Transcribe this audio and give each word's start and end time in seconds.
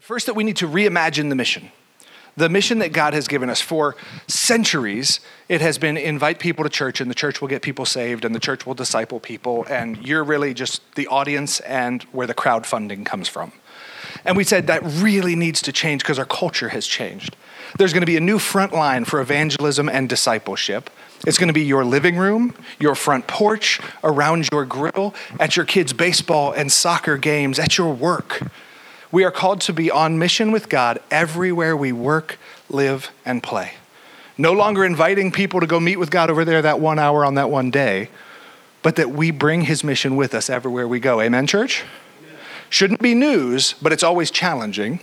First, 0.00 0.26
that 0.26 0.34
we 0.34 0.44
need 0.44 0.56
to 0.58 0.68
reimagine 0.68 1.28
the 1.30 1.34
mission. 1.34 1.70
The 2.36 2.48
mission 2.50 2.80
that 2.80 2.92
God 2.92 3.14
has 3.14 3.28
given 3.28 3.48
us 3.48 3.62
for 3.62 3.96
centuries, 4.28 5.20
it 5.48 5.62
has 5.62 5.78
been 5.78 5.96
invite 5.96 6.38
people 6.38 6.64
to 6.64 6.70
church, 6.70 7.00
and 7.00 7.10
the 7.10 7.14
church 7.14 7.40
will 7.40 7.48
get 7.48 7.62
people 7.62 7.86
saved, 7.86 8.24
and 8.24 8.34
the 8.34 8.40
church 8.40 8.66
will 8.66 8.74
disciple 8.74 9.20
people, 9.20 9.64
and 9.70 10.06
you're 10.06 10.22
really 10.22 10.52
just 10.52 10.82
the 10.96 11.06
audience 11.06 11.60
and 11.60 12.02
where 12.12 12.26
the 12.26 12.34
crowdfunding 12.34 13.06
comes 13.06 13.26
from. 13.26 13.52
And 14.24 14.36
we 14.36 14.44
said 14.44 14.66
that 14.66 14.82
really 14.84 15.34
needs 15.34 15.62
to 15.62 15.72
change 15.72 16.02
because 16.02 16.18
our 16.18 16.26
culture 16.26 16.68
has 16.68 16.86
changed. 16.86 17.36
There's 17.78 17.92
going 17.92 18.02
to 18.02 18.06
be 18.06 18.16
a 18.16 18.20
new 18.20 18.38
front 18.38 18.72
line 18.72 19.06
for 19.06 19.20
evangelism 19.20 19.88
and 19.88 20.08
discipleship. 20.08 20.90
It's 21.26 21.38
going 21.38 21.48
to 21.48 21.54
be 21.54 21.64
your 21.64 21.84
living 21.84 22.16
room, 22.16 22.54
your 22.78 22.94
front 22.94 23.26
porch, 23.26 23.80
around 24.04 24.48
your 24.52 24.66
grill, 24.66 25.14
at 25.40 25.56
your 25.56 25.64
kids' 25.64 25.92
baseball 25.92 26.52
and 26.52 26.70
soccer 26.70 27.16
games, 27.16 27.58
at 27.58 27.78
your 27.78 27.92
work. 27.94 28.42
We 29.16 29.24
are 29.24 29.30
called 29.30 29.62
to 29.62 29.72
be 29.72 29.90
on 29.90 30.18
mission 30.18 30.52
with 30.52 30.68
God 30.68 30.98
everywhere 31.10 31.74
we 31.74 31.90
work, 31.90 32.38
live, 32.68 33.10
and 33.24 33.42
play. 33.42 33.72
No 34.36 34.52
longer 34.52 34.84
inviting 34.84 35.32
people 35.32 35.60
to 35.60 35.66
go 35.66 35.80
meet 35.80 35.96
with 35.96 36.10
God 36.10 36.28
over 36.28 36.44
there 36.44 36.60
that 36.60 36.80
one 36.80 36.98
hour 36.98 37.24
on 37.24 37.36
that 37.36 37.48
one 37.48 37.70
day, 37.70 38.10
but 38.82 38.96
that 38.96 39.12
we 39.12 39.30
bring 39.30 39.62
his 39.62 39.82
mission 39.82 40.16
with 40.16 40.34
us 40.34 40.50
everywhere 40.50 40.86
we 40.86 41.00
go. 41.00 41.22
Amen, 41.22 41.46
church? 41.46 41.82
Shouldn't 42.68 43.00
be 43.00 43.14
news, 43.14 43.74
but 43.80 43.90
it's 43.90 44.02
always 44.02 44.30
challenging. 44.30 45.00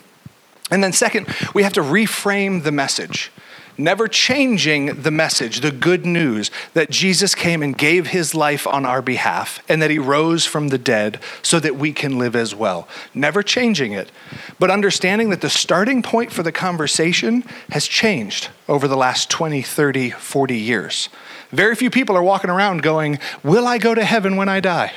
And 0.69 0.83
then, 0.83 0.93
second, 0.93 1.25
we 1.55 1.63
have 1.63 1.73
to 1.73 1.81
reframe 1.81 2.61
the 2.61 2.71
message 2.71 3.31
never 3.77 4.07
changing 4.07 5.01
the 5.01 5.11
message, 5.11 5.61
the 5.61 5.71
good 5.71 6.05
news 6.05 6.51
that 6.73 6.89
Jesus 6.89 7.35
came 7.35 7.61
and 7.63 7.77
gave 7.77 8.07
his 8.07 8.35
life 8.35 8.67
on 8.67 8.85
our 8.85 9.01
behalf 9.01 9.63
and 9.67 9.81
that 9.81 9.91
he 9.91 9.99
rose 9.99 10.45
from 10.45 10.69
the 10.69 10.77
dead 10.77 11.19
so 11.41 11.59
that 11.59 11.75
we 11.75 11.93
can 11.93 12.17
live 12.17 12.35
as 12.35 12.53
well. 12.53 12.87
Never 13.13 13.43
changing 13.43 13.91
it, 13.91 14.11
but 14.59 14.71
understanding 14.71 15.29
that 15.29 15.41
the 15.41 15.49
starting 15.49 16.01
point 16.01 16.31
for 16.31 16.43
the 16.43 16.51
conversation 16.51 17.43
has 17.71 17.87
changed 17.87 18.49
over 18.67 18.87
the 18.87 18.97
last 18.97 19.29
20, 19.29 19.61
30, 19.61 20.11
40 20.11 20.57
years. 20.57 21.09
Very 21.51 21.75
few 21.75 21.89
people 21.89 22.15
are 22.15 22.23
walking 22.23 22.49
around 22.49 22.81
going, 22.81 23.19
Will 23.43 23.67
I 23.67 23.77
go 23.77 23.93
to 23.93 24.03
heaven 24.03 24.37
when 24.37 24.49
I 24.49 24.59
die? 24.59 24.91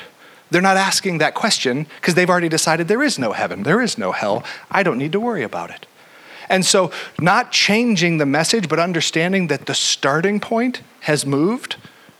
They're 0.50 0.62
not 0.62 0.76
asking 0.76 1.18
that 1.18 1.34
question 1.34 1.86
because 2.00 2.14
they've 2.14 2.30
already 2.30 2.48
decided 2.48 2.88
there 2.88 3.02
is 3.02 3.18
no 3.18 3.32
heaven, 3.32 3.62
there 3.64 3.82
is 3.82 3.98
no 3.98 4.12
hell. 4.12 4.44
I 4.70 4.82
don't 4.82 4.98
need 4.98 5.12
to 5.12 5.20
worry 5.20 5.42
about 5.42 5.70
it. 5.70 5.86
And 6.48 6.64
so, 6.64 6.92
not 7.20 7.52
changing 7.52 8.18
the 8.18 8.26
message, 8.26 8.68
but 8.68 8.78
understanding 8.78 9.48
that 9.48 9.66
the 9.66 9.74
starting 9.74 10.40
point 10.40 10.82
has 11.00 11.26
moved, 11.26 11.76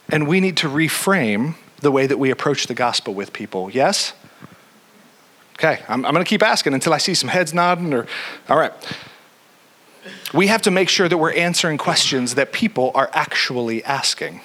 and 0.08 0.26
we 0.26 0.40
need 0.40 0.56
to 0.58 0.68
reframe 0.68 1.54
the 1.80 1.90
way 1.90 2.06
that 2.06 2.18
we 2.18 2.30
approach 2.30 2.66
the 2.66 2.74
gospel 2.74 3.14
with 3.14 3.32
people. 3.32 3.70
Yes? 3.70 4.12
Okay, 5.54 5.82
I'm, 5.88 6.04
I'm 6.04 6.12
going 6.12 6.24
to 6.24 6.28
keep 6.28 6.42
asking 6.42 6.74
until 6.74 6.92
I 6.92 6.98
see 6.98 7.14
some 7.14 7.28
heads 7.28 7.54
nodding 7.54 7.94
or, 7.94 8.06
all 8.48 8.58
right. 8.58 8.72
We 10.34 10.48
have 10.48 10.62
to 10.62 10.70
make 10.70 10.88
sure 10.88 11.08
that 11.08 11.16
we're 11.16 11.32
answering 11.32 11.78
questions 11.78 12.34
that 12.34 12.52
people 12.52 12.92
are 12.94 13.10
actually 13.12 13.82
asking. 13.84 14.40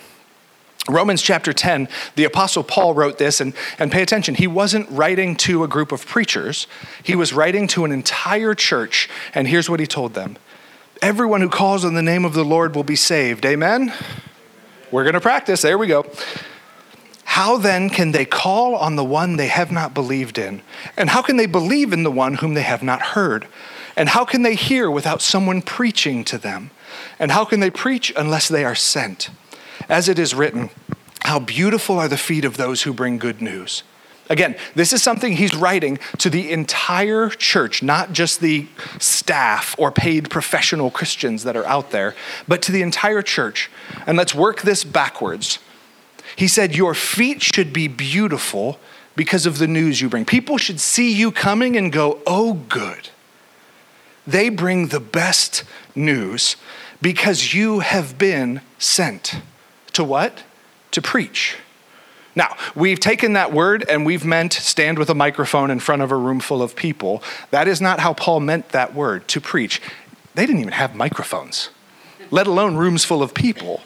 Romans 0.90 1.22
chapter 1.22 1.54
10, 1.54 1.88
the 2.16 2.24
Apostle 2.24 2.64
Paul 2.64 2.94
wrote 2.96 3.20
this, 3.20 3.40
and, 3.40 3.54
and 3.78 3.92
pay 3.92 4.02
attention, 4.02 4.36
he 4.36 4.48
wasn't 4.48 4.90
writing 4.90 5.36
to 5.38 5.64
a 5.64 5.68
group 5.68 5.92
of 5.92 6.08
preachers, 6.08 6.66
he 7.04 7.16
was 7.16 7.34
writing 7.34 7.68
to 7.68 7.86
an 7.86 7.92
entire 7.92 8.56
church, 8.56 9.08
and 9.36 9.48
here's 9.48 9.70
what 9.70 9.80
he 9.80 9.86
told 9.86 10.14
them 10.16 10.38
Everyone 11.02 11.42
who 11.42 11.50
calls 11.50 11.84
on 11.84 11.96
the 11.96 12.02
name 12.02 12.26
of 12.26 12.34
the 12.34 12.46
Lord 12.46 12.76
will 12.76 12.84
be 12.84 12.96
saved. 12.96 13.46
Amen? 13.46 13.94
We're 14.92 15.04
going 15.04 15.14
to 15.14 15.22
practice. 15.22 15.62
There 15.62 15.78
we 15.78 15.88
go. 15.88 16.06
How 17.24 17.58
then 17.58 17.90
can 17.90 18.12
they 18.12 18.26
call 18.26 18.76
on 18.76 18.98
the 18.98 19.04
one 19.04 19.38
they 19.38 19.48
have 19.48 19.72
not 19.72 19.94
believed 19.94 20.38
in? 20.38 20.62
And 20.98 21.10
how 21.10 21.22
can 21.22 21.38
they 21.38 21.46
believe 21.46 21.94
in 21.94 22.04
the 22.04 22.12
one 22.12 22.36
whom 22.36 22.54
they 22.54 22.62
have 22.62 22.84
not 22.84 23.02
heard? 23.02 23.48
And 23.96 24.10
how 24.10 24.26
can 24.26 24.44
they 24.44 24.54
hear 24.54 24.92
without 24.92 25.22
someone 25.22 25.62
preaching 25.62 26.24
to 26.26 26.38
them? 26.38 26.72
And 27.18 27.32
how 27.32 27.46
can 27.46 27.62
they 27.62 27.70
preach 27.70 28.14
unless 28.16 28.48
they 28.48 28.66
are 28.66 28.76
sent? 28.76 29.30
As 29.92 30.08
it 30.08 30.18
is 30.18 30.34
written, 30.34 30.70
How 31.24 31.38
beautiful 31.38 32.00
are 32.00 32.08
the 32.08 32.18
feet 32.18 32.46
of 32.46 32.56
those 32.56 32.84
who 32.84 32.94
bring 32.94 33.18
good 33.18 33.42
news. 33.42 33.84
Again, 34.30 34.56
this 34.74 34.94
is 34.94 35.04
something 35.04 35.34
he's 35.34 35.54
writing 35.54 36.00
to 36.20 36.30
the 36.30 36.50
entire 36.50 37.28
church, 37.28 37.84
not 37.84 38.14
just 38.14 38.40
the 38.40 38.68
staff 38.98 39.76
or 39.78 39.92
paid 39.92 40.30
professional 40.30 40.90
Christians 40.90 41.44
that 41.44 41.58
are 41.58 41.66
out 41.66 41.92
there, 41.92 42.16
but 42.48 42.62
to 42.62 42.72
the 42.72 42.82
entire 42.82 43.22
church. 43.22 43.70
And 44.08 44.18
let's 44.18 44.34
work 44.34 44.62
this 44.62 44.86
backwards. 44.86 45.60
He 46.38 46.48
said, 46.48 46.74
Your 46.74 46.94
feet 46.94 47.42
should 47.42 47.74
be 47.74 47.90
beautiful 47.90 48.80
because 49.18 49.46
of 49.46 49.58
the 49.58 49.68
news 49.68 50.00
you 50.00 50.08
bring. 50.08 50.24
People 50.24 50.58
should 50.58 50.80
see 50.80 51.12
you 51.12 51.34
coming 51.34 51.76
and 51.76 51.92
go, 51.92 52.20
Oh, 52.26 52.54
good. 52.54 53.10
They 54.26 54.48
bring 54.48 54.88
the 54.88 55.02
best 55.02 55.66
news 55.94 56.56
because 57.02 57.54
you 57.54 57.80
have 57.80 58.18
been 58.18 58.62
sent. 58.80 59.42
To 59.94 60.04
what? 60.04 60.44
To 60.92 61.02
preach. 61.02 61.58
Now, 62.36 62.56
we've 62.76 63.00
taken 63.00 63.34
that 63.34 63.52
word 63.52 63.84
and 63.90 64.06
we've 64.06 64.24
meant 64.24 64.54
stand 64.54 64.98
with 64.98 65.10
a 65.10 65.16
microphone 65.16 65.70
in 65.70 65.80
front 65.80 66.02
of 66.02 66.12
a 66.12 66.16
room 66.16 66.40
full 66.40 66.62
of 66.62 66.76
people. 66.76 67.22
That 67.52 67.68
is 67.68 67.82
not 67.82 68.00
how 68.00 68.14
Paul 68.14 68.40
meant 68.40 68.70
that 68.70 68.94
word, 68.94 69.28
to 69.30 69.42
preach. 69.42 69.82
They 70.34 70.46
didn't 70.46 70.62
even 70.62 70.74
have 70.74 70.96
microphones, 70.96 71.70
let 72.30 72.48
alone 72.48 72.78
rooms 72.78 73.04
full 73.04 73.22
of 73.22 73.34
people. 73.34 73.82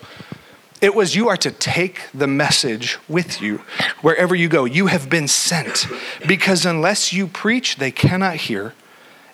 It 0.80 0.94
was 0.94 1.16
you 1.16 1.28
are 1.30 1.38
to 1.38 1.50
take 1.50 2.02
the 2.14 2.28
message 2.28 3.00
with 3.08 3.42
you 3.42 3.64
wherever 4.02 4.36
you 4.36 4.48
go. 4.48 4.66
You 4.66 4.88
have 4.88 5.10
been 5.10 5.28
sent 5.28 5.88
because 6.28 6.66
unless 6.66 7.12
you 7.12 7.26
preach, 7.26 7.78
they 7.78 7.92
cannot 7.92 8.36
hear. 8.36 8.74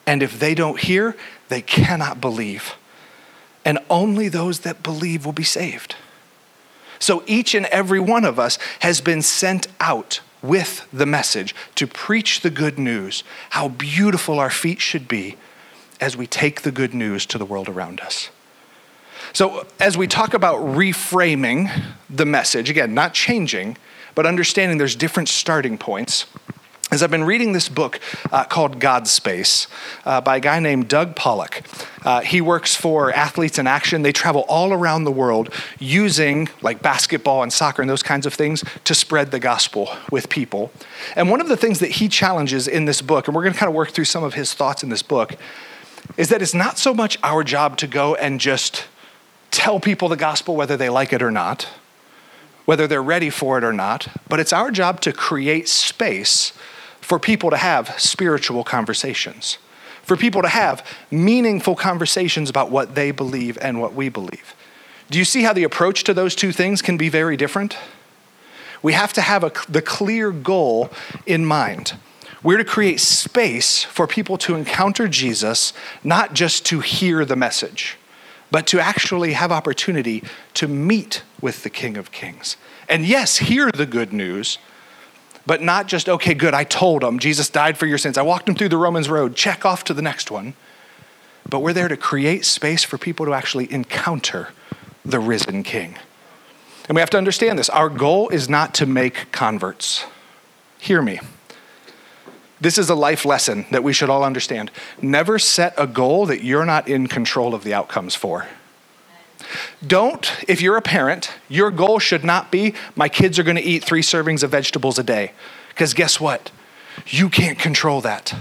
And 0.06 0.24
if 0.24 0.40
they 0.40 0.56
don't 0.56 0.80
hear, 0.80 1.18
they 1.50 1.62
cannot 1.62 2.22
believe. 2.22 2.76
And 3.66 3.80
only 3.90 4.30
those 4.30 4.59
that 4.59 4.84
believe 4.84 5.26
will 5.26 5.34
be 5.34 5.44
saved. 5.44 5.96
So 7.01 7.23
each 7.25 7.53
and 7.56 7.66
every 7.66 8.00
one 8.00 8.23
of 8.23 8.39
us 8.39 8.57
has 8.79 9.01
been 9.01 9.22
sent 9.22 9.67
out 9.79 10.22
with 10.41 10.88
the 10.94 11.06
message 11.06 11.53
to 11.75 11.88
preach 11.88 12.41
the 12.41 12.50
good 12.50 12.79
news, 12.79 13.23
how 13.51 13.69
beautiful 13.69 14.39
our 14.39 14.50
feet 14.50 14.79
should 14.79 15.07
be 15.07 15.35
as 16.00 16.16
we 16.16 16.28
take 16.28 16.61
the 16.61 16.72
good 16.72 16.94
news 16.94 17.25
to 17.28 17.38
the 17.38 17.45
world 17.45 17.67
around 17.67 18.00
us. 18.00 18.29
So, 19.34 19.66
as 19.79 19.97
we 19.97 20.07
talk 20.07 20.34
about 20.34 20.59
reframing 20.59 21.84
the 22.09 22.25
message, 22.25 22.69
again, 22.69 22.94
not 22.94 23.13
changing, 23.13 23.78
but 24.13 24.25
understanding 24.25 24.78
there's 24.78 24.95
different 24.95 25.29
starting 25.29 25.78
points 25.78 26.25
as 26.91 27.01
I've 27.01 27.11
been 27.11 27.23
reading 27.23 27.53
this 27.53 27.69
book 27.69 28.01
uh, 28.31 28.44
called 28.44 28.79
God 28.79 29.07
Space 29.07 29.67
uh, 30.03 30.19
by 30.19 30.38
a 30.38 30.40
guy 30.41 30.59
named 30.59 30.90
Doug 30.90 31.16
Pollock. 31.16 31.61
Uh, 32.03 32.22
he 32.22 32.41
works 32.41 32.75
for 32.75 33.12
Athletes 33.12 33.59
in 33.59 33.67
Action. 33.67 34.01
They 34.01 34.12
travel 34.12 34.45
all 34.47 34.73
around 34.73 35.03
the 35.03 35.12
world 35.12 35.53
using 35.79 36.50
like 36.62 36.81
basketball 36.81 37.44
and 37.44 37.53
soccer 37.53 37.81
and 37.81 37.89
those 37.89 38.03
kinds 38.03 38.25
of 38.25 38.34
things 38.34 38.63
to 38.85 38.95
spread 38.95 39.31
the 39.31 39.39
gospel 39.39 39.89
with 40.11 40.29
people. 40.29 40.72
And 41.16 41.29
one 41.29 41.41
of 41.41 41.47
the 41.47 41.57
things 41.57 41.79
that 41.79 41.91
he 41.91 42.07
challenges 42.07 42.67
in 42.67 42.85
this 42.85 43.01
book, 43.01 43.28
and 43.28 43.35
we're 43.35 43.44
going 43.44 43.53
to 43.53 43.59
kind 43.59 43.69
of 43.69 43.75
work 43.75 43.91
through 43.91 44.06
some 44.06 44.23
of 44.23 44.34
his 44.34 44.53
thoughts 44.53 44.84
in 44.84 44.90
this 44.90 45.03
book, 45.03 45.35
is 46.17 46.29
that 46.29 46.41
it's 46.41 46.53
not 46.53 46.78
so 46.78 46.94
much 46.94 47.17
our 47.23 47.44
job 47.44 47.78
to 47.78 47.88
go 47.88 48.16
and 48.16 48.40
just 48.40 48.85
tell 49.51 49.79
people 49.79 50.09
the 50.09 50.17
gospel 50.17 50.56
whether 50.56 50.78
they 50.78 50.90
like 50.90 51.13
it 51.13 51.22
or 51.22 51.31
not, 51.31 51.67
whether 52.66 52.88
they're 52.88 53.03
ready 53.03 53.29
for 53.29 53.57
it 53.57 53.63
or 53.63 53.73
not, 53.73 54.07
but 54.28 54.40
it's 54.40 54.53
our 54.53 54.72
job 54.72 55.01
to 55.01 55.13
create 55.13 55.67
space 55.67 56.53
for 57.00 57.19
people 57.19 57.50
to 57.50 57.57
have 57.57 58.00
spiritual 58.00 58.63
conversations, 58.63 59.57
for 60.03 60.17
people 60.17 60.41
to 60.41 60.47
have 60.47 60.85
meaningful 61.09 61.75
conversations 61.75 62.50
about 62.50 62.72
what 62.72 62.95
they 62.95 63.12
believe 63.12 63.57
and 63.62 63.79
what 63.79 63.94
we 63.94 64.09
believe. 64.09 64.56
Do 65.09 65.19
you 65.19 65.25
see 65.25 65.44
how 65.44 65.53
the 65.53 65.63
approach 65.63 66.03
to 66.06 66.13
those 66.13 66.35
two 66.35 66.51
things 66.51 66.81
can 66.81 66.97
be 66.97 67.09
very 67.09 67.38
different? 67.38 67.78
We 68.81 68.94
have 68.94 69.13
to 69.13 69.22
have 69.22 69.44
a, 69.44 69.51
the 69.69 69.81
clear 69.81 70.31
goal 70.31 70.90
in 71.25 71.45
mind. 71.45 71.94
We're 72.44 72.57
to 72.57 72.66
create 72.66 73.00
space 73.00 73.84
for 73.84 74.07
people 74.07 74.38
to 74.40 74.56
encounter 74.56 75.07
Jesus, 75.07 75.73
not 76.03 76.34
just 76.34 76.66
to 76.67 76.79
hear 76.79 77.23
the 77.23 77.35
message, 77.35 77.97
but 78.49 78.66
to 78.67 78.79
actually 78.79 79.34
have 79.34 79.52
opportunity 79.52 80.23
to 80.55 80.67
meet 80.67 81.23
with 81.40 81.64
the 81.64 81.70
King 81.70 81.97
of 81.97 82.11
Kings. 82.11 82.58
And 82.90 83.05
yes, 83.05 83.37
hear 83.37 83.70
the 83.72 83.85
good 83.85 84.11
news, 84.11 84.58
but 85.52 85.62
not 85.62 85.86
just, 85.86 86.08
okay, 86.08 86.34
good, 86.34 86.53
I 86.53 86.64
told 86.64 87.03
them 87.03 87.20
Jesus 87.20 87.50
died 87.50 87.78
for 87.78 87.86
your 87.86 87.98
sins. 87.98 88.18
I 88.18 88.22
walked 88.22 88.46
them 88.46 88.56
through 88.56 88.70
the 88.70 88.78
Romans 88.78 89.09
road, 89.09 89.36
check 89.36 89.66
off 89.66 89.84
to 89.84 89.94
the 89.94 90.02
next 90.02 90.32
one. 90.32 90.53
But 91.50 91.59
we're 91.59 91.74
there 91.74 91.90
to 91.90 91.98
create 91.98 92.46
space 92.46 92.86
for 92.86 92.98
people 92.98 93.26
to 93.26 93.34
actually 93.34 93.70
encounter 93.70 94.53
the 95.03 95.20
risen 95.20 95.64
King. 95.64 95.98
And 96.88 96.96
we 96.96 97.02
have 97.02 97.09
to 97.09 97.18
understand 97.18 97.59
this. 97.59 97.68
Our 97.70 97.90
goal 97.90 98.30
is 98.30 98.48
not 98.48 98.74
to 98.76 98.86
make 98.86 99.30
converts. 99.34 100.06
Hear 100.80 101.02
me. 101.02 101.20
This 102.62 102.78
is 102.78 102.90
a 102.90 102.96
life 102.96 103.26
lesson 103.26 103.66
that 103.72 103.84
we 103.84 103.92
should 103.92 104.09
all 104.09 104.24
understand. 104.24 104.72
Never 105.02 105.38
set 105.38 105.74
a 105.78 105.86
goal 105.86 106.28
that 106.28 106.46
you're 106.46 106.64
not 106.64 106.88
in 106.88 107.08
control 107.08 107.53
of 107.53 107.66
the 107.66 107.74
outcomes 107.74 108.16
for. 108.16 108.48
Don't, 109.86 110.32
if 110.48 110.62
you're 110.62 110.78
a 110.78 110.82
parent, 110.82 111.32
your 111.50 111.72
goal 111.72 112.00
should 112.00 112.24
not 112.24 112.52
be 112.52 112.74
my 112.96 113.09
kids 113.09 113.40
are 113.40 113.44
going 113.44 113.58
to 113.58 113.64
eat 113.64 113.84
three 113.84 114.02
servings 114.02 114.44
of 114.44 114.52
vegetables 114.52 115.00
a 115.00 115.03
day. 115.03 115.34
Because 115.70 115.94
guess 115.94 116.20
what? 116.20 116.52
You 117.08 117.30
can't 117.30 117.58
control 117.58 118.02
that. 118.02 118.36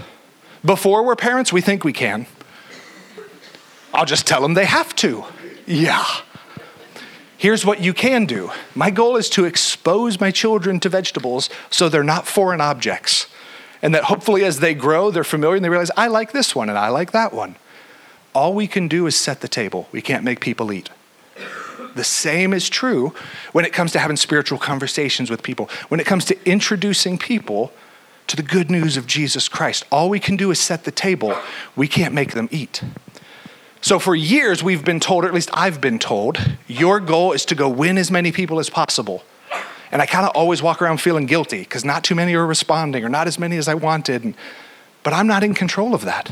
Before 0.63 1.03
we're 1.03 1.15
parents, 1.15 1.51
we 1.51 1.61
think 1.61 1.83
we 1.83 1.93
can. 1.93 2.27
I'll 3.93 4.05
just 4.05 4.27
tell 4.27 4.41
them 4.41 4.53
they 4.53 4.65
have 4.65 4.95
to. 4.97 5.25
Yeah. 5.65 6.05
Here's 7.37 7.65
what 7.65 7.81
you 7.81 7.93
can 7.93 8.25
do. 8.25 8.51
My 8.75 8.91
goal 8.91 9.15
is 9.17 9.27
to 9.31 9.45
expose 9.45 10.19
my 10.19 10.29
children 10.29 10.79
to 10.81 10.89
vegetables 10.89 11.49
so 11.71 11.89
they're 11.89 12.03
not 12.03 12.27
foreign 12.27 12.61
objects. 12.61 13.25
And 13.81 13.95
that 13.95 14.03
hopefully 14.05 14.45
as 14.45 14.59
they 14.59 14.75
grow, 14.75 15.09
they're 15.09 15.23
familiar 15.23 15.55
and 15.55 15.65
they 15.65 15.69
realize, 15.69 15.89
I 15.97 16.07
like 16.07 16.33
this 16.33 16.55
one 16.55 16.69
and 16.69 16.77
I 16.77 16.89
like 16.89 17.11
that 17.13 17.33
one. 17.33 17.55
All 18.35 18.53
we 18.53 18.67
can 18.67 18.87
do 18.87 19.07
is 19.07 19.15
set 19.15 19.41
the 19.41 19.47
table. 19.47 19.89
We 19.91 20.01
can't 20.01 20.23
make 20.23 20.39
people 20.39 20.71
eat. 20.71 20.89
The 21.95 22.03
same 22.03 22.53
is 22.53 22.69
true 22.69 23.13
when 23.51 23.65
it 23.65 23.73
comes 23.73 23.91
to 23.93 23.99
having 23.99 24.17
spiritual 24.17 24.57
conversations 24.57 25.29
with 25.29 25.43
people, 25.43 25.69
when 25.89 25.99
it 25.99 26.05
comes 26.05 26.25
to 26.25 26.49
introducing 26.49 27.17
people 27.17 27.73
to 28.27 28.35
the 28.35 28.43
good 28.43 28.71
news 28.71 28.97
of 28.97 29.07
Jesus 29.07 29.49
Christ. 29.49 29.85
All 29.91 30.09
we 30.09 30.19
can 30.19 30.37
do 30.37 30.51
is 30.51 30.59
set 30.59 30.85
the 30.85 30.91
table, 30.91 31.35
we 31.75 31.87
can't 31.87 32.13
make 32.13 32.31
them 32.31 32.47
eat. 32.51 32.81
So, 33.81 33.97
for 33.97 34.15
years, 34.15 34.63
we've 34.63 34.85
been 34.85 34.99
told, 34.99 35.25
or 35.25 35.27
at 35.27 35.33
least 35.33 35.49
I've 35.53 35.81
been 35.81 35.97
told, 35.97 36.37
your 36.67 36.99
goal 36.99 37.31
is 37.31 37.45
to 37.45 37.55
go 37.55 37.67
win 37.67 37.97
as 37.97 38.11
many 38.11 38.31
people 38.31 38.59
as 38.59 38.69
possible. 38.69 39.23
And 39.91 40.01
I 40.01 40.05
kind 40.05 40.25
of 40.25 40.31
always 40.35 40.61
walk 40.61 40.81
around 40.81 41.01
feeling 41.01 41.25
guilty 41.25 41.59
because 41.59 41.83
not 41.83 42.03
too 42.03 42.15
many 42.15 42.35
are 42.35 42.45
responding 42.45 43.03
or 43.03 43.09
not 43.09 43.27
as 43.27 43.37
many 43.39 43.57
as 43.57 43.67
I 43.67 43.73
wanted. 43.73 44.35
But 45.03 45.13
I'm 45.13 45.27
not 45.27 45.43
in 45.43 45.53
control 45.53 45.93
of 45.93 46.05
that. 46.05 46.31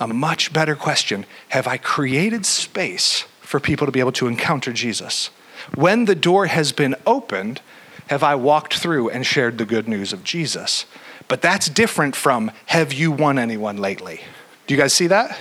A 0.00 0.08
much 0.08 0.52
better 0.52 0.74
question 0.74 1.26
Have 1.50 1.66
I 1.66 1.76
created 1.78 2.44
space 2.44 3.24
for 3.52 3.60
people 3.60 3.86
to 3.86 3.92
be 3.92 4.00
able 4.00 4.12
to 4.12 4.28
encounter 4.28 4.72
Jesus? 4.72 5.28
When 5.74 6.06
the 6.06 6.14
door 6.14 6.46
has 6.46 6.72
been 6.72 6.96
opened, 7.06 7.60
have 8.06 8.22
I 8.22 8.34
walked 8.34 8.78
through 8.78 9.10
and 9.10 9.26
shared 9.26 9.58
the 9.58 9.66
good 9.66 9.86
news 9.86 10.14
of 10.14 10.24
Jesus? 10.24 10.86
But 11.28 11.42
that's 11.42 11.68
different 11.68 12.16
from 12.16 12.50
have 12.66 12.94
you 12.94 13.12
won 13.12 13.38
anyone 13.38 13.76
lately? 13.76 14.22
Do 14.66 14.72
you 14.72 14.80
guys 14.80 14.94
see 14.94 15.06
that? 15.08 15.38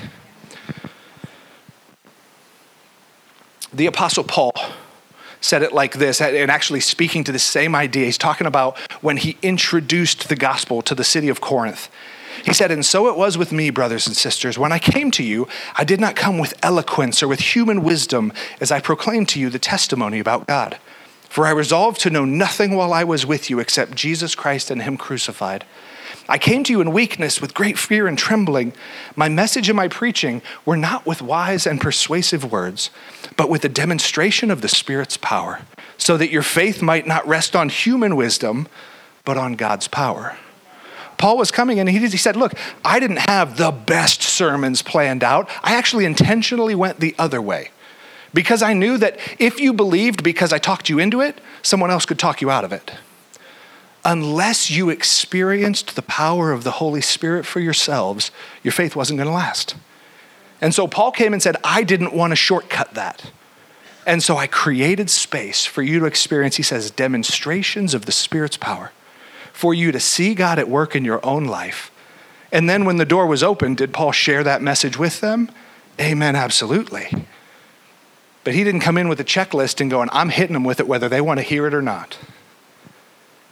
The 3.71 3.85
Apostle 3.85 4.25
Paul 4.25 4.51
said 5.39 5.63
it 5.63 5.71
like 5.71 5.93
this, 5.93 6.19
and 6.19 6.51
actually 6.51 6.81
speaking 6.81 7.23
to 7.23 7.31
the 7.31 7.39
same 7.39 7.73
idea. 7.75 8.05
He's 8.05 8.17
talking 8.17 8.45
about 8.45 8.77
when 9.01 9.15
he 9.15 9.37
introduced 9.41 10.27
the 10.27 10.35
gospel 10.35 10.81
to 10.81 10.93
the 10.93 11.05
city 11.05 11.29
of 11.29 11.39
Corinth. 11.39 11.89
He 12.43 12.53
said, 12.53 12.71
And 12.71 12.85
so 12.85 13.07
it 13.07 13.15
was 13.15 13.37
with 13.37 13.51
me, 13.51 13.69
brothers 13.69 14.07
and 14.07 14.15
sisters. 14.15 14.57
When 14.57 14.71
I 14.71 14.79
came 14.79 15.11
to 15.11 15.23
you, 15.23 15.47
I 15.75 15.83
did 15.83 15.99
not 15.99 16.15
come 16.15 16.37
with 16.37 16.53
eloquence 16.63 17.21
or 17.21 17.27
with 17.27 17.39
human 17.39 17.83
wisdom 17.83 18.33
as 18.59 18.71
I 18.71 18.79
proclaimed 18.79 19.29
to 19.29 19.39
you 19.39 19.49
the 19.49 19.59
testimony 19.59 20.19
about 20.19 20.47
God. 20.47 20.77
For 21.29 21.45
I 21.45 21.51
resolved 21.51 22.01
to 22.01 22.09
know 22.09 22.25
nothing 22.25 22.75
while 22.75 22.93
I 22.93 23.03
was 23.03 23.25
with 23.25 23.49
you 23.49 23.59
except 23.59 23.95
Jesus 23.95 24.35
Christ 24.35 24.69
and 24.69 24.81
Him 24.81 24.97
crucified. 24.97 25.65
I 26.27 26.37
came 26.37 26.63
to 26.65 26.73
you 26.73 26.81
in 26.81 26.91
weakness 26.91 27.41
with 27.41 27.53
great 27.53 27.77
fear 27.77 28.07
and 28.07 28.17
trembling. 28.17 28.73
My 29.15 29.29
message 29.29 29.69
and 29.69 29.75
my 29.75 29.87
preaching 29.87 30.41
were 30.65 30.77
not 30.77 31.05
with 31.05 31.21
wise 31.21 31.65
and 31.65 31.79
persuasive 31.79 32.51
words, 32.51 32.89
but 33.37 33.49
with 33.49 33.63
a 33.65 33.69
demonstration 33.69 34.51
of 34.51 34.61
the 34.61 34.67
Spirit's 34.67 35.17
power, 35.17 35.61
so 35.97 36.17
that 36.17 36.31
your 36.31 36.43
faith 36.43 36.81
might 36.81 37.07
not 37.07 37.27
rest 37.27 37.55
on 37.55 37.69
human 37.69 38.15
wisdom, 38.15 38.67
but 39.25 39.37
on 39.37 39.53
God's 39.53 39.87
power. 39.87 40.37
Paul 41.21 41.37
was 41.37 41.51
coming 41.51 41.79
and 41.79 41.87
he, 41.87 41.99
he 41.99 42.17
said, 42.17 42.35
Look, 42.35 42.53
I 42.83 42.99
didn't 42.99 43.29
have 43.29 43.55
the 43.55 43.71
best 43.71 44.21
sermons 44.21 44.81
planned 44.81 45.23
out. 45.23 45.49
I 45.63 45.75
actually 45.75 46.05
intentionally 46.05 46.75
went 46.75 46.99
the 46.99 47.15
other 47.17 47.41
way 47.41 47.71
because 48.33 48.61
I 48.61 48.73
knew 48.73 48.97
that 48.97 49.17
if 49.39 49.59
you 49.59 49.71
believed 49.71 50.23
because 50.23 50.51
I 50.51 50.57
talked 50.57 50.89
you 50.89 50.99
into 50.99 51.21
it, 51.21 51.39
someone 51.61 51.91
else 51.91 52.05
could 52.05 52.19
talk 52.19 52.41
you 52.41 52.49
out 52.49 52.65
of 52.65 52.73
it 52.73 52.91
unless 54.03 54.71
you 54.71 54.89
experienced 54.89 55.95
the 55.95 56.01
power 56.01 56.51
of 56.51 56.63
the 56.63 56.71
Holy 56.71 57.01
Spirit 57.01 57.45
for 57.45 57.59
yourselves, 57.59 58.31
your 58.63 58.71
faith 58.71 58.95
wasn't 58.95 59.17
going 59.17 59.27
to 59.27 59.33
last. 59.33 59.75
And 60.59 60.73
so 60.73 60.87
Paul 60.87 61.11
came 61.11 61.33
and 61.33 61.41
said, 61.41 61.55
I 61.63 61.83
didn't 61.83 62.13
want 62.13 62.31
to 62.31 62.35
shortcut 62.35 62.93
that. 62.93 63.31
And 64.05 64.23
so 64.23 64.37
I 64.37 64.47
created 64.47 65.09
space 65.09 65.65
for 65.65 65.83
you 65.83 65.99
to 65.99 66.05
experience, 66.05 66.55
he 66.55 66.63
says, 66.63 66.89
demonstrations 66.89 67.93
of 67.93 68.05
the 68.05 68.11
Spirit's 68.11 68.57
power, 68.57 68.91
for 69.53 69.73
you 69.73 69.91
to 69.91 69.99
see 69.99 70.33
God 70.33 70.59
at 70.59 70.69
work 70.69 70.95
in 70.95 71.05
your 71.05 71.25
own 71.25 71.45
life. 71.45 71.91
And 72.51 72.69
then 72.69 72.85
when 72.85 72.97
the 72.97 73.05
door 73.05 73.27
was 73.27 73.43
open, 73.43 73.75
did 73.75 73.93
Paul 73.93 74.11
share 74.11 74.43
that 74.43 74.61
message 74.61 74.97
with 74.97 75.21
them? 75.21 75.51
Amen, 75.99 76.35
absolutely. 76.35 77.27
But 78.43 78.53
he 78.53 78.63
didn't 78.63 78.81
come 78.81 78.97
in 78.97 79.07
with 79.07 79.19
a 79.19 79.23
checklist 79.23 79.79
and 79.79 79.89
going, 79.89 80.09
I'm 80.11 80.29
hitting 80.29 80.53
them 80.53 80.63
with 80.63 80.79
it 80.79 80.87
whether 80.87 81.07
they 81.07 81.21
want 81.21 81.39
to 81.39 81.43
hear 81.43 81.67
it 81.67 81.73
or 81.73 81.81
not. 81.81 82.17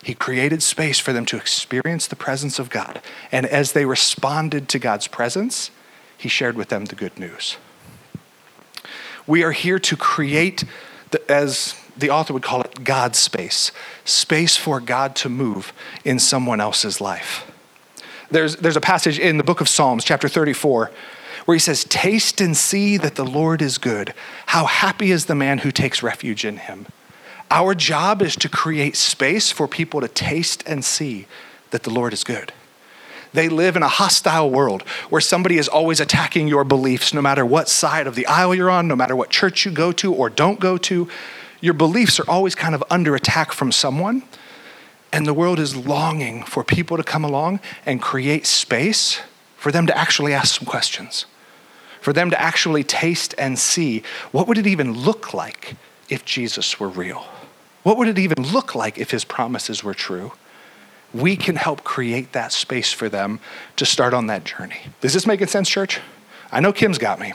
He 0.03 0.15
created 0.15 0.63
space 0.63 0.99
for 0.99 1.13
them 1.13 1.25
to 1.27 1.37
experience 1.37 2.07
the 2.07 2.15
presence 2.15 2.57
of 2.57 2.69
God. 2.69 3.01
And 3.31 3.45
as 3.45 3.73
they 3.73 3.85
responded 3.85 4.67
to 4.69 4.79
God's 4.79 5.07
presence, 5.07 5.71
He 6.17 6.29
shared 6.29 6.55
with 6.55 6.69
them 6.69 6.85
the 6.85 6.95
good 6.95 7.19
news. 7.19 7.57
We 9.27 9.43
are 9.43 9.51
here 9.51 9.77
to 9.79 9.95
create, 9.95 10.63
the, 11.11 11.29
as 11.31 11.78
the 11.99 12.09
author 12.09 12.33
would 12.33 12.43
call 12.43 12.61
it, 12.61 12.83
God's 12.83 13.19
space 13.19 13.71
space 14.05 14.57
for 14.57 14.79
God 14.79 15.15
to 15.17 15.29
move 15.29 15.73
in 16.03 16.19
someone 16.19 16.59
else's 16.59 16.99
life. 16.99 17.49
There's, 18.31 18.57
there's 18.57 18.75
a 18.75 18.81
passage 18.81 19.19
in 19.19 19.37
the 19.37 19.43
book 19.43 19.61
of 19.61 19.67
Psalms, 19.67 20.03
chapter 20.03 20.27
34, 20.27 20.91
where 21.45 21.55
he 21.55 21.59
says, 21.59 21.83
Taste 21.85 22.41
and 22.41 22.55
see 22.55 22.97
that 22.97 23.15
the 23.15 23.25
Lord 23.25 23.61
is 23.61 23.77
good. 23.77 24.13
How 24.47 24.65
happy 24.65 25.11
is 25.11 25.25
the 25.25 25.35
man 25.35 25.59
who 25.59 25.71
takes 25.71 26.03
refuge 26.03 26.45
in 26.45 26.57
him. 26.57 26.85
Our 27.51 27.73
job 27.73 28.21
is 28.21 28.35
to 28.37 28.49
create 28.49 28.95
space 28.95 29.51
for 29.51 29.67
people 29.67 30.01
to 30.01 30.07
taste 30.07 30.63
and 30.67 30.85
see 30.85 31.25
that 31.71 31.83
the 31.83 31.89
Lord 31.89 32.13
is 32.13 32.23
good. 32.23 32.53
They 33.33 33.49
live 33.49 33.75
in 33.75 33.83
a 33.83 33.87
hostile 33.87 34.49
world 34.49 34.83
where 35.09 35.21
somebody 35.21 35.57
is 35.57 35.67
always 35.67 35.99
attacking 35.99 36.47
your 36.47 36.63
beliefs, 36.63 37.13
no 37.13 37.21
matter 37.21 37.45
what 37.45 37.69
side 37.69 38.07
of 38.07 38.15
the 38.15 38.25
aisle 38.25 38.55
you're 38.55 38.69
on, 38.69 38.87
no 38.87 38.95
matter 38.95 39.15
what 39.15 39.29
church 39.29 39.65
you 39.65 39.71
go 39.71 39.91
to 39.93 40.13
or 40.13 40.29
don't 40.29 40.59
go 40.59 40.77
to. 40.77 41.07
Your 41.61 41.73
beliefs 41.73 42.19
are 42.19 42.29
always 42.29 42.55
kind 42.55 42.73
of 42.73 42.83
under 42.89 43.15
attack 43.15 43.51
from 43.51 43.71
someone. 43.71 44.23
And 45.11 45.25
the 45.25 45.33
world 45.33 45.59
is 45.59 45.75
longing 45.75 46.43
for 46.43 46.63
people 46.63 46.95
to 46.97 47.03
come 47.03 47.23
along 47.23 47.59
and 47.85 48.01
create 48.01 48.45
space 48.45 49.21
for 49.57 49.71
them 49.71 49.87
to 49.87 49.97
actually 49.97 50.33
ask 50.33 50.59
some 50.59 50.67
questions, 50.67 51.25
for 51.99 52.13
them 52.13 52.29
to 52.29 52.39
actually 52.39 52.83
taste 52.83 53.33
and 53.37 53.57
see 53.57 54.03
what 54.31 54.47
would 54.47 54.57
it 54.57 54.67
even 54.67 54.93
look 54.93 55.33
like 55.33 55.75
if 56.09 56.23
Jesus 56.25 56.79
were 56.79 56.87
real? 56.87 57.25
What 57.83 57.97
would 57.97 58.07
it 58.07 58.19
even 58.19 58.43
look 58.51 58.75
like 58.75 58.97
if 58.97 59.11
his 59.11 59.25
promises 59.25 59.83
were 59.83 59.93
true? 59.93 60.33
We 61.11 61.35
can 61.35 61.55
help 61.55 61.83
create 61.83 62.33
that 62.33 62.51
space 62.53 62.93
for 62.93 63.09
them 63.09 63.39
to 63.77 63.85
start 63.85 64.13
on 64.13 64.27
that 64.27 64.43
journey. 64.43 64.81
Does 65.01 65.13
this 65.13 65.25
make 65.25 65.45
sense, 65.49 65.67
church? 65.69 65.99
I 66.51 66.59
know 66.59 66.71
Kim's 66.71 66.99
got 66.99 67.19
me. 67.19 67.33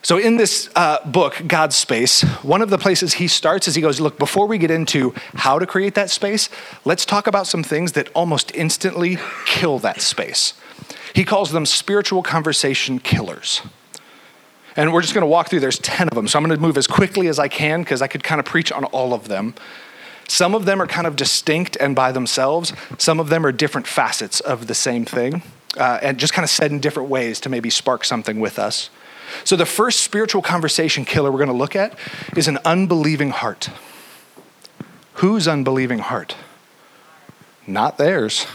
So, 0.00 0.16
in 0.16 0.36
this 0.36 0.70
uh, 0.76 1.04
book, 1.04 1.42
God's 1.46 1.74
Space, 1.74 2.22
one 2.42 2.62
of 2.62 2.70
the 2.70 2.78
places 2.78 3.14
he 3.14 3.26
starts 3.26 3.66
is 3.66 3.74
he 3.74 3.82
goes, 3.82 4.00
Look, 4.00 4.18
before 4.18 4.46
we 4.46 4.56
get 4.56 4.70
into 4.70 5.12
how 5.34 5.58
to 5.58 5.66
create 5.66 5.94
that 5.96 6.10
space, 6.10 6.48
let's 6.84 7.04
talk 7.04 7.26
about 7.26 7.46
some 7.46 7.64
things 7.64 7.92
that 7.92 8.08
almost 8.14 8.54
instantly 8.54 9.18
kill 9.44 9.80
that 9.80 10.00
space. 10.00 10.54
He 11.14 11.24
calls 11.24 11.50
them 11.50 11.66
spiritual 11.66 12.22
conversation 12.22 13.00
killers. 13.00 13.62
And 14.76 14.92
we're 14.92 15.02
just 15.02 15.14
going 15.14 15.22
to 15.22 15.28
walk 15.28 15.48
through, 15.48 15.58
there's 15.58 15.80
10 15.80 16.08
of 16.08 16.14
them. 16.14 16.28
So 16.28 16.38
I'm 16.38 16.44
going 16.44 16.56
to 16.56 16.62
move 16.62 16.78
as 16.78 16.86
quickly 16.86 17.26
as 17.26 17.40
I 17.40 17.48
can 17.48 17.82
because 17.82 18.00
I 18.00 18.06
could 18.06 18.22
kind 18.22 18.38
of 18.38 18.44
preach 18.44 18.70
on 18.70 18.84
all 18.84 19.12
of 19.12 19.26
them. 19.26 19.54
Some 20.28 20.54
of 20.54 20.66
them 20.66 20.80
are 20.80 20.86
kind 20.86 21.08
of 21.08 21.16
distinct 21.16 21.76
and 21.80 21.96
by 21.96 22.12
themselves, 22.12 22.72
some 22.98 23.18
of 23.18 23.30
them 23.30 23.44
are 23.44 23.50
different 23.50 23.88
facets 23.88 24.38
of 24.38 24.68
the 24.68 24.74
same 24.74 25.04
thing, 25.04 25.42
uh, 25.76 25.98
and 26.00 26.18
just 26.18 26.32
kind 26.32 26.44
of 26.44 26.50
said 26.50 26.70
in 26.70 26.78
different 26.78 27.08
ways 27.08 27.40
to 27.40 27.48
maybe 27.48 27.70
spark 27.70 28.04
something 28.04 28.38
with 28.38 28.58
us. 28.58 28.90
So, 29.44 29.56
the 29.56 29.66
first 29.66 30.00
spiritual 30.00 30.42
conversation 30.42 31.04
killer 31.04 31.30
we're 31.30 31.38
going 31.38 31.48
to 31.48 31.54
look 31.54 31.76
at 31.76 31.98
is 32.36 32.48
an 32.48 32.58
unbelieving 32.64 33.30
heart. 33.30 33.70
Whose 35.14 35.48
unbelieving 35.48 35.98
heart? 35.98 36.36
Not 37.66 37.98
theirs. 37.98 38.46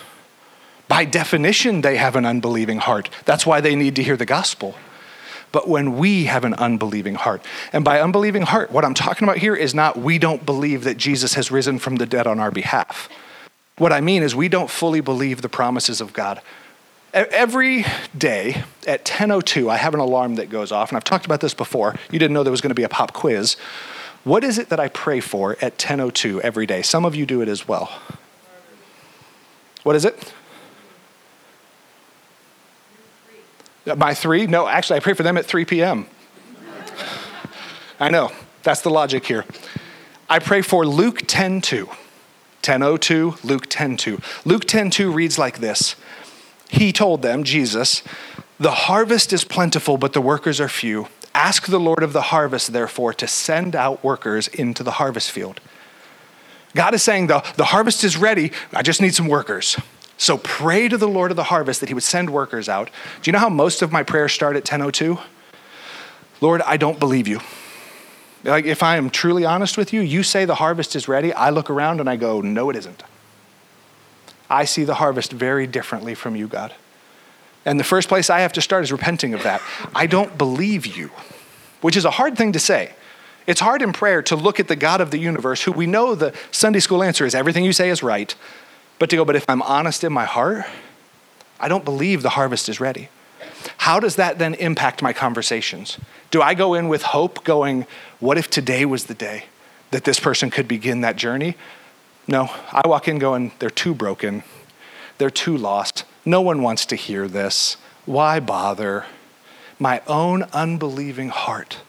By 0.87 1.05
definition, 1.05 1.81
they 1.81 1.97
have 1.97 2.15
an 2.15 2.25
unbelieving 2.25 2.79
heart. 2.79 3.09
That's 3.25 3.45
why 3.45 3.61
they 3.61 3.75
need 3.75 3.95
to 3.95 4.03
hear 4.03 4.17
the 4.17 4.25
gospel 4.25 4.75
but 5.53 5.69
when 5.69 5.97
we 5.97 6.25
have 6.25 6.43
an 6.43 6.55
unbelieving 6.55 7.15
heart. 7.15 7.45
And 7.71 7.85
by 7.85 8.01
unbelieving 8.01 8.41
heart, 8.41 8.71
what 8.71 8.83
I'm 8.83 8.95
talking 8.95 9.25
about 9.25 9.37
here 9.37 9.55
is 9.55 9.73
not 9.73 9.97
we 9.97 10.17
don't 10.17 10.45
believe 10.45 10.83
that 10.83 10.97
Jesus 10.97 11.35
has 11.35 11.51
risen 11.51 11.79
from 11.79 11.97
the 11.97 12.07
dead 12.07 12.27
on 12.27 12.39
our 12.39 12.51
behalf. 12.51 13.07
What 13.77 13.93
I 13.93 14.01
mean 14.01 14.23
is 14.23 14.35
we 14.35 14.49
don't 14.49 14.69
fully 14.69 14.99
believe 14.99 15.41
the 15.41 15.49
promises 15.49 16.01
of 16.01 16.11
God. 16.11 16.41
Every 17.13 17.85
day 18.17 18.63
at 18.87 19.05
10:02 19.05 19.69
I 19.69 19.77
have 19.77 19.93
an 19.93 19.99
alarm 19.99 20.35
that 20.35 20.49
goes 20.49 20.71
off 20.71 20.89
and 20.89 20.97
I've 20.97 21.03
talked 21.03 21.25
about 21.25 21.41
this 21.41 21.53
before. 21.53 21.95
You 22.11 22.17
didn't 22.17 22.33
know 22.33 22.41
there 22.43 22.51
was 22.51 22.61
going 22.61 22.69
to 22.69 22.75
be 22.75 22.83
a 22.83 22.89
pop 22.89 23.13
quiz. 23.13 23.55
What 24.23 24.43
is 24.43 24.57
it 24.57 24.69
that 24.69 24.79
I 24.79 24.87
pray 24.87 25.19
for 25.19 25.55
at 25.61 25.77
10:02 25.77 26.39
every 26.41 26.65
day? 26.65 26.81
Some 26.81 27.05
of 27.05 27.15
you 27.15 27.25
do 27.25 27.41
it 27.41 27.47
as 27.47 27.67
well. 27.67 27.91
What 29.83 29.95
is 29.95 30.05
it? 30.05 30.33
Uh, 33.85 33.95
by 33.95 34.13
three? 34.13 34.47
No, 34.47 34.67
actually, 34.67 34.97
I 34.97 34.99
pray 35.01 35.13
for 35.13 35.23
them 35.23 35.37
at 35.37 35.45
3 35.45 35.65
p.m. 35.65 36.07
I 37.99 38.09
know, 38.09 38.31
that's 38.63 38.81
the 38.81 38.89
logic 38.89 39.25
here. 39.25 39.45
I 40.29 40.39
pray 40.39 40.61
for 40.61 40.85
Luke 40.85 41.21
10 41.27 41.61
2. 41.61 41.89
10:02, 42.63 43.43
Luke 43.43 43.67
10:2. 43.67 44.45
Luke 44.45 44.65
10:2 44.65 45.13
reads 45.13 45.37
like 45.37 45.59
this. 45.59 45.95
He 46.73 46.91
told 46.91 47.21
them, 47.21 47.43
Jesus, 47.43 48.01
"The 48.59 48.71
harvest 48.71 49.31
is 49.31 49.43
plentiful, 49.43 49.97
but 49.97 50.13
the 50.13 50.21
workers 50.21 50.59
are 50.59 50.67
few. 50.67 51.07
Ask 51.35 51.67
the 51.67 51.79
Lord 51.79 52.01
of 52.01 52.13
the 52.13 52.33
harvest, 52.33 52.73
therefore, 52.73 53.13
to 53.13 53.27
send 53.27 53.75
out 53.75 54.03
workers 54.03 54.47
into 54.47 54.81
the 54.81 54.93
harvest 54.93 55.29
field." 55.29 55.61
God 56.75 56.95
is 56.95 57.03
saying, 57.03 57.27
the, 57.27 57.43
the 57.57 57.65
harvest 57.65 58.03
is 58.03 58.17
ready. 58.17 58.51
I 58.73 58.81
just 58.81 59.01
need 59.01 59.13
some 59.13 59.27
workers. 59.27 59.77
So 60.17 60.39
pray 60.39 60.87
to 60.87 60.97
the 60.97 61.07
Lord 61.07 61.29
of 61.29 61.37
the 61.37 61.43
harvest 61.43 61.79
that 61.81 61.89
he 61.89 61.93
would 61.93 62.03
send 62.03 62.31
workers 62.31 62.67
out. 62.67 62.89
Do 63.21 63.29
you 63.29 63.33
know 63.33 63.39
how 63.39 63.49
most 63.49 63.83
of 63.83 63.91
my 63.91 64.01
prayers 64.01 64.33
start 64.33 64.55
at 64.55 64.65
10:02? 64.65 65.19
Lord, 66.41 66.63
I 66.63 66.77
don't 66.77 66.99
believe 66.99 67.27
you. 67.27 67.39
Like 68.43 68.65
if 68.65 68.81
I 68.81 68.97
am 68.97 69.11
truly 69.11 69.45
honest 69.45 69.77
with 69.77 69.93
you, 69.93 70.01
you 70.01 70.23
say 70.23 70.45
the 70.45 70.55
harvest 70.55 70.95
is 70.95 71.07
ready, 71.07 71.31
I 71.33 71.51
look 71.51 71.69
around 71.69 71.99
and 71.99 72.09
I 72.09 72.15
go, 72.15 72.41
no 72.41 72.71
it 72.71 72.75
isn't. 72.75 73.03
I 74.53 74.65
see 74.65 74.83
the 74.83 74.93
harvest 74.93 75.31
very 75.31 75.65
differently 75.65 76.13
from 76.13 76.35
you, 76.35 76.47
God. 76.47 76.73
And 77.65 77.79
the 77.79 77.83
first 77.83 78.07
place 78.07 78.29
I 78.29 78.41
have 78.41 78.53
to 78.53 78.61
start 78.61 78.83
is 78.83 78.91
repenting 78.91 79.33
of 79.33 79.41
that. 79.43 79.61
I 79.95 80.05
don't 80.05 80.37
believe 80.37 80.85
you, 80.85 81.09
which 81.81 81.97
is 81.97 82.05
a 82.05 82.11
hard 82.11 82.37
thing 82.37 82.51
to 82.51 82.59
say. 82.59 82.93
It's 83.47 83.59
hard 83.59 83.81
in 83.81 83.93
prayer 83.93 84.21
to 84.23 84.35
look 84.35 84.59
at 84.59 84.67
the 84.67 84.75
God 84.75 85.01
of 85.01 85.09
the 85.09 85.17
universe, 85.17 85.63
who 85.63 85.71
we 85.71 85.87
know 85.87 86.13
the 86.13 86.33
Sunday 86.51 86.79
school 86.79 87.01
answer 87.01 87.25
is 87.25 87.33
everything 87.33 87.65
you 87.65 87.73
say 87.73 87.89
is 87.89 88.03
right, 88.03 88.35
but 88.99 89.09
to 89.09 89.15
go, 89.15 89.25
but 89.25 89.35
if 89.35 89.49
I'm 89.49 89.61
honest 89.63 90.03
in 90.03 90.13
my 90.13 90.25
heart, 90.25 90.65
I 91.59 91.67
don't 91.67 91.83
believe 91.83 92.21
the 92.21 92.29
harvest 92.29 92.69
is 92.69 92.79
ready. 92.79 93.09
How 93.77 93.99
does 93.99 94.17
that 94.17 94.37
then 94.37 94.53
impact 94.55 95.01
my 95.01 95.13
conversations? 95.13 95.97
Do 96.29 96.41
I 96.41 96.53
go 96.53 96.73
in 96.73 96.89
with 96.89 97.01
hope, 97.01 97.43
going, 97.43 97.87
what 98.19 98.37
if 98.37 98.49
today 98.49 98.85
was 98.85 99.05
the 99.05 99.13
day 99.13 99.45
that 99.91 100.03
this 100.03 100.19
person 100.19 100.49
could 100.51 100.67
begin 100.67 101.01
that 101.01 101.15
journey? 101.15 101.55
No, 102.27 102.49
I 102.71 102.87
walk 102.87 103.07
in 103.07 103.19
going, 103.19 103.51
they're 103.59 103.69
too 103.69 103.93
broken, 103.93 104.43
they're 105.17 105.29
too 105.29 105.57
lost. 105.57 106.05
No 106.25 106.41
one 106.41 106.61
wants 106.61 106.85
to 106.87 106.95
hear 106.95 107.27
this. 107.27 107.77
Why 108.05 108.39
bother? 108.39 109.05
My 109.77 110.01
own 110.07 110.43
unbelieving 110.53 111.29
heart 111.29 111.81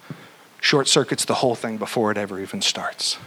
short 0.65 0.89
circuits 0.89 1.27
the 1.27 1.35
whole 1.35 1.55
thing 1.55 1.77
before 1.77 2.11
it 2.11 2.17
ever 2.17 2.41
even 2.41 2.63
starts. 2.63 3.19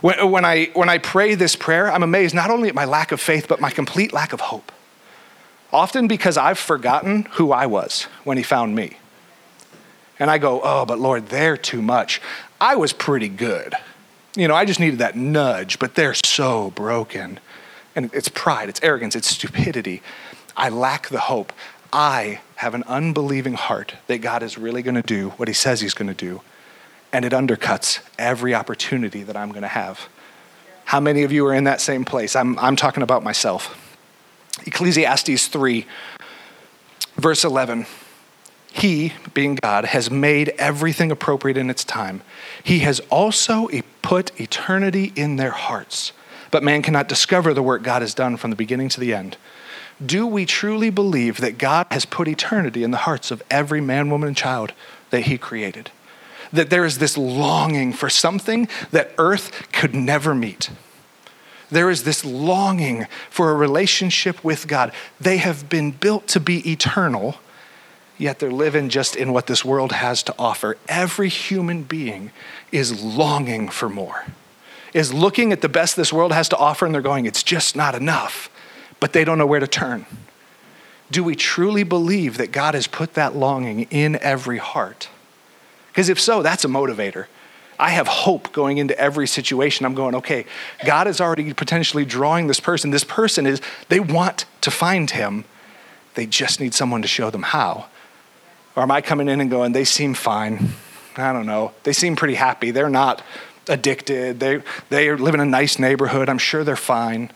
When, 0.00 0.30
when, 0.30 0.44
I, 0.44 0.66
when 0.74 0.88
I 0.88 0.98
pray 0.98 1.36
this 1.36 1.54
prayer, 1.54 1.90
I'm 1.90 2.02
amazed 2.02 2.34
not 2.34 2.50
only 2.50 2.68
at 2.68 2.74
my 2.74 2.84
lack 2.84 3.12
of 3.12 3.20
faith, 3.20 3.46
but 3.46 3.60
my 3.60 3.70
complete 3.70 4.12
lack 4.12 4.32
of 4.32 4.40
hope. 4.40 4.72
Often 5.72 6.08
because 6.08 6.36
I've 6.36 6.58
forgotten 6.58 7.28
who 7.32 7.52
I 7.52 7.66
was 7.66 8.04
when 8.24 8.36
He 8.36 8.42
found 8.42 8.74
me. 8.74 8.96
And 10.18 10.30
I 10.30 10.38
go, 10.38 10.60
oh, 10.64 10.84
but 10.84 10.98
Lord, 10.98 11.28
they're 11.28 11.56
too 11.56 11.80
much. 11.80 12.20
I 12.60 12.74
was 12.74 12.92
pretty 12.92 13.28
good. 13.28 13.74
You 14.36 14.46
know, 14.46 14.54
I 14.54 14.64
just 14.64 14.78
needed 14.78 15.00
that 15.00 15.16
nudge, 15.16 15.78
but 15.78 15.94
they're 15.96 16.14
so 16.14 16.70
broken. 16.70 17.40
And 17.96 18.10
it's 18.14 18.28
pride, 18.28 18.68
it's 18.68 18.80
arrogance, 18.82 19.16
it's 19.16 19.28
stupidity. 19.28 20.02
I 20.56 20.68
lack 20.68 21.08
the 21.08 21.20
hope. 21.20 21.52
I 21.92 22.40
have 22.56 22.74
an 22.74 22.84
unbelieving 22.86 23.54
heart 23.54 23.94
that 24.06 24.18
God 24.18 24.42
is 24.42 24.56
really 24.56 24.82
going 24.82 24.94
to 24.94 25.02
do 25.02 25.30
what 25.30 25.48
He 25.48 25.54
says 25.54 25.80
He's 25.80 25.94
going 25.94 26.08
to 26.08 26.14
do, 26.14 26.42
and 27.12 27.24
it 27.24 27.32
undercuts 27.32 28.00
every 28.18 28.54
opportunity 28.54 29.24
that 29.24 29.36
I'm 29.36 29.50
going 29.50 29.62
to 29.62 29.68
have. 29.68 30.08
How 30.84 31.00
many 31.00 31.24
of 31.24 31.32
you 31.32 31.46
are 31.46 31.54
in 31.54 31.64
that 31.64 31.80
same 31.80 32.04
place? 32.04 32.36
I'm, 32.36 32.58
I'm 32.58 32.76
talking 32.76 33.02
about 33.02 33.24
myself. 33.24 33.76
Ecclesiastes 34.66 35.48
3, 35.48 35.86
verse 37.16 37.44
11. 37.44 37.86
He, 38.72 39.12
being 39.34 39.56
God, 39.56 39.86
has 39.86 40.10
made 40.10 40.50
everything 40.50 41.10
appropriate 41.10 41.56
in 41.56 41.70
its 41.70 41.82
time. 41.82 42.22
He 42.62 42.80
has 42.80 43.00
also 43.10 43.68
put 44.02 44.38
eternity 44.40 45.12
in 45.16 45.36
their 45.36 45.50
hearts. 45.50 46.12
But 46.50 46.62
man 46.62 46.82
cannot 46.82 47.08
discover 47.08 47.54
the 47.54 47.62
work 47.62 47.82
God 47.82 48.02
has 48.02 48.14
done 48.14 48.36
from 48.36 48.50
the 48.50 48.56
beginning 48.56 48.88
to 48.90 49.00
the 49.00 49.14
end. 49.14 49.36
Do 50.04 50.26
we 50.26 50.46
truly 50.46 50.90
believe 50.90 51.38
that 51.38 51.58
God 51.58 51.86
has 51.90 52.04
put 52.04 52.26
eternity 52.26 52.82
in 52.82 52.90
the 52.90 52.98
hearts 52.98 53.30
of 53.30 53.42
every 53.50 53.80
man, 53.80 54.10
woman, 54.10 54.28
and 54.28 54.36
child 54.36 54.72
that 55.10 55.22
He 55.22 55.38
created? 55.38 55.90
That 56.52 56.70
there 56.70 56.84
is 56.84 56.98
this 56.98 57.16
longing 57.16 57.92
for 57.92 58.10
something 58.10 58.68
that 58.90 59.12
earth 59.18 59.68
could 59.72 59.94
never 59.94 60.34
meet. 60.34 60.70
There 61.70 61.90
is 61.90 62.02
this 62.02 62.24
longing 62.24 63.06
for 63.28 63.50
a 63.50 63.54
relationship 63.54 64.42
with 64.42 64.66
God. 64.66 64.92
They 65.20 65.36
have 65.36 65.68
been 65.68 65.92
built 65.92 66.26
to 66.28 66.40
be 66.40 66.68
eternal, 66.68 67.36
yet 68.20 68.38
they're 68.38 68.50
living 68.50 68.88
just 68.88 69.16
in 69.16 69.32
what 69.32 69.46
this 69.46 69.64
world 69.64 69.92
has 69.92 70.22
to 70.24 70.34
offer. 70.38 70.76
Every 70.88 71.28
human 71.28 71.82
being 71.82 72.30
is 72.70 73.02
longing 73.02 73.68
for 73.68 73.88
more, 73.88 74.26
is 74.92 75.12
looking 75.12 75.52
at 75.52 75.60
the 75.60 75.68
best 75.68 75.96
this 75.96 76.12
world 76.12 76.32
has 76.32 76.48
to 76.50 76.56
offer, 76.56 76.86
and 76.86 76.94
they're 76.94 77.02
going, 77.02 77.26
it's 77.26 77.42
just 77.42 77.74
not 77.74 77.94
enough 77.94 78.50
but 79.00 79.14
they 79.14 79.24
don't 79.24 79.38
know 79.38 79.46
where 79.46 79.60
to 79.60 79.66
turn. 79.66 80.06
Do 81.10 81.24
we 81.24 81.34
truly 81.34 81.82
believe 81.82 82.36
that 82.36 82.52
God 82.52 82.74
has 82.74 82.86
put 82.86 83.14
that 83.14 83.34
longing 83.34 83.88
in 83.90 84.16
every 84.16 84.58
heart? 84.58 85.08
Because 85.88 86.08
if 86.08 86.20
so, 86.20 86.42
that's 86.42 86.64
a 86.64 86.68
motivator. 86.68 87.26
I 87.78 87.90
have 87.90 88.06
hope 88.06 88.52
going 88.52 88.78
into 88.78 88.96
every 88.98 89.26
situation. 89.26 89.86
I'm 89.86 89.94
going, 89.94 90.14
okay, 90.16 90.44
God 90.84 91.08
is 91.08 91.20
already 91.20 91.52
potentially 91.54 92.04
drawing 92.04 92.46
this 92.46 92.60
person. 92.60 92.90
This 92.90 93.04
person 93.04 93.46
is, 93.46 93.60
they 93.88 93.98
want 93.98 94.44
to 94.60 94.70
find 94.70 95.10
him. 95.10 95.46
They 96.14 96.26
just 96.26 96.60
need 96.60 96.74
someone 96.74 97.02
to 97.02 97.08
show 97.08 97.30
them 97.30 97.42
how. 97.42 97.86
Or 98.80 98.84
am 98.84 98.90
I 98.90 99.02
coming 99.02 99.28
in 99.28 99.42
and 99.42 99.50
going, 99.50 99.72
they 99.72 99.84
seem 99.84 100.14
fine? 100.14 100.70
I 101.18 101.34
don't 101.34 101.44
know. 101.44 101.72
They 101.82 101.92
seem 101.92 102.16
pretty 102.16 102.36
happy. 102.36 102.70
They're 102.70 102.88
not 102.88 103.22
addicted. 103.68 104.40
They, 104.40 104.62
they 104.88 105.14
live 105.14 105.34
in 105.34 105.40
a 105.40 105.44
nice 105.44 105.78
neighborhood. 105.78 106.30
I'm 106.30 106.38
sure 106.38 106.64
they're 106.64 106.76
fine 106.76 107.30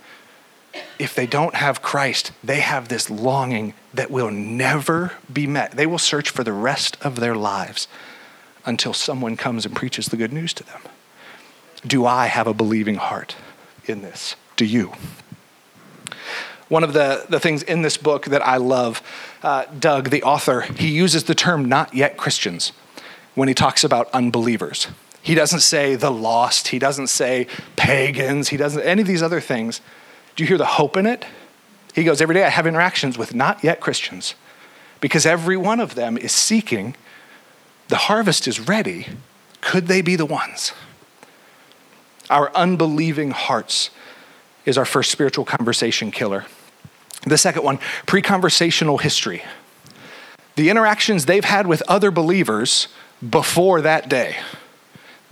if 0.99 1.15
they 1.15 1.27
don't 1.27 1.55
have 1.55 1.83
Christ, 1.83 2.33
they 2.43 2.61
have 2.61 2.89
this 2.89 3.11
longing 3.11 3.75
that 3.93 4.11
will 4.11 4.31
never 4.31 5.13
be 5.31 5.47
met. 5.47 5.73
They 5.73 5.87
will 5.87 5.99
search 5.99 6.31
for 6.31 6.43
the 6.43 6.53
rest 6.53 6.97
of 7.03 7.17
their 7.17 7.35
lives 7.35 7.89
until 8.65 8.95
someone 8.95 9.37
comes 9.37 9.67
and 9.67 9.77
preaches 9.77 10.07
the 10.07 10.17
good 10.17 10.33
news 10.33 10.55
to 10.55 10.65
them. 10.65 10.81
Do 11.87 12.07
I 12.07 12.27
have 12.27 12.47
a 12.47 12.55
believing 12.55 12.95
heart 12.95 13.37
in 13.85 14.01
this? 14.01 14.37
Do 14.57 14.65
you? 14.65 14.95
One 16.69 16.83
of 16.83 16.93
the, 16.93 17.27
the 17.29 17.41
things 17.41 17.63
in 17.63 17.83
this 17.83 17.97
book 17.97 18.27
that 18.27 18.47
I 18.47 18.57
love, 18.57 19.03
uh, 19.43 19.67
Doug, 19.79 20.11
the 20.11 20.23
author, 20.23 20.63
he 20.63 20.89
uses 20.89 21.25
the 21.25 21.35
term 21.35 21.67
not 21.67 21.95
yet 21.95 22.17
Christians 22.17 22.73
when 23.35 23.49
he 23.49 23.55
talks 23.55 23.85
about 23.85 24.09
unbelievers. 24.13 24.89
He 25.21 25.35
doesn't 25.35 25.61
say 25.61 25.95
the 25.95 26.11
lost, 26.11 26.69
he 26.69 26.79
doesn't 26.79 27.09
say 27.09 27.47
pagans, 27.77 28.49
he 28.49 28.57
doesn't, 28.57 28.83
any 28.83 29.03
of 29.03 29.09
these 29.09 29.23
other 29.23 29.41
things. 29.41 29.81
Do 30.37 30.43
you 30.43 30.49
hear 30.49 30.59
the 30.59 30.65
hope 30.65 30.97
in 30.97 31.07
it? 31.07 31.25
He 31.95 32.05
goes, 32.05 32.21
Every 32.21 32.35
day 32.35 32.45
I 32.45 32.51
have 32.51 32.67
interactions 32.67 33.17
with 33.17 33.35
not 33.35 33.63
yet 33.63 33.81
Christians 33.81 34.35
because 35.01 35.27
every 35.27 35.57
one 35.57 35.81
of 35.81 35.95
them 35.95 36.17
is 36.17 36.33
seeking, 36.33 36.97
the 37.89 37.97
harvest 37.97 38.49
is 38.49 38.61
ready. 38.61 39.07
Could 39.61 39.87
they 39.87 40.03
be 40.03 40.17
the 40.17 40.27
ones? 40.27 40.73
Our 42.31 42.51
unbelieving 42.55 43.31
hearts 43.31 43.91
is 44.65 44.79
our 44.79 44.85
first 44.85 45.11
spiritual 45.11 45.45
conversation 45.45 46.11
killer. 46.11 46.47
The 47.27 47.39
second 47.39 47.63
one, 47.63 47.79
pre 48.07 48.23
conversational 48.23 48.99
history. 48.99 49.43
The 50.57 50.71
interactions 50.71 51.27
they've 51.27 51.45
had 51.45 51.67
with 51.67 51.83
other 51.89 52.11
believers 52.11 52.89
before 53.29 53.81
that 53.81 54.09
day 54.09 54.37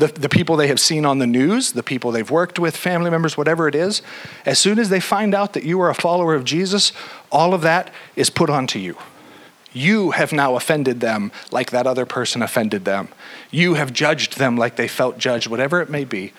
the, 0.03 0.09
the 0.09 0.29
people 0.29 0.57
they 0.57 0.67
have 0.67 0.81
seen 0.81 1.07
on 1.07 1.19
the 1.19 1.29
news, 1.29 1.73
the 1.73 1.83
people 1.83 2.11
they've 2.11 2.29
worked 2.29 2.59
with, 2.59 2.77
family 2.77 3.09
members, 3.09 3.37
whatever 3.37 3.69
it 3.69 3.75
is, 3.77 4.03
as 4.45 4.59
soon 4.59 4.81
as 4.81 4.89
they 4.89 4.99
find 4.99 5.33
out 5.33 5.53
that 5.53 5.63
you 5.63 5.81
are 5.81 5.91
a 5.91 5.95
follower 5.95 6.35
of 6.35 6.43
Jesus, 6.43 6.93
all 7.31 7.55
of 7.55 7.61
that 7.63 7.93
is 8.17 8.29
put 8.29 8.51
onto 8.51 8.81
you. 8.81 8.97
You 9.73 10.11
have 10.11 10.33
now 10.33 10.57
offended 10.57 10.99
them 10.99 11.31
like 11.53 11.71
that 11.71 11.87
other 11.87 12.05
person 12.05 12.43
offended 12.43 12.85
them. 12.85 13.09
You 13.53 13.75
have 13.75 13.93
judged 13.93 14.39
them 14.39 14.57
like 14.57 14.75
they 14.75 14.89
felt 14.89 15.19
judged, 15.19 15.47
whatever 15.47 15.81
it 15.81 15.89
may 15.89 16.05
be. 16.05 16.33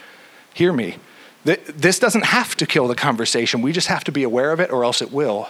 Hear 0.54 0.74
me. 0.74 0.98
This 1.44 2.00
doesn't 2.00 2.26
have 2.26 2.56
to 2.56 2.66
kill 2.66 2.88
the 2.88 2.96
conversation. 2.96 3.62
We 3.62 3.74
just 3.74 3.88
have 3.88 4.04
to 4.06 4.12
be 4.12 4.24
aware 4.24 4.52
of 4.52 4.60
it, 4.60 4.72
or 4.72 4.86
else 4.86 5.02
it 5.02 5.12
will. 5.12 5.50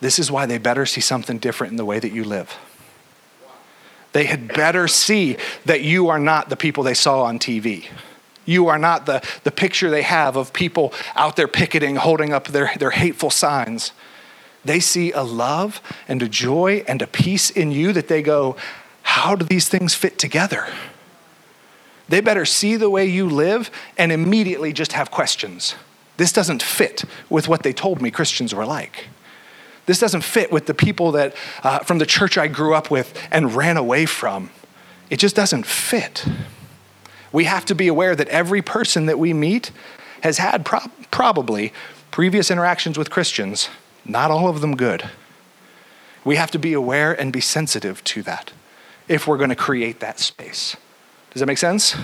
This 0.00 0.18
is 0.18 0.30
why 0.30 0.46
they 0.46 0.58
better 0.58 0.86
see 0.86 1.00
something 1.00 1.38
different 1.38 1.72
in 1.72 1.76
the 1.76 1.84
way 1.84 1.98
that 1.98 2.12
you 2.12 2.22
live. 2.22 2.56
They 4.12 4.24
had 4.24 4.48
better 4.48 4.88
see 4.88 5.36
that 5.64 5.82
you 5.82 6.08
are 6.08 6.18
not 6.18 6.48
the 6.48 6.56
people 6.56 6.82
they 6.82 6.94
saw 6.94 7.24
on 7.24 7.38
TV. 7.38 7.86
You 8.44 8.68
are 8.68 8.78
not 8.78 9.06
the, 9.06 9.22
the 9.44 9.50
picture 9.50 9.90
they 9.90 10.02
have 10.02 10.36
of 10.36 10.52
people 10.52 10.94
out 11.14 11.36
there 11.36 11.48
picketing, 11.48 11.96
holding 11.96 12.32
up 12.32 12.48
their, 12.48 12.72
their 12.78 12.90
hateful 12.90 13.30
signs. 13.30 13.92
They 14.64 14.80
see 14.80 15.12
a 15.12 15.22
love 15.22 15.82
and 16.06 16.22
a 16.22 16.28
joy 16.28 16.84
and 16.88 17.02
a 17.02 17.06
peace 17.06 17.50
in 17.50 17.72
you 17.72 17.92
that 17.92 18.08
they 18.08 18.22
go, 18.22 18.56
How 19.02 19.34
do 19.34 19.44
these 19.44 19.68
things 19.68 19.94
fit 19.94 20.18
together? 20.18 20.66
They 22.08 22.20
better 22.20 22.44
see 22.44 22.76
the 22.76 22.90
way 22.90 23.06
you 23.06 23.28
live 23.28 23.70
and 23.96 24.10
immediately 24.10 24.72
just 24.72 24.92
have 24.92 25.10
questions. 25.10 25.74
This 26.16 26.32
doesn't 26.32 26.62
fit 26.62 27.04
with 27.28 27.48
what 27.48 27.62
they 27.62 27.72
told 27.72 28.00
me 28.00 28.10
Christians 28.10 28.54
were 28.54 28.66
like. 28.66 29.06
This 29.86 30.00
doesn't 30.00 30.22
fit 30.22 30.52
with 30.52 30.66
the 30.66 30.74
people 30.74 31.12
that 31.12 31.34
uh, 31.62 31.78
from 31.80 31.98
the 31.98 32.06
church 32.06 32.36
I 32.36 32.46
grew 32.48 32.74
up 32.74 32.90
with 32.90 33.18
and 33.30 33.54
ran 33.54 33.76
away 33.76 34.04
from. 34.04 34.50
It 35.10 35.18
just 35.18 35.36
doesn't 35.36 35.64
fit. 35.64 36.26
We 37.32 37.44
have 37.44 37.64
to 37.66 37.74
be 37.74 37.88
aware 37.88 38.14
that 38.16 38.28
every 38.28 38.62
person 38.62 39.06
that 39.06 39.18
we 39.18 39.32
meet 39.32 39.70
has 40.22 40.38
had 40.38 40.64
prob- 40.64 40.90
probably 41.10 41.72
previous 42.10 42.50
interactions 42.50 42.98
with 42.98 43.10
Christians, 43.10 43.68
not 44.04 44.30
all 44.30 44.48
of 44.48 44.60
them 44.60 44.76
good. 44.76 45.08
We 46.24 46.36
have 46.36 46.50
to 46.50 46.58
be 46.58 46.72
aware 46.72 47.18
and 47.18 47.32
be 47.32 47.40
sensitive 47.40 48.02
to 48.04 48.22
that 48.22 48.52
if 49.08 49.26
we're 49.26 49.38
going 49.38 49.50
to 49.50 49.56
create 49.56 50.00
that 50.00 50.18
space. 50.18 50.76
Does 51.38 51.42
that 51.42 51.46
make 51.46 51.58
sense? 51.58 51.94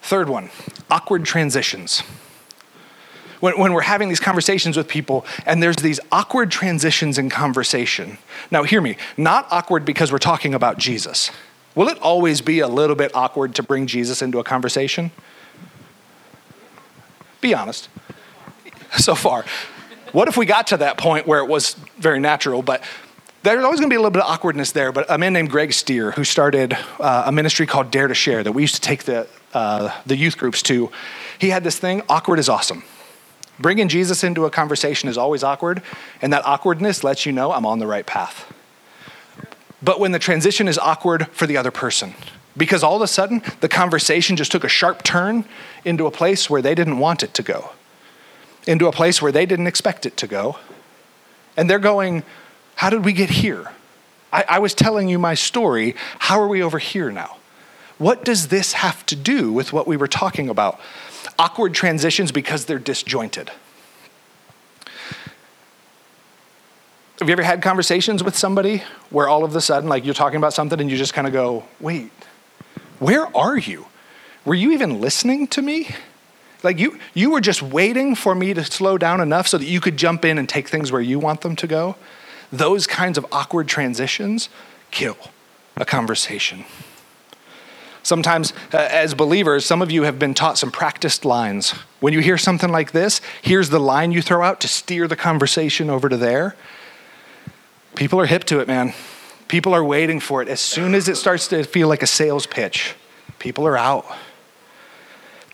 Third 0.00 0.30
one 0.30 0.48
awkward 0.88 1.26
transitions. 1.26 2.00
When, 3.40 3.58
when 3.58 3.74
we're 3.74 3.82
having 3.82 4.08
these 4.08 4.20
conversations 4.20 4.74
with 4.74 4.88
people 4.88 5.26
and 5.44 5.62
there's 5.62 5.76
these 5.76 6.00
awkward 6.10 6.50
transitions 6.50 7.18
in 7.18 7.28
conversation. 7.28 8.16
Now, 8.50 8.62
hear 8.62 8.80
me, 8.80 8.96
not 9.18 9.46
awkward 9.50 9.84
because 9.84 10.10
we're 10.10 10.16
talking 10.16 10.54
about 10.54 10.78
Jesus. 10.78 11.30
Will 11.74 11.88
it 11.88 11.98
always 11.98 12.40
be 12.40 12.60
a 12.60 12.68
little 12.68 12.96
bit 12.96 13.14
awkward 13.14 13.54
to 13.56 13.62
bring 13.62 13.86
Jesus 13.86 14.22
into 14.22 14.38
a 14.38 14.44
conversation? 14.44 15.10
Be 17.42 17.52
honest. 17.52 17.90
So 18.96 19.14
far. 19.14 19.44
What 20.12 20.26
if 20.26 20.38
we 20.38 20.46
got 20.46 20.68
to 20.68 20.78
that 20.78 20.96
point 20.96 21.26
where 21.26 21.40
it 21.40 21.48
was 21.48 21.74
very 21.98 22.18
natural, 22.18 22.62
but 22.62 22.82
there's 23.52 23.64
always 23.64 23.80
going 23.80 23.88
to 23.88 23.92
be 23.92 23.96
a 23.96 24.00
little 24.00 24.10
bit 24.10 24.22
of 24.22 24.28
awkwardness 24.28 24.72
there. 24.72 24.92
But 24.92 25.06
a 25.08 25.18
man 25.18 25.32
named 25.32 25.50
Greg 25.50 25.72
Stier, 25.72 26.10
who 26.12 26.24
started 26.24 26.76
uh, 26.98 27.24
a 27.26 27.32
ministry 27.32 27.66
called 27.66 27.90
Dare 27.90 28.08
to 28.08 28.14
Share 28.14 28.42
that 28.42 28.52
we 28.52 28.62
used 28.62 28.74
to 28.74 28.80
take 28.80 29.04
the, 29.04 29.28
uh, 29.54 29.90
the 30.04 30.16
youth 30.16 30.36
groups 30.36 30.62
to, 30.62 30.90
he 31.38 31.50
had 31.50 31.62
this 31.62 31.78
thing 31.78 32.02
awkward 32.08 32.38
is 32.38 32.48
awesome. 32.48 32.82
Bringing 33.58 33.88
Jesus 33.88 34.24
into 34.24 34.44
a 34.44 34.50
conversation 34.50 35.08
is 35.08 35.16
always 35.16 35.42
awkward, 35.42 35.82
and 36.20 36.32
that 36.32 36.44
awkwardness 36.44 37.04
lets 37.04 37.24
you 37.24 37.32
know 37.32 37.52
I'm 37.52 37.64
on 37.64 37.78
the 37.78 37.86
right 37.86 38.04
path. 38.04 38.52
But 39.82 40.00
when 40.00 40.12
the 40.12 40.18
transition 40.18 40.68
is 40.68 40.78
awkward 40.78 41.28
for 41.28 41.46
the 41.46 41.56
other 41.56 41.70
person, 41.70 42.14
because 42.56 42.82
all 42.82 42.96
of 42.96 43.02
a 43.02 43.06
sudden 43.06 43.42
the 43.60 43.68
conversation 43.68 44.36
just 44.36 44.50
took 44.50 44.64
a 44.64 44.68
sharp 44.68 45.02
turn 45.02 45.44
into 45.84 46.06
a 46.06 46.10
place 46.10 46.50
where 46.50 46.60
they 46.60 46.74
didn't 46.74 46.98
want 46.98 47.22
it 47.22 47.32
to 47.34 47.42
go, 47.42 47.70
into 48.66 48.88
a 48.88 48.92
place 48.92 49.22
where 49.22 49.32
they 49.32 49.46
didn't 49.46 49.66
expect 49.68 50.04
it 50.04 50.16
to 50.16 50.26
go. 50.26 50.58
And 51.56 51.70
they're 51.70 51.78
going, 51.78 52.22
How 52.76 52.90
did 52.90 53.04
we 53.04 53.12
get 53.12 53.30
here? 53.30 53.72
I, 54.32 54.44
I 54.48 54.58
was 54.58 54.74
telling 54.74 55.08
you 55.08 55.18
my 55.18 55.34
story. 55.34 55.96
How 56.18 56.40
are 56.40 56.48
we 56.48 56.62
over 56.62 56.78
here 56.78 57.10
now? 57.10 57.38
What 57.98 58.24
does 58.24 58.48
this 58.48 58.74
have 58.74 59.04
to 59.06 59.16
do 59.16 59.52
with 59.52 59.72
what 59.72 59.86
we 59.86 59.96
were 59.96 60.08
talking 60.08 60.48
about? 60.48 60.78
Awkward 61.38 61.74
transitions 61.74 62.30
because 62.30 62.66
they're 62.66 62.78
disjointed. 62.78 63.50
Have 67.18 67.28
you 67.28 67.32
ever 67.32 67.42
had 67.42 67.62
conversations 67.62 68.22
with 68.22 68.36
somebody 68.36 68.82
where 69.08 69.26
all 69.26 69.42
of 69.42 69.56
a 69.56 69.60
sudden, 69.62 69.88
like 69.88 70.04
you're 70.04 70.12
talking 70.12 70.36
about 70.36 70.52
something 70.52 70.78
and 70.78 70.90
you 70.90 70.98
just 70.98 71.14
kind 71.14 71.26
of 71.26 71.32
go, 71.32 71.64
wait, 71.80 72.10
where 72.98 73.34
are 73.34 73.56
you? 73.56 73.86
Were 74.44 74.54
you 74.54 74.72
even 74.72 75.00
listening 75.00 75.46
to 75.48 75.62
me? 75.62 75.94
Like 76.62 76.78
you, 76.78 76.98
you 77.14 77.30
were 77.30 77.40
just 77.40 77.62
waiting 77.62 78.14
for 78.14 78.34
me 78.34 78.52
to 78.52 78.62
slow 78.64 78.98
down 78.98 79.22
enough 79.22 79.48
so 79.48 79.56
that 79.56 79.64
you 79.64 79.80
could 79.80 79.96
jump 79.96 80.26
in 80.26 80.36
and 80.36 80.46
take 80.46 80.68
things 80.68 80.92
where 80.92 81.00
you 81.00 81.18
want 81.18 81.40
them 81.40 81.56
to 81.56 81.66
go? 81.66 81.96
Those 82.52 82.86
kinds 82.86 83.18
of 83.18 83.26
awkward 83.32 83.68
transitions 83.68 84.48
kill 84.90 85.16
a 85.76 85.84
conversation. 85.84 86.64
Sometimes, 88.02 88.52
uh, 88.72 88.76
as 88.76 89.14
believers, 89.14 89.64
some 89.64 89.82
of 89.82 89.90
you 89.90 90.04
have 90.04 90.16
been 90.16 90.32
taught 90.32 90.58
some 90.58 90.70
practiced 90.70 91.24
lines. 91.24 91.72
When 91.98 92.12
you 92.12 92.20
hear 92.20 92.38
something 92.38 92.70
like 92.70 92.92
this, 92.92 93.20
here's 93.42 93.70
the 93.70 93.80
line 93.80 94.12
you 94.12 94.22
throw 94.22 94.44
out 94.44 94.60
to 94.60 94.68
steer 94.68 95.08
the 95.08 95.16
conversation 95.16 95.90
over 95.90 96.08
to 96.08 96.16
there. 96.16 96.54
People 97.96 98.20
are 98.20 98.26
hip 98.26 98.44
to 98.44 98.60
it, 98.60 98.68
man. 98.68 98.94
People 99.48 99.74
are 99.74 99.82
waiting 99.82 100.20
for 100.20 100.40
it. 100.40 100.48
As 100.48 100.60
soon 100.60 100.94
as 100.94 101.08
it 101.08 101.16
starts 101.16 101.48
to 101.48 101.64
feel 101.64 101.88
like 101.88 102.02
a 102.02 102.06
sales 102.06 102.46
pitch, 102.46 102.94
people 103.40 103.66
are 103.66 103.76
out. 103.76 104.06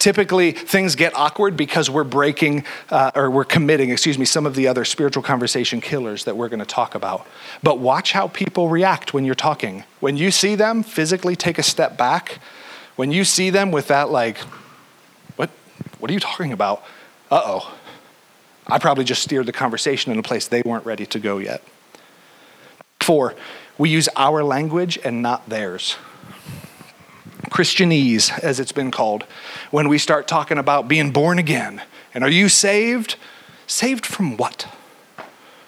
Typically, 0.03 0.51
things 0.51 0.97
get 0.97 1.15
awkward 1.15 1.57
because 1.57 1.89
we're 1.89 2.03
breaking 2.03 2.65
uh, 2.91 3.13
or 3.15 3.31
we're 3.31 3.45
committing, 3.45 3.91
excuse 3.91 4.19
me, 4.19 4.25
some 4.25 4.47
of 4.47 4.57
the 4.57 4.67
other 4.67 4.85
spiritual 4.85 5.23
conversation 5.23 5.81
killers 5.81 6.25
that 6.25 6.37
we're 6.37 6.49
going 6.49 6.59
to 6.59 6.67
talk 6.67 6.97
about. 6.97 7.25
But 7.63 7.79
watch 7.79 8.11
how 8.11 8.27
people 8.27 8.69
react 8.69 9.15
when 9.15 9.25
you're 9.25 9.37
talking. 9.37 9.85
When 10.01 10.17
you 10.17 10.33
see 10.33 10.57
them 10.57 10.83
physically 10.83 11.37
take 11.37 11.57
a 11.57 11.63
step 11.63 11.97
back, 11.97 12.41
when 12.97 13.13
you 13.13 13.23
see 13.23 13.51
them 13.51 13.71
with 13.71 13.87
that, 13.87 14.11
like, 14.11 14.39
what, 15.37 15.51
what 16.01 16.11
are 16.11 16.15
you 16.15 16.19
talking 16.19 16.51
about? 16.51 16.83
Uh 17.31 17.41
oh. 17.45 17.75
I 18.67 18.81
probably 18.81 19.05
just 19.05 19.23
steered 19.23 19.47
the 19.47 19.53
conversation 19.53 20.11
in 20.11 20.19
a 20.19 20.23
place 20.25 20.49
they 20.49 20.63
weren't 20.63 20.85
ready 20.85 21.07
to 21.07 21.21
go 21.21 21.39
yet. 21.39 21.63
Four, 23.01 23.37
we 23.79 23.89
use 23.89 24.09
our 24.17 24.43
language 24.43 24.99
and 25.05 25.23
not 25.23 25.49
theirs. 25.49 25.95
Christianese, 27.53 28.37
as 28.41 28.59
it's 28.59 28.73
been 28.73 28.91
called, 28.91 29.25
when 29.71 29.89
we 29.89 29.99
start 29.99 30.27
talking 30.27 30.59
about 30.59 30.89
being 30.89 31.11
born 31.13 31.39
again. 31.39 31.83
And 32.15 32.25
are 32.25 32.31
you 32.31 32.49
saved? 32.49 33.17
Saved 33.67 34.07
from 34.07 34.37
what? 34.37 34.67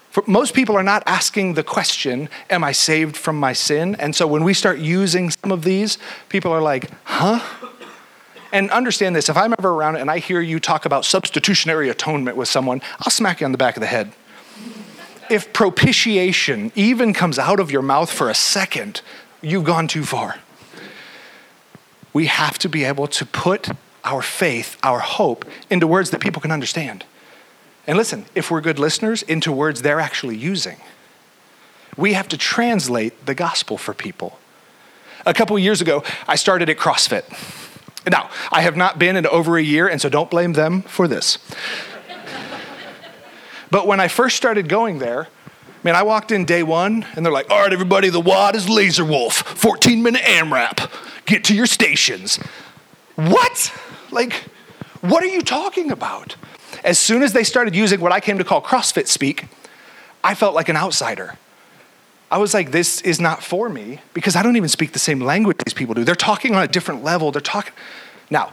For 0.09 0.23
most 0.27 0.53
people 0.53 0.75
are 0.77 0.83
not 0.83 1.03
asking 1.05 1.53
the 1.53 1.63
question, 1.63 2.29
Am 2.49 2.63
I 2.63 2.71
saved 2.71 3.15
from 3.15 3.39
my 3.39 3.53
sin? 3.53 3.95
And 3.99 4.15
so 4.15 4.25
when 4.25 4.43
we 4.43 4.53
start 4.53 4.79
using 4.79 5.29
some 5.29 5.51
of 5.51 5.63
these, 5.63 5.97
people 6.29 6.51
are 6.51 6.61
like, 6.61 6.89
Huh? 7.03 7.39
And 8.51 8.71
understand 8.71 9.15
this 9.15 9.27
if 9.27 9.37
I'm 9.37 9.53
ever 9.57 9.69
around 9.69 9.97
and 9.97 10.09
I 10.09 10.19
hear 10.19 10.39
you 10.39 10.59
talk 10.59 10.85
about 10.85 11.03
substitutionary 11.03 11.89
atonement 11.89 12.37
with 12.37 12.47
someone, 12.47 12.81
I'll 12.99 13.11
smack 13.11 13.41
you 13.41 13.45
on 13.45 13.51
the 13.51 13.57
back 13.57 13.75
of 13.75 13.81
the 13.81 13.87
head. 13.87 14.13
If 15.29 15.51
propitiation 15.51 16.71
even 16.75 17.13
comes 17.13 17.37
out 17.37 17.59
of 17.59 17.69
your 17.69 17.81
mouth 17.81 18.11
for 18.11 18.29
a 18.29 18.35
second, 18.35 19.01
you've 19.41 19.65
gone 19.65 19.87
too 19.87 20.03
far 20.03 20.39
we 22.15 22.27
have 22.27 22.57
to 22.57 22.69
be 22.69 22.85
able 22.85 23.07
to 23.07 23.25
put 23.25 23.67
our 24.05 24.21
faith, 24.21 24.77
our 24.81 24.99
hope, 24.99 25.43
into 25.69 25.85
words 25.85 26.11
that 26.11 26.21
people 26.21 26.41
can 26.41 26.49
understand. 26.49 27.03
And 27.85 27.97
listen, 27.97 28.25
if 28.33 28.49
we're 28.49 28.61
good 28.61 28.79
listeners, 28.79 29.21
into 29.23 29.51
words 29.51 29.81
they're 29.81 29.99
actually 29.99 30.37
using. 30.37 30.77
We 31.97 32.13
have 32.13 32.29
to 32.29 32.37
translate 32.37 33.25
the 33.25 33.35
gospel 33.35 33.77
for 33.77 33.93
people. 33.93 34.39
A 35.25 35.33
couple 35.33 35.59
years 35.59 35.81
ago, 35.81 36.05
I 36.25 36.37
started 36.37 36.69
at 36.69 36.77
CrossFit. 36.77 37.25
Now, 38.09 38.29
I 38.49 38.61
have 38.61 38.77
not 38.77 38.97
been 38.97 39.17
in 39.17 39.27
over 39.27 39.57
a 39.57 39.61
year, 39.61 39.85
and 39.85 39.99
so 39.99 40.07
don't 40.07 40.29
blame 40.29 40.53
them 40.53 40.83
for 40.83 41.09
this. 41.09 41.37
but 43.71 43.87
when 43.87 43.99
I 43.99 44.07
first 44.07 44.37
started 44.37 44.69
going 44.69 44.99
there, 44.99 45.27
man, 45.83 45.97
I 45.97 46.03
walked 46.03 46.31
in 46.31 46.45
day 46.45 46.63
one, 46.63 47.05
and 47.17 47.25
they're 47.25 47.33
like, 47.33 47.51
all 47.51 47.63
right, 47.63 47.73
everybody, 47.73 48.07
the 48.07 48.21
WOD 48.21 48.55
is 48.55 48.69
Laser 48.69 49.03
Wolf, 49.03 49.33
14 49.33 50.01
minute 50.01 50.21
AMRAP 50.21 50.89
get 51.25 51.43
to 51.45 51.55
your 51.55 51.65
stations. 51.65 52.37
What? 53.15 53.73
Like, 54.11 54.33
what 55.01 55.23
are 55.23 55.27
you 55.27 55.41
talking 55.41 55.91
about? 55.91 56.35
As 56.83 56.99
soon 56.99 57.23
as 57.23 57.33
they 57.33 57.43
started 57.43 57.75
using 57.75 57.99
what 57.99 58.11
I 58.11 58.19
came 58.19 58.37
to 58.37 58.43
call 58.43 58.61
CrossFit 58.61 59.07
speak, 59.07 59.45
I 60.23 60.35
felt 60.35 60.55
like 60.55 60.69
an 60.69 60.77
outsider. 60.77 61.37
I 62.31 62.37
was 62.37 62.53
like, 62.53 62.71
this 62.71 63.01
is 63.01 63.19
not 63.19 63.43
for 63.43 63.69
me 63.69 63.99
because 64.13 64.35
I 64.35 64.43
don't 64.43 64.57
even 64.57 64.69
speak 64.69 64.91
the 64.91 64.99
same 64.99 65.21
language 65.21 65.57
these 65.65 65.73
people 65.73 65.93
do. 65.93 66.03
They're 66.03 66.15
talking 66.15 66.55
on 66.55 66.63
a 66.63 66.67
different 66.67 67.03
level. 67.03 67.31
They're 67.31 67.41
talking. 67.41 67.73
Now, 68.29 68.51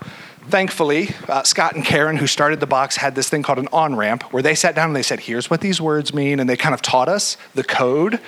thankfully, 0.49 1.15
uh, 1.29 1.43
Scott 1.43 1.75
and 1.75 1.85
Karen, 1.85 2.17
who 2.17 2.27
started 2.27 2.61
the 2.61 2.67
box, 2.67 2.97
had 2.97 3.15
this 3.15 3.29
thing 3.29 3.43
called 3.43 3.59
an 3.59 3.69
on 3.73 3.97
ramp 3.97 4.25
where 4.25 4.43
they 4.43 4.55
sat 4.55 4.75
down 4.75 4.89
and 4.89 4.97
they 4.97 5.03
said, 5.03 5.21
here's 5.21 5.49
what 5.49 5.63
these 5.63 5.81
words 5.81 6.13
mean. 6.13 6.39
And 6.39 6.49
they 6.49 6.57
kind 6.57 6.75
of 6.75 6.83
taught 6.83 7.09
us 7.09 7.37
the 7.55 7.65
code 7.65 8.21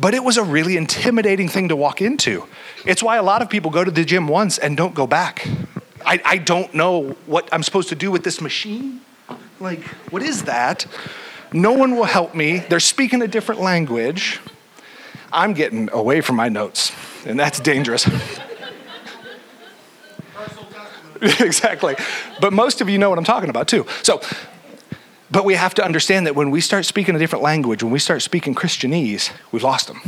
but 0.00 0.14
it 0.14 0.24
was 0.24 0.36
a 0.36 0.42
really 0.42 0.76
intimidating 0.76 1.48
thing 1.48 1.68
to 1.68 1.76
walk 1.76 2.00
into. 2.00 2.46
It's 2.86 3.02
why 3.02 3.16
a 3.16 3.22
lot 3.22 3.42
of 3.42 3.50
people 3.50 3.70
go 3.70 3.84
to 3.84 3.90
the 3.90 4.04
gym 4.04 4.28
once 4.28 4.56
and 4.56 4.76
don't 4.76 4.94
go 4.94 5.06
back. 5.06 5.46
I, 6.04 6.20
I 6.24 6.38
don't 6.38 6.72
know 6.74 7.10
what 7.26 7.48
I'm 7.52 7.62
supposed 7.62 7.90
to 7.90 7.94
do 7.94 8.10
with 8.10 8.24
this 8.24 8.40
machine. 8.40 9.02
Like, 9.60 9.82
what 10.10 10.22
is 10.22 10.44
that? 10.44 10.86
No 11.52 11.72
one 11.72 11.96
will 11.96 12.04
help 12.04 12.34
me. 12.34 12.60
They're 12.60 12.80
speaking 12.80 13.20
a 13.20 13.28
different 13.28 13.60
language. 13.60 14.40
I'm 15.32 15.52
getting 15.52 15.90
away 15.92 16.22
from 16.22 16.36
my 16.36 16.48
notes, 16.48 16.92
and 17.26 17.38
that's 17.38 17.60
dangerous. 17.60 18.06
exactly. 21.22 21.96
But 22.40 22.52
most 22.52 22.80
of 22.80 22.88
you 22.88 22.98
know 22.98 23.10
what 23.10 23.18
I'm 23.18 23.24
talking 23.24 23.50
about, 23.50 23.68
too. 23.68 23.86
So, 24.02 24.20
but 25.30 25.44
we 25.44 25.54
have 25.54 25.74
to 25.74 25.84
understand 25.84 26.26
that 26.26 26.34
when 26.34 26.50
we 26.50 26.60
start 26.60 26.84
speaking 26.84 27.14
a 27.14 27.18
different 27.18 27.42
language, 27.42 27.82
when 27.82 27.92
we 27.92 27.98
start 27.98 28.22
speaking 28.22 28.54
Christianese, 28.54 29.30
we've 29.52 29.62
lost 29.62 29.86
them. 29.86 30.00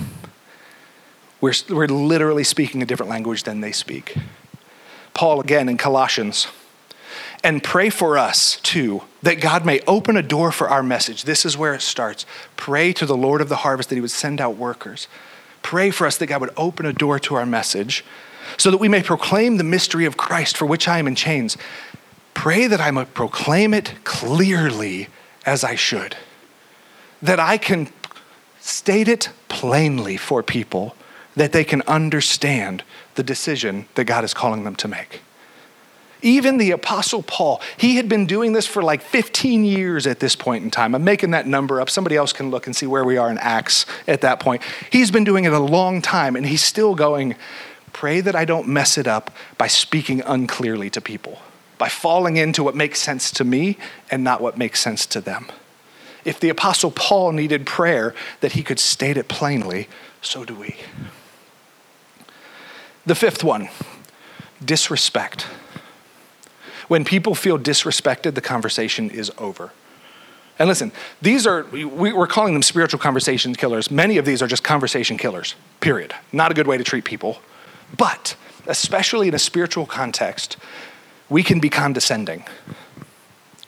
We're, 1.40 1.54
we're 1.68 1.86
literally 1.86 2.44
speaking 2.44 2.82
a 2.82 2.86
different 2.86 3.10
language 3.10 3.42
than 3.44 3.60
they 3.60 3.72
speak. 3.72 4.16
Paul, 5.14 5.40
again 5.40 5.68
in 5.68 5.76
Colossians, 5.76 6.48
and 7.44 7.62
pray 7.62 7.90
for 7.90 8.16
us 8.16 8.60
too, 8.62 9.02
that 9.22 9.40
God 9.40 9.66
may 9.66 9.80
open 9.86 10.16
a 10.16 10.22
door 10.22 10.52
for 10.52 10.68
our 10.68 10.82
message. 10.82 11.24
This 11.24 11.44
is 11.44 11.56
where 11.56 11.74
it 11.74 11.82
starts. 11.82 12.24
Pray 12.56 12.92
to 12.92 13.06
the 13.06 13.16
Lord 13.16 13.40
of 13.40 13.48
the 13.48 13.56
harvest 13.56 13.88
that 13.88 13.96
he 13.96 14.00
would 14.00 14.10
send 14.10 14.40
out 14.40 14.56
workers. 14.56 15.08
Pray 15.62 15.90
for 15.90 16.06
us 16.06 16.16
that 16.18 16.26
God 16.26 16.40
would 16.40 16.52
open 16.56 16.86
a 16.86 16.92
door 16.92 17.18
to 17.20 17.34
our 17.34 17.46
message 17.46 18.04
so 18.56 18.70
that 18.70 18.78
we 18.78 18.88
may 18.88 19.02
proclaim 19.02 19.56
the 19.56 19.64
mystery 19.64 20.04
of 20.04 20.16
Christ 20.16 20.56
for 20.56 20.66
which 20.66 20.88
I 20.88 20.98
am 20.98 21.06
in 21.06 21.14
chains. 21.14 21.56
Pray 22.42 22.66
that 22.66 22.80
I 22.80 22.90
might 22.90 23.14
proclaim 23.14 23.72
it 23.72 23.94
clearly 24.02 25.06
as 25.46 25.62
I 25.62 25.76
should, 25.76 26.16
that 27.22 27.38
I 27.38 27.56
can 27.56 27.88
state 28.58 29.06
it 29.06 29.30
plainly 29.46 30.16
for 30.16 30.42
people, 30.42 30.96
that 31.36 31.52
they 31.52 31.62
can 31.62 31.82
understand 31.82 32.82
the 33.14 33.22
decision 33.22 33.86
that 33.94 34.06
God 34.06 34.24
is 34.24 34.34
calling 34.34 34.64
them 34.64 34.74
to 34.74 34.88
make. 34.88 35.20
Even 36.20 36.58
the 36.58 36.72
Apostle 36.72 37.22
Paul, 37.22 37.60
he 37.76 37.94
had 37.94 38.08
been 38.08 38.26
doing 38.26 38.54
this 38.54 38.66
for 38.66 38.82
like 38.82 39.02
15 39.02 39.64
years 39.64 40.04
at 40.04 40.18
this 40.18 40.34
point 40.34 40.64
in 40.64 40.70
time. 40.72 40.96
I'm 40.96 41.04
making 41.04 41.30
that 41.30 41.46
number 41.46 41.80
up. 41.80 41.88
Somebody 41.88 42.16
else 42.16 42.32
can 42.32 42.50
look 42.50 42.66
and 42.66 42.74
see 42.74 42.88
where 42.88 43.04
we 43.04 43.18
are 43.18 43.30
in 43.30 43.38
Acts 43.38 43.86
at 44.08 44.20
that 44.22 44.40
point. 44.40 44.62
He's 44.90 45.12
been 45.12 45.22
doing 45.22 45.44
it 45.44 45.52
a 45.52 45.60
long 45.60 46.02
time, 46.02 46.34
and 46.34 46.44
he's 46.44 46.64
still 46.64 46.96
going, 46.96 47.36
Pray 47.92 48.20
that 48.20 48.34
I 48.34 48.44
don't 48.44 48.66
mess 48.66 48.98
it 48.98 49.06
up 49.06 49.30
by 49.58 49.68
speaking 49.68 50.22
unclearly 50.26 50.90
to 50.90 51.00
people, 51.00 51.38
by 51.82 51.88
falling 51.88 52.36
into 52.36 52.62
what 52.62 52.76
makes 52.76 53.00
sense 53.00 53.32
to 53.32 53.42
me 53.42 53.76
and 54.08 54.22
not 54.22 54.40
what 54.40 54.56
makes 54.56 54.78
sense 54.78 55.04
to 55.04 55.20
them. 55.20 55.46
If 56.24 56.38
the 56.38 56.48
Apostle 56.48 56.92
Paul 56.92 57.32
needed 57.32 57.66
prayer 57.66 58.14
that 58.38 58.52
he 58.52 58.62
could 58.62 58.78
state 58.78 59.16
it 59.16 59.26
plainly, 59.26 59.88
so 60.20 60.44
do 60.44 60.54
we. 60.54 60.76
The 63.04 63.16
fifth 63.16 63.42
one 63.42 63.68
disrespect. 64.64 65.42
When 66.86 67.04
people 67.04 67.34
feel 67.34 67.58
disrespected, 67.58 68.36
the 68.36 68.40
conversation 68.40 69.10
is 69.10 69.32
over. 69.36 69.72
And 70.60 70.68
listen, 70.68 70.92
these 71.20 71.48
are, 71.48 71.64
we, 71.64 72.12
are 72.12 72.28
calling 72.28 72.52
them 72.52 72.62
spiritual 72.62 73.00
conversation 73.00 73.56
killers. 73.56 73.90
Many 73.90 74.18
of 74.18 74.24
these 74.24 74.40
are 74.40 74.46
just 74.46 74.62
conversation 74.62 75.18
killers, 75.18 75.56
period. 75.80 76.14
Not 76.30 76.52
a 76.52 76.54
good 76.54 76.68
way 76.68 76.78
to 76.78 76.84
treat 76.84 77.04
people. 77.04 77.40
But, 77.98 78.36
especially 78.68 79.26
in 79.26 79.34
a 79.34 79.40
spiritual 79.40 79.84
context, 79.84 80.58
we 81.32 81.42
can 81.42 81.58
be 81.58 81.70
condescending. 81.70 82.44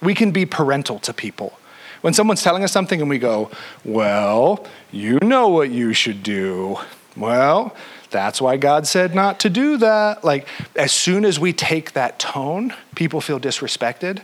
We 0.03 0.15
can 0.15 0.33
be 0.33 0.45
parental 0.45 0.99
to 1.01 1.15
people. 1.15 1.59
When 2.03 2.13
someone's 2.13 2.43
telling 2.43 2.63
us 2.63 2.71
something 2.71 3.01
and 3.01 3.09
we 3.09 3.19
go, 3.19 3.51
Well, 3.85 4.67
you 4.93 5.19
know 5.23 5.49
what 5.49 5.71
you 5.71 5.95
should 5.95 6.23
do. 6.23 6.77
Well, 7.17 7.75
that's 8.11 8.41
why 8.41 8.59
God 8.59 8.87
said 8.87 9.15
not 9.15 9.41
to 9.41 9.51
do 9.51 9.79
that. 9.79 10.23
Like, 10.23 10.47
as 10.77 10.93
soon 10.93 11.25
as 11.25 11.41
we 11.41 11.55
take 11.55 11.93
that 11.95 12.19
tone, 12.19 12.75
people 12.95 13.23
feel 13.23 13.41
disrespected. 13.41 14.21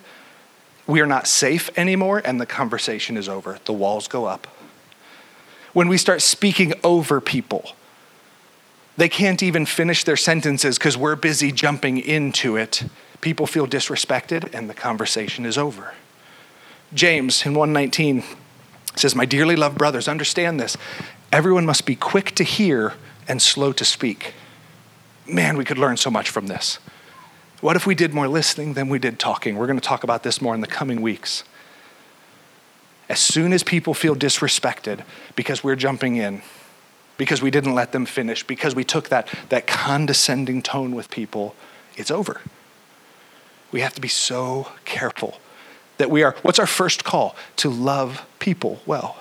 We 0.86 1.00
are 1.00 1.06
not 1.06 1.26
safe 1.26 1.70
anymore, 1.78 2.20
and 2.22 2.40
the 2.40 2.46
conversation 2.46 3.16
is 3.16 3.28
over. 3.28 3.58
The 3.64 3.72
walls 3.72 4.06
go 4.06 4.26
up. 4.26 4.46
When 5.72 5.88
we 5.88 5.96
start 5.96 6.20
speaking 6.20 6.74
over 6.84 7.20
people, 7.20 7.72
they 8.96 9.08
can't 9.08 9.42
even 9.42 9.64
finish 9.64 10.04
their 10.04 10.16
sentences 10.16 10.76
because 10.76 10.96
we're 10.96 11.16
busy 11.16 11.50
jumping 11.52 11.96
into 11.98 12.56
it. 12.56 12.84
People 13.20 13.46
feel 13.46 13.66
disrespected, 13.66 14.54
and 14.54 14.68
the 14.68 14.74
conversation 14.74 15.44
is 15.44 15.58
over. 15.58 15.94
James 16.94 17.44
in 17.44 17.54
119 17.54 18.24
says, 18.96 19.14
My 19.14 19.26
dearly 19.26 19.56
loved 19.56 19.78
brothers, 19.78 20.08
understand 20.08 20.58
this. 20.58 20.76
Everyone 21.32 21.66
must 21.66 21.86
be 21.86 21.94
quick 21.94 22.34
to 22.36 22.44
hear 22.44 22.94
and 23.28 23.40
slow 23.40 23.72
to 23.72 23.84
speak. 23.84 24.34
Man, 25.26 25.56
we 25.56 25.64
could 25.64 25.78
learn 25.78 25.96
so 25.96 26.10
much 26.10 26.30
from 26.30 26.48
this. 26.48 26.78
What 27.60 27.76
if 27.76 27.86
we 27.86 27.94
did 27.94 28.14
more 28.14 28.26
listening 28.26 28.72
than 28.72 28.88
we 28.88 28.98
did 28.98 29.18
talking? 29.18 29.56
We're 29.56 29.66
going 29.66 29.78
to 29.78 29.86
talk 29.86 30.02
about 30.02 30.22
this 30.22 30.40
more 30.40 30.54
in 30.54 30.62
the 30.62 30.66
coming 30.66 31.02
weeks. 31.02 31.44
As 33.08 33.20
soon 33.20 33.52
as 33.52 33.62
people 33.62 33.92
feel 33.92 34.16
disrespected 34.16 35.04
because 35.36 35.62
we're 35.62 35.76
jumping 35.76 36.16
in, 36.16 36.42
because 37.18 37.42
we 37.42 37.50
didn't 37.50 37.74
let 37.74 37.92
them 37.92 38.06
finish, 38.06 38.44
because 38.44 38.74
we 38.74 38.82
took 38.82 39.10
that, 39.10 39.28
that 39.50 39.66
condescending 39.66 40.62
tone 40.62 40.94
with 40.94 41.10
people, 41.10 41.54
it's 41.96 42.10
over. 42.10 42.40
We 43.72 43.80
have 43.80 43.94
to 43.94 44.00
be 44.00 44.08
so 44.08 44.68
careful 44.84 45.38
that 45.98 46.10
we 46.10 46.22
are, 46.22 46.34
what's 46.42 46.58
our 46.58 46.66
first 46.66 47.04
call? 47.04 47.36
To 47.56 47.70
love 47.70 48.26
people 48.38 48.80
well. 48.86 49.16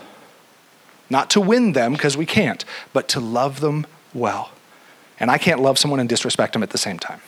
Not 1.09 1.29
to 1.31 1.41
win 1.41 1.73
them, 1.73 1.93
because 1.93 2.15
we 2.15 2.25
can't, 2.25 2.63
but 2.93 3.07
to 3.09 3.19
love 3.19 3.59
them 3.59 3.85
well. 4.13 4.51
And 5.19 5.29
I 5.29 5.37
can't 5.37 5.59
love 5.59 5.77
someone 5.77 5.99
and 5.99 6.07
disrespect 6.07 6.53
them 6.53 6.63
at 6.63 6.69
the 6.69 6.77
same 6.77 6.99
time. 6.99 7.21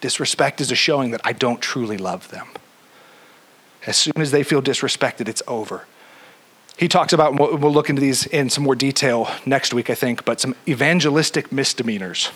Disrespect 0.00 0.60
is 0.60 0.70
a 0.70 0.74
showing 0.74 1.10
that 1.10 1.20
I 1.24 1.32
don't 1.32 1.60
truly 1.60 1.98
love 1.98 2.30
them. 2.30 2.48
As 3.86 3.96
soon 3.96 4.14
as 4.16 4.30
they 4.30 4.42
feel 4.42 4.62
disrespected, 4.62 5.28
it's 5.28 5.42
over. 5.46 5.86
He 6.76 6.88
talks 6.88 7.12
about, 7.12 7.38
we'll 7.38 7.72
look 7.72 7.90
into 7.90 8.00
these 8.00 8.26
in 8.26 8.48
some 8.48 8.64
more 8.64 8.74
detail 8.74 9.28
next 9.44 9.74
week, 9.74 9.90
I 9.90 9.94
think, 9.94 10.24
but 10.24 10.40
some 10.40 10.54
evangelistic 10.66 11.52
misdemeanors 11.52 12.30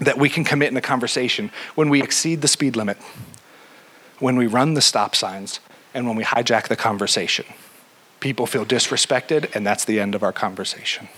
that 0.00 0.18
we 0.18 0.28
can 0.28 0.44
commit 0.44 0.70
in 0.70 0.76
a 0.76 0.80
conversation 0.82 1.50
when 1.74 1.88
we 1.88 2.02
exceed 2.02 2.40
the 2.40 2.48
speed 2.48 2.76
limit, 2.76 2.98
when 4.18 4.36
we 4.36 4.46
run 4.46 4.74
the 4.74 4.82
stop 4.82 5.14
signs, 5.14 5.60
and 5.92 6.06
when 6.06 6.16
we 6.16 6.24
hijack 6.24 6.68
the 6.68 6.76
conversation. 6.76 7.46
People 8.20 8.46
feel 8.46 8.64
disrespected, 8.64 9.54
and 9.54 9.66
that's 9.66 9.84
the 9.84 10.00
end 10.00 10.14
of 10.14 10.22
our 10.22 10.32
conversation. 10.32 11.08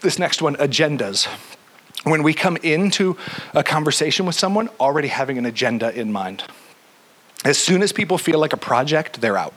This 0.00 0.18
next 0.18 0.42
one 0.42 0.56
agendas. 0.56 1.26
When 2.04 2.22
we 2.22 2.34
come 2.34 2.56
into 2.58 3.16
a 3.54 3.64
conversation 3.64 4.26
with 4.26 4.36
someone 4.36 4.68
already 4.78 5.08
having 5.08 5.38
an 5.38 5.46
agenda 5.46 5.92
in 5.98 6.12
mind, 6.12 6.44
as 7.44 7.58
soon 7.58 7.82
as 7.82 7.92
people 7.92 8.18
feel 8.18 8.38
like 8.38 8.52
a 8.52 8.56
project, 8.56 9.20
they're 9.20 9.36
out. 9.36 9.54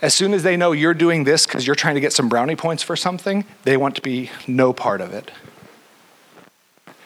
As 0.00 0.14
soon 0.14 0.32
as 0.32 0.42
they 0.42 0.56
know 0.56 0.72
you're 0.72 0.94
doing 0.94 1.24
this 1.24 1.46
because 1.46 1.66
you're 1.66 1.76
trying 1.76 1.96
to 1.96 2.00
get 2.00 2.12
some 2.12 2.28
brownie 2.28 2.56
points 2.56 2.82
for 2.82 2.94
something, 2.94 3.44
they 3.64 3.76
want 3.76 3.96
to 3.96 4.02
be 4.02 4.30
no 4.46 4.72
part 4.72 5.00
of 5.00 5.12
it. 5.12 5.30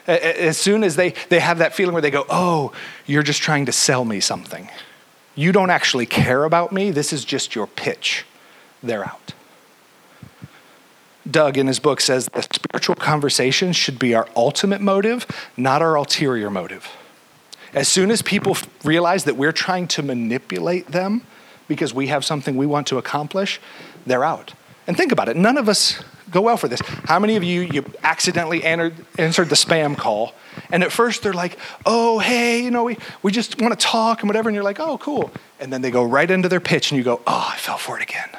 As 0.06 0.58
soon 0.58 0.84
as 0.84 0.96
they, 0.96 1.14
they 1.28 1.40
have 1.40 1.58
that 1.58 1.74
feeling 1.74 1.92
where 1.92 2.02
they 2.02 2.10
go, 2.10 2.26
oh, 2.28 2.72
you're 3.06 3.22
just 3.22 3.40
trying 3.40 3.66
to 3.66 3.72
sell 3.72 4.04
me 4.04 4.20
something. 4.20 4.68
You 5.34 5.52
don't 5.52 5.70
actually 5.70 6.06
care 6.06 6.44
about 6.44 6.72
me. 6.72 6.90
This 6.90 7.12
is 7.12 7.24
just 7.24 7.54
your 7.54 7.66
pitch. 7.66 8.26
They're 8.82 9.04
out. 9.04 9.32
Doug, 11.30 11.56
in 11.56 11.68
his 11.68 11.78
book, 11.78 12.00
says 12.00 12.28
the 12.34 12.42
spiritual 12.42 12.96
conversation 12.96 13.72
should 13.72 13.98
be 13.98 14.14
our 14.14 14.28
ultimate 14.34 14.80
motive, 14.80 15.24
not 15.56 15.80
our 15.80 15.94
ulterior 15.94 16.50
motive. 16.50 16.88
As 17.72 17.88
soon 17.88 18.10
as 18.10 18.20
people 18.22 18.56
realize 18.84 19.24
that 19.24 19.36
we're 19.36 19.52
trying 19.52 19.86
to 19.88 20.02
manipulate 20.02 20.88
them 20.88 21.22
because 21.68 21.94
we 21.94 22.08
have 22.08 22.24
something 22.24 22.56
we 22.56 22.66
want 22.66 22.86
to 22.88 22.98
accomplish, 22.98 23.60
they're 24.06 24.24
out. 24.24 24.54
And 24.86 24.96
think 24.96 25.12
about 25.12 25.28
it 25.28 25.36
none 25.36 25.56
of 25.56 25.68
us 25.68 26.02
go 26.32 26.40
well 26.40 26.56
for 26.56 26.66
this. 26.66 26.80
How 27.04 27.18
many 27.18 27.36
of 27.36 27.44
you, 27.44 27.60
you 27.60 27.84
accidentally 28.02 28.64
entered, 28.64 28.94
answered 29.18 29.48
the 29.50 29.54
spam 29.54 29.96
call, 29.96 30.34
and 30.70 30.82
at 30.82 30.90
first 30.90 31.22
they're 31.22 31.32
like, 31.32 31.58
oh, 31.86 32.18
hey, 32.18 32.62
you 32.64 32.70
know, 32.70 32.84
we, 32.84 32.96
we 33.22 33.30
just 33.30 33.60
want 33.60 33.78
to 33.78 33.86
talk 33.86 34.20
and 34.20 34.28
whatever, 34.28 34.48
and 34.48 34.54
you're 34.54 34.64
like, 34.64 34.80
oh, 34.80 34.98
cool. 34.98 35.30
And 35.60 35.72
then 35.72 35.82
they 35.82 35.90
go 35.90 36.02
right 36.02 36.28
into 36.28 36.48
their 36.48 36.60
pitch, 36.60 36.90
and 36.90 36.98
you 36.98 37.04
go, 37.04 37.20
oh, 37.26 37.50
I 37.52 37.58
fell 37.58 37.76
for 37.76 37.98
it 37.98 38.02
again. 38.02 38.30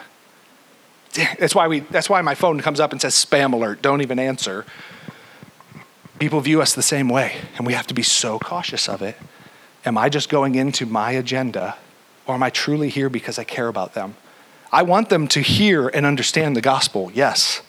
That's 1.40 1.54
why, 1.54 1.68
we, 1.68 1.82
that's 1.82 2.10
why 2.10 2.22
my 2.22 2.34
phone 2.34 2.60
comes 2.60 2.80
up 2.80 2.92
and 2.92 3.00
says 3.00 3.14
spam 3.14 3.54
alert, 3.54 3.82
don't 3.82 4.02
even 4.02 4.18
answer. 4.18 4.66
People 6.18 6.42
view 6.42 6.62
us 6.62 6.74
the 6.74 6.82
same 6.82 7.10
way, 7.10 7.36
and 7.58 7.68
we 7.68 7.74
have 7.74 7.88
to 7.88 7.94
be 7.94 8.04
so 8.04 8.40
cautious 8.40 8.90
of 8.90 9.02
it. 9.02 9.16
Am 9.86 9.98
I 9.98 10.10
just 10.10 10.30
going 10.30 10.56
into 10.56 10.86
my 10.86 11.12
agenda, 11.12 11.76
or 12.26 12.36
am 12.36 12.44
I 12.44 12.50
truly 12.50 12.90
here 12.90 13.10
because 13.10 13.38
I 13.38 13.44
care 13.44 13.68
about 13.68 13.94
them? 13.94 14.16
I 14.72 14.84
want 14.84 15.10
them 15.10 15.28
to 15.30 15.42
hear 15.42 15.88
and 15.88 16.06
understand 16.06 16.56
the 16.56 16.62
gospel, 16.62 17.12
yes. 17.14 17.62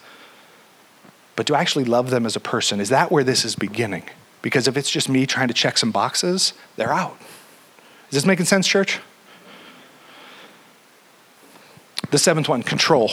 But 1.35 1.45
do 1.45 1.53
I 1.53 1.61
actually 1.61 1.85
love 1.85 2.09
them 2.09 2.25
as 2.25 2.35
a 2.35 2.39
person? 2.39 2.79
Is 2.79 2.89
that 2.89 3.11
where 3.11 3.23
this 3.23 3.45
is 3.45 3.55
beginning? 3.55 4.03
Because 4.41 4.67
if 4.67 4.77
it's 4.77 4.89
just 4.89 5.09
me 5.09 5.25
trying 5.25 5.47
to 5.47 5.53
check 5.53 5.77
some 5.77 5.91
boxes, 5.91 6.53
they're 6.77 6.93
out. 6.93 7.17
Is 8.09 8.13
this 8.13 8.25
making 8.25 8.45
sense, 8.45 8.67
church? 8.67 8.99
The 12.11 12.17
seventh 12.17 12.47
one 12.47 12.63
control. 12.63 13.11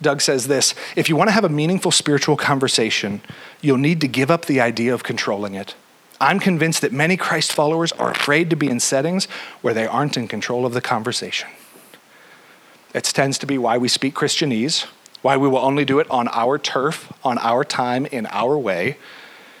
Doug 0.00 0.20
says 0.20 0.46
this 0.46 0.74
if 0.96 1.08
you 1.08 1.16
want 1.16 1.28
to 1.28 1.32
have 1.32 1.44
a 1.44 1.48
meaningful 1.48 1.90
spiritual 1.90 2.36
conversation, 2.36 3.20
you'll 3.60 3.78
need 3.78 4.00
to 4.00 4.08
give 4.08 4.30
up 4.30 4.46
the 4.46 4.60
idea 4.60 4.94
of 4.94 5.02
controlling 5.02 5.54
it. 5.54 5.74
I'm 6.20 6.40
convinced 6.40 6.80
that 6.82 6.92
many 6.92 7.16
Christ 7.16 7.52
followers 7.52 7.92
are 7.92 8.10
afraid 8.10 8.50
to 8.50 8.56
be 8.56 8.68
in 8.68 8.80
settings 8.80 9.26
where 9.60 9.74
they 9.74 9.86
aren't 9.86 10.16
in 10.16 10.26
control 10.26 10.66
of 10.66 10.74
the 10.74 10.80
conversation. 10.80 11.48
It 12.94 13.04
tends 13.04 13.38
to 13.38 13.46
be 13.46 13.58
why 13.58 13.78
we 13.78 13.88
speak 13.88 14.14
Christianese, 14.14 14.86
why 15.22 15.36
we 15.36 15.48
will 15.48 15.58
only 15.58 15.84
do 15.84 15.98
it 15.98 16.10
on 16.10 16.28
our 16.28 16.58
turf, 16.58 17.12
on 17.22 17.38
our 17.38 17.64
time, 17.64 18.06
in 18.06 18.26
our 18.26 18.58
way, 18.58 18.96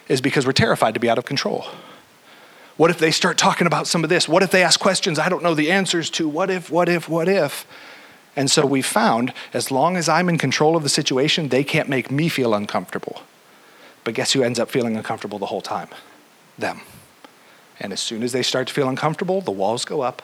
is 0.08 0.20
because 0.20 0.46
we're 0.46 0.52
terrified 0.52 0.94
to 0.94 1.00
be 1.00 1.10
out 1.10 1.18
of 1.18 1.24
control. 1.24 1.66
What 2.76 2.90
if 2.90 2.98
they 2.98 3.10
start 3.10 3.38
talking 3.38 3.66
about 3.66 3.86
some 3.86 4.02
of 4.02 4.10
this? 4.10 4.28
What 4.28 4.42
if 4.42 4.50
they 4.50 4.62
ask 4.62 4.80
questions 4.80 5.18
I 5.18 5.28
don't 5.28 5.42
know 5.42 5.54
the 5.54 5.70
answers 5.70 6.10
to? 6.10 6.28
What 6.28 6.48
if, 6.48 6.70
what 6.70 6.88
if, 6.88 7.08
what 7.08 7.28
if? 7.28 7.66
And 8.36 8.50
so 8.50 8.64
we 8.64 8.82
found 8.82 9.32
as 9.52 9.70
long 9.70 9.96
as 9.96 10.08
I'm 10.08 10.28
in 10.28 10.38
control 10.38 10.76
of 10.76 10.84
the 10.84 10.88
situation, 10.88 11.48
they 11.48 11.64
can't 11.64 11.88
make 11.88 12.10
me 12.10 12.28
feel 12.28 12.54
uncomfortable. 12.54 13.22
But 14.04 14.14
guess 14.14 14.32
who 14.32 14.42
ends 14.42 14.60
up 14.60 14.70
feeling 14.70 14.96
uncomfortable 14.96 15.40
the 15.40 15.46
whole 15.46 15.60
time? 15.60 15.88
Them. 16.58 16.80
And 17.80 17.92
as 17.92 18.00
soon 18.00 18.22
as 18.22 18.32
they 18.32 18.42
start 18.42 18.68
to 18.68 18.74
feel 18.74 18.88
uncomfortable, 18.88 19.40
the 19.40 19.52
walls 19.52 19.84
go 19.84 20.00
up 20.00 20.22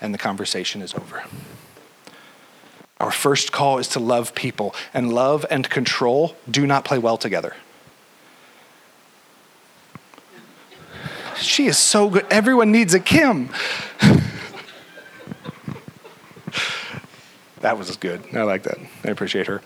and 0.00 0.12
the 0.12 0.18
conversation 0.18 0.82
is 0.82 0.94
over. 0.94 1.24
Our 2.98 3.10
first 3.10 3.52
call 3.52 3.78
is 3.78 3.88
to 3.88 4.00
love 4.00 4.34
people, 4.34 4.74
and 4.92 5.10
love 5.12 5.46
and 5.50 5.68
control 5.70 6.36
do 6.50 6.66
not 6.66 6.84
play 6.84 6.98
well 6.98 7.16
together. 7.16 7.54
She 11.38 11.66
is 11.66 11.78
so 11.78 12.10
good. 12.10 12.26
Everyone 12.30 12.70
needs 12.70 12.92
a 12.92 13.00
Kim. 13.00 13.48
that 17.60 17.78
was 17.78 17.96
good. 17.96 18.22
I 18.34 18.42
like 18.42 18.64
that. 18.64 18.76
I 19.02 19.08
appreciate 19.08 19.46
her. 19.46 19.62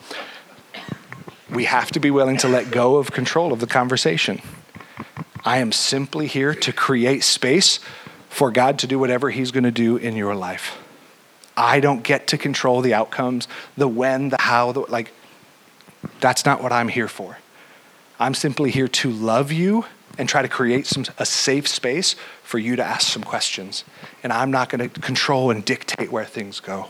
we 1.50 1.64
have 1.64 1.90
to 1.92 1.98
be 1.98 2.12
willing 2.12 2.36
to 2.38 2.46
let 2.46 2.70
go 2.70 2.94
of 2.96 3.10
control 3.10 3.52
of 3.52 3.58
the 3.58 3.66
conversation. 3.66 4.40
I 5.44 5.58
am 5.58 5.72
simply 5.72 6.26
here 6.26 6.54
to 6.54 6.72
create 6.72 7.22
space 7.22 7.78
for 8.28 8.50
God 8.50 8.78
to 8.80 8.86
do 8.86 8.98
whatever 8.98 9.30
He's 9.30 9.50
going 9.50 9.64
to 9.64 9.70
do 9.70 9.96
in 9.96 10.16
your 10.16 10.34
life. 10.34 10.78
I 11.56 11.80
don't 11.80 12.02
get 12.02 12.26
to 12.28 12.38
control 12.38 12.80
the 12.80 12.94
outcomes, 12.94 13.46
the 13.76 13.86
when, 13.86 14.30
the 14.30 14.40
how, 14.40 14.72
the 14.72 14.80
like. 14.80 15.12
That's 16.20 16.44
not 16.44 16.62
what 16.62 16.72
I'm 16.72 16.88
here 16.88 17.08
for. 17.08 17.38
I'm 18.18 18.34
simply 18.34 18.70
here 18.70 18.88
to 18.88 19.10
love 19.10 19.52
you 19.52 19.84
and 20.18 20.28
try 20.28 20.42
to 20.42 20.48
create 20.48 20.86
some, 20.86 21.04
a 21.18 21.26
safe 21.26 21.66
space 21.66 22.14
for 22.42 22.58
you 22.58 22.76
to 22.76 22.84
ask 22.84 23.12
some 23.12 23.22
questions. 23.22 23.84
And 24.22 24.32
I'm 24.32 24.50
not 24.50 24.68
going 24.68 24.88
to 24.88 25.00
control 25.00 25.50
and 25.50 25.64
dictate 25.64 26.12
where 26.12 26.24
things 26.24 26.60
go. 26.60 26.88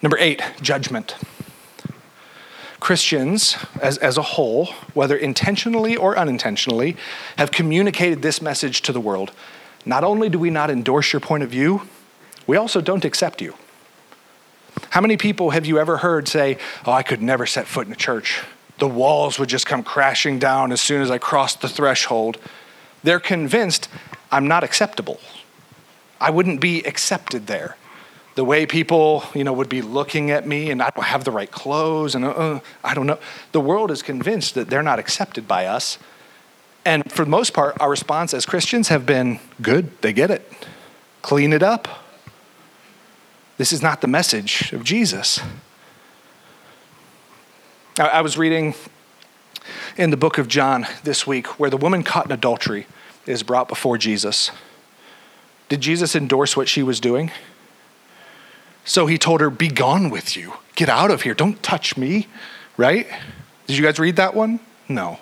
Number 0.00 0.18
eight, 0.18 0.42
judgment. 0.60 1.14
Christians, 2.82 3.56
as, 3.80 3.96
as 3.98 4.18
a 4.18 4.22
whole, 4.22 4.66
whether 4.92 5.16
intentionally 5.16 5.96
or 5.96 6.18
unintentionally, 6.18 6.96
have 7.38 7.52
communicated 7.52 8.22
this 8.22 8.42
message 8.42 8.82
to 8.82 8.92
the 8.92 9.00
world. 9.00 9.30
Not 9.86 10.02
only 10.02 10.28
do 10.28 10.36
we 10.36 10.50
not 10.50 10.68
endorse 10.68 11.12
your 11.12 11.20
point 11.20 11.44
of 11.44 11.48
view, 11.48 11.82
we 12.44 12.56
also 12.56 12.80
don't 12.80 13.04
accept 13.04 13.40
you. 13.40 13.54
How 14.90 15.00
many 15.00 15.16
people 15.16 15.50
have 15.50 15.64
you 15.64 15.78
ever 15.78 15.98
heard 15.98 16.26
say, 16.26 16.58
Oh, 16.84 16.90
I 16.90 17.04
could 17.04 17.22
never 17.22 17.46
set 17.46 17.68
foot 17.68 17.86
in 17.86 17.92
a 17.92 17.96
church? 17.96 18.42
The 18.80 18.88
walls 18.88 19.38
would 19.38 19.48
just 19.48 19.64
come 19.64 19.84
crashing 19.84 20.40
down 20.40 20.72
as 20.72 20.80
soon 20.80 21.02
as 21.02 21.10
I 21.10 21.18
crossed 21.18 21.60
the 21.60 21.68
threshold. 21.68 22.38
They're 23.04 23.20
convinced 23.20 23.88
I'm 24.32 24.48
not 24.48 24.64
acceptable. 24.64 25.20
I 26.20 26.30
wouldn't 26.30 26.60
be 26.60 26.82
accepted 26.82 27.46
there. 27.46 27.76
The 28.34 28.44
way 28.44 28.64
people, 28.64 29.24
you 29.34 29.44
know, 29.44 29.52
would 29.52 29.68
be 29.68 29.82
looking 29.82 30.30
at 30.30 30.46
me 30.46 30.70
and 30.70 30.82
I 30.82 30.90
don't 30.90 31.04
have 31.04 31.24
the 31.24 31.30
right 31.30 31.50
clothes 31.50 32.14
and 32.14 32.24
uh, 32.24 32.30
uh, 32.30 32.60
I 32.82 32.94
don't 32.94 33.06
know. 33.06 33.18
The 33.52 33.60
world 33.60 33.90
is 33.90 34.02
convinced 34.02 34.54
that 34.54 34.70
they're 34.70 34.82
not 34.82 34.98
accepted 34.98 35.46
by 35.46 35.66
us. 35.66 35.98
And 36.84 37.10
for 37.12 37.24
the 37.24 37.30
most 37.30 37.52
part, 37.52 37.76
our 37.80 37.90
response 37.90 38.34
as 38.34 38.46
Christians 38.46 38.88
have 38.88 39.06
been 39.06 39.38
good, 39.60 40.00
they 40.00 40.12
get 40.12 40.30
it. 40.30 40.50
Clean 41.20 41.52
it 41.52 41.62
up. 41.62 41.88
This 43.58 43.72
is 43.72 43.82
not 43.82 44.00
the 44.00 44.08
message 44.08 44.72
of 44.72 44.82
Jesus. 44.82 45.40
I 47.98 48.22
was 48.22 48.38
reading 48.38 48.74
in 49.96 50.10
the 50.10 50.16
book 50.16 50.38
of 50.38 50.48
John 50.48 50.86
this 51.04 51.26
week 51.26 51.60
where 51.60 51.68
the 51.68 51.76
woman 51.76 52.02
caught 52.02 52.24
in 52.24 52.32
adultery 52.32 52.86
is 53.26 53.42
brought 53.42 53.68
before 53.68 53.98
Jesus. 53.98 54.50
Did 55.68 55.80
Jesus 55.80 56.16
endorse 56.16 56.56
what 56.56 56.68
she 56.68 56.82
was 56.82 57.00
doing? 57.00 57.30
So 58.84 59.06
he 59.06 59.18
told 59.18 59.40
her, 59.40 59.50
Be 59.50 59.68
gone 59.68 60.10
with 60.10 60.36
you. 60.36 60.54
Get 60.74 60.88
out 60.88 61.10
of 61.10 61.22
here. 61.22 61.34
Don't 61.34 61.62
touch 61.62 61.96
me, 61.96 62.28
right? 62.76 63.06
Did 63.66 63.76
you 63.76 63.84
guys 63.84 63.98
read 63.98 64.16
that 64.16 64.34
one? 64.34 64.60
No. 64.88 65.18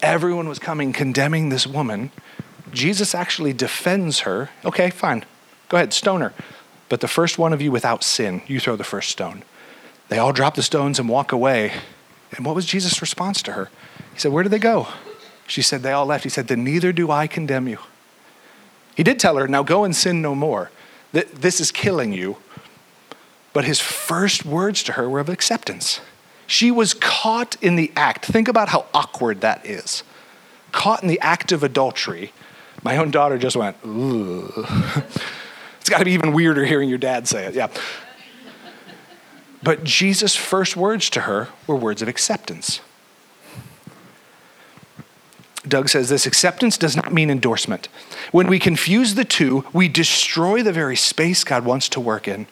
Everyone 0.00 0.48
was 0.48 0.58
coming 0.58 0.92
condemning 0.92 1.48
this 1.48 1.66
woman. 1.66 2.10
Jesus 2.72 3.14
actually 3.14 3.52
defends 3.52 4.20
her. 4.20 4.50
Okay, 4.64 4.90
fine. 4.90 5.24
Go 5.68 5.76
ahead, 5.76 5.92
stone 5.92 6.22
her. 6.22 6.32
But 6.88 7.00
the 7.00 7.08
first 7.08 7.38
one 7.38 7.52
of 7.52 7.62
you 7.62 7.70
without 7.70 8.02
sin, 8.02 8.42
you 8.46 8.58
throw 8.58 8.76
the 8.76 8.84
first 8.84 9.10
stone. 9.10 9.44
They 10.08 10.18
all 10.18 10.32
drop 10.32 10.56
the 10.56 10.62
stones 10.62 10.98
and 10.98 11.08
walk 11.08 11.32
away. 11.32 11.72
And 12.32 12.44
what 12.44 12.54
was 12.54 12.66
Jesus' 12.66 13.00
response 13.00 13.42
to 13.42 13.52
her? 13.52 13.70
He 14.12 14.20
said, 14.20 14.32
Where 14.32 14.42
did 14.42 14.52
they 14.52 14.58
go? 14.58 14.88
She 15.46 15.62
said, 15.62 15.82
They 15.82 15.92
all 15.92 16.06
left. 16.06 16.24
He 16.24 16.30
said, 16.30 16.48
Then 16.48 16.64
neither 16.64 16.92
do 16.92 17.10
I 17.10 17.26
condemn 17.26 17.68
you. 17.68 17.78
He 18.94 19.02
did 19.02 19.18
tell 19.18 19.36
her, 19.36 19.48
Now 19.48 19.62
go 19.62 19.84
and 19.84 19.94
sin 19.94 20.20
no 20.20 20.34
more. 20.34 20.70
This 21.12 21.60
is 21.60 21.70
killing 21.70 22.12
you. 22.12 22.36
But 23.52 23.64
his 23.64 23.80
first 23.80 24.46
words 24.46 24.82
to 24.84 24.92
her 24.92 25.08
were 25.08 25.20
of 25.20 25.28
acceptance. 25.28 26.00
She 26.46 26.70
was 26.70 26.94
caught 26.94 27.56
in 27.62 27.76
the 27.76 27.92
act. 27.96 28.26
Think 28.26 28.48
about 28.48 28.70
how 28.70 28.86
awkward 28.94 29.42
that 29.42 29.64
is. 29.66 30.02
Caught 30.72 31.02
in 31.02 31.08
the 31.08 31.20
act 31.20 31.52
of 31.52 31.62
adultery. 31.62 32.32
My 32.82 32.96
own 32.96 33.10
daughter 33.10 33.38
just 33.38 33.56
went. 33.56 33.76
It's 35.82 35.90
got 35.90 35.98
to 35.98 36.04
be 36.04 36.12
even 36.12 36.32
weirder 36.32 36.64
hearing 36.64 36.88
your 36.88 36.98
dad 36.98 37.26
say 37.26 37.44
it. 37.46 37.54
Yeah. 37.54 37.66
But 39.64 39.82
Jesus' 39.82 40.36
first 40.36 40.76
words 40.76 41.10
to 41.10 41.22
her 41.22 41.48
were 41.66 41.74
words 41.74 42.02
of 42.02 42.06
acceptance. 42.06 42.80
Doug 45.66 45.88
says 45.88 46.08
this 46.08 46.26
acceptance 46.26 46.76
does 46.76 46.96
not 46.96 47.12
mean 47.12 47.30
endorsement. 47.30 47.88
When 48.32 48.48
we 48.48 48.58
confuse 48.58 49.14
the 49.14 49.24
two, 49.24 49.64
we 49.72 49.88
destroy 49.88 50.62
the 50.62 50.72
very 50.72 50.96
space 50.96 51.44
God 51.44 51.64
wants 51.64 51.88
to 51.90 52.00
work 52.00 52.26
in. 52.26 52.46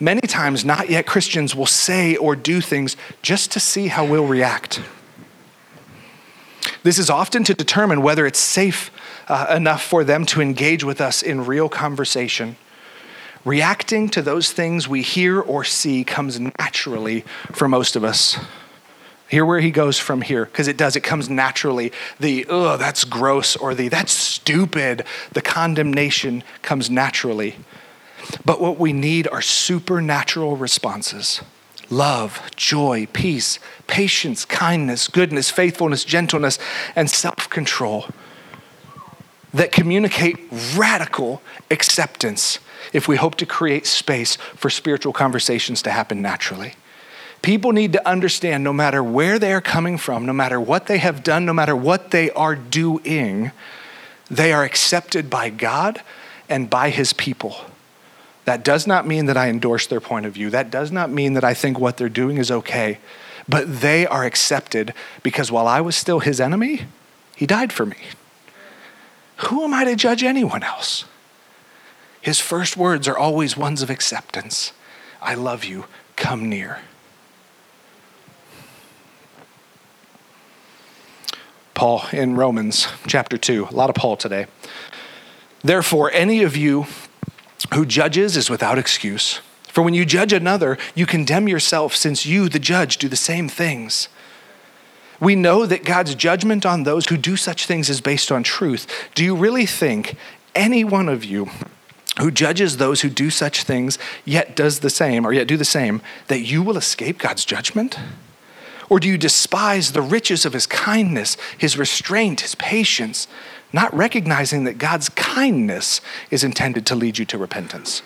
Many 0.00 0.22
times, 0.22 0.64
not 0.64 0.90
yet 0.90 1.06
Christians 1.06 1.54
will 1.54 1.66
say 1.66 2.16
or 2.16 2.36
do 2.36 2.60
things 2.60 2.96
just 3.22 3.50
to 3.52 3.60
see 3.60 3.88
how 3.88 4.04
we'll 4.04 4.26
react. 4.26 4.82
This 6.82 6.98
is 6.98 7.10
often 7.10 7.44
to 7.44 7.54
determine 7.54 8.02
whether 8.02 8.26
it's 8.26 8.38
safe 8.38 8.90
uh, 9.28 9.46
enough 9.50 9.82
for 9.82 10.04
them 10.04 10.24
to 10.26 10.40
engage 10.40 10.84
with 10.84 11.00
us 11.00 11.22
in 11.22 11.44
real 11.44 11.68
conversation. 11.68 12.56
Reacting 13.44 14.08
to 14.10 14.22
those 14.22 14.52
things 14.52 14.88
we 14.88 15.02
hear 15.02 15.40
or 15.40 15.64
see 15.64 16.04
comes 16.04 16.38
naturally 16.40 17.22
for 17.52 17.68
most 17.68 17.96
of 17.96 18.04
us. 18.04 18.38
Hear 19.28 19.44
where 19.44 19.60
he 19.60 19.70
goes 19.70 19.98
from 19.98 20.22
here, 20.22 20.44
because 20.44 20.68
it 20.68 20.76
does. 20.76 20.94
It 20.94 21.00
comes 21.00 21.28
naturally. 21.28 21.92
The, 22.20 22.46
oh, 22.48 22.76
that's 22.76 23.04
gross, 23.04 23.56
or 23.56 23.74
the, 23.74 23.88
that's 23.88 24.12
stupid. 24.12 25.04
The 25.32 25.42
condemnation 25.42 26.44
comes 26.62 26.88
naturally. 26.88 27.56
But 28.44 28.60
what 28.60 28.78
we 28.78 28.92
need 28.92 29.28
are 29.28 29.42
supernatural 29.42 30.56
responses 30.56 31.42
love, 31.88 32.40
joy, 32.56 33.06
peace, 33.12 33.58
patience, 33.86 34.44
kindness, 34.44 35.08
goodness, 35.08 35.50
faithfulness, 35.50 36.04
gentleness, 36.04 36.58
and 36.94 37.10
self 37.10 37.48
control 37.50 38.06
that 39.54 39.72
communicate 39.72 40.38
radical 40.76 41.40
acceptance 41.70 42.58
if 42.92 43.08
we 43.08 43.16
hope 43.16 43.36
to 43.36 43.46
create 43.46 43.86
space 43.86 44.36
for 44.36 44.70
spiritual 44.70 45.12
conversations 45.12 45.82
to 45.82 45.90
happen 45.90 46.20
naturally. 46.20 46.74
People 47.42 47.72
need 47.72 47.92
to 47.92 48.08
understand 48.08 48.64
no 48.64 48.72
matter 48.72 49.02
where 49.02 49.38
they 49.38 49.52
are 49.52 49.60
coming 49.60 49.98
from, 49.98 50.26
no 50.26 50.32
matter 50.32 50.60
what 50.60 50.86
they 50.86 50.98
have 50.98 51.22
done, 51.22 51.44
no 51.44 51.52
matter 51.52 51.76
what 51.76 52.10
they 52.10 52.30
are 52.32 52.56
doing, 52.56 53.52
they 54.30 54.52
are 54.52 54.64
accepted 54.64 55.30
by 55.30 55.50
God 55.50 56.02
and 56.48 56.68
by 56.68 56.90
His 56.90 57.12
people. 57.12 57.56
That 58.44 58.64
does 58.64 58.86
not 58.86 59.06
mean 59.06 59.26
that 59.26 59.36
I 59.36 59.48
endorse 59.48 59.86
their 59.86 60.00
point 60.00 60.26
of 60.26 60.32
view. 60.32 60.50
That 60.50 60.70
does 60.70 60.92
not 60.92 61.10
mean 61.10 61.34
that 61.34 61.44
I 61.44 61.54
think 61.54 61.78
what 61.78 61.96
they're 61.96 62.08
doing 62.08 62.38
is 62.38 62.50
okay. 62.50 62.98
But 63.48 63.80
they 63.80 64.06
are 64.06 64.24
accepted 64.24 64.92
because 65.22 65.52
while 65.52 65.68
I 65.68 65.80
was 65.80 65.96
still 65.96 66.20
His 66.20 66.40
enemy, 66.40 66.82
He 67.36 67.46
died 67.46 67.72
for 67.72 67.86
me. 67.86 67.96
Who 69.36 69.64
am 69.64 69.74
I 69.74 69.84
to 69.84 69.96
judge 69.96 70.22
anyone 70.22 70.62
else? 70.62 71.04
His 72.20 72.40
first 72.40 72.76
words 72.76 73.06
are 73.06 73.16
always 73.16 73.56
ones 73.56 73.82
of 73.82 73.90
acceptance 73.90 74.72
I 75.22 75.34
love 75.34 75.64
you, 75.64 75.86
come 76.14 76.48
near. 76.48 76.80
Paul 81.76 82.02
in 82.10 82.36
Romans 82.36 82.88
chapter 83.06 83.36
2, 83.36 83.68
a 83.70 83.74
lot 83.74 83.90
of 83.90 83.94
Paul 83.94 84.16
today. 84.16 84.46
Therefore, 85.62 86.10
any 86.10 86.42
of 86.42 86.56
you 86.56 86.86
who 87.74 87.84
judges 87.84 88.36
is 88.36 88.48
without 88.50 88.78
excuse. 88.78 89.40
For 89.68 89.82
when 89.82 89.92
you 89.92 90.06
judge 90.06 90.32
another, 90.32 90.78
you 90.94 91.04
condemn 91.04 91.48
yourself, 91.48 91.94
since 91.94 92.24
you, 92.24 92.48
the 92.48 92.58
judge, 92.58 92.96
do 92.96 93.08
the 93.08 93.14
same 93.14 93.48
things. 93.48 94.08
We 95.20 95.36
know 95.36 95.66
that 95.66 95.84
God's 95.84 96.14
judgment 96.14 96.64
on 96.64 96.84
those 96.84 97.08
who 97.08 97.18
do 97.18 97.36
such 97.36 97.66
things 97.66 97.90
is 97.90 98.00
based 98.00 98.32
on 98.32 98.42
truth. 98.42 98.86
Do 99.14 99.22
you 99.22 99.36
really 99.36 99.66
think 99.66 100.16
any 100.54 100.82
one 100.82 101.10
of 101.10 101.24
you 101.24 101.50
who 102.18 102.30
judges 102.30 102.78
those 102.78 103.02
who 103.02 103.10
do 103.10 103.28
such 103.28 103.64
things, 103.64 103.98
yet 104.24 104.56
does 104.56 104.80
the 104.80 104.88
same, 104.88 105.26
or 105.26 105.32
yet 105.34 105.46
do 105.46 105.58
the 105.58 105.64
same, 105.64 106.00
that 106.28 106.40
you 106.40 106.62
will 106.62 106.78
escape 106.78 107.18
God's 107.18 107.44
judgment? 107.44 107.98
Or 108.88 109.00
do 109.00 109.08
you 109.08 109.18
despise 109.18 109.92
the 109.92 110.02
riches 110.02 110.44
of 110.44 110.52
his 110.52 110.66
kindness, 110.66 111.36
his 111.58 111.76
restraint, 111.76 112.42
his 112.42 112.54
patience, 112.54 113.26
not 113.72 113.92
recognizing 113.94 114.64
that 114.64 114.78
God's 114.78 115.08
kindness 115.08 116.00
is 116.30 116.44
intended 116.44 116.86
to 116.86 116.94
lead 116.94 117.18
you 117.18 117.24
to 117.26 117.38
repentance? 117.38 118.02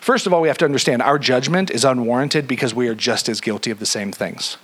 First 0.00 0.26
of 0.26 0.32
all, 0.32 0.40
we 0.40 0.48
have 0.48 0.58
to 0.58 0.64
understand 0.64 1.02
our 1.02 1.18
judgment 1.18 1.70
is 1.70 1.84
unwarranted 1.84 2.46
because 2.46 2.74
we 2.74 2.88
are 2.88 2.94
just 2.94 3.28
as 3.28 3.40
guilty 3.40 3.70
of 3.70 3.78
the 3.78 3.86
same 3.86 4.12
things. 4.12 4.58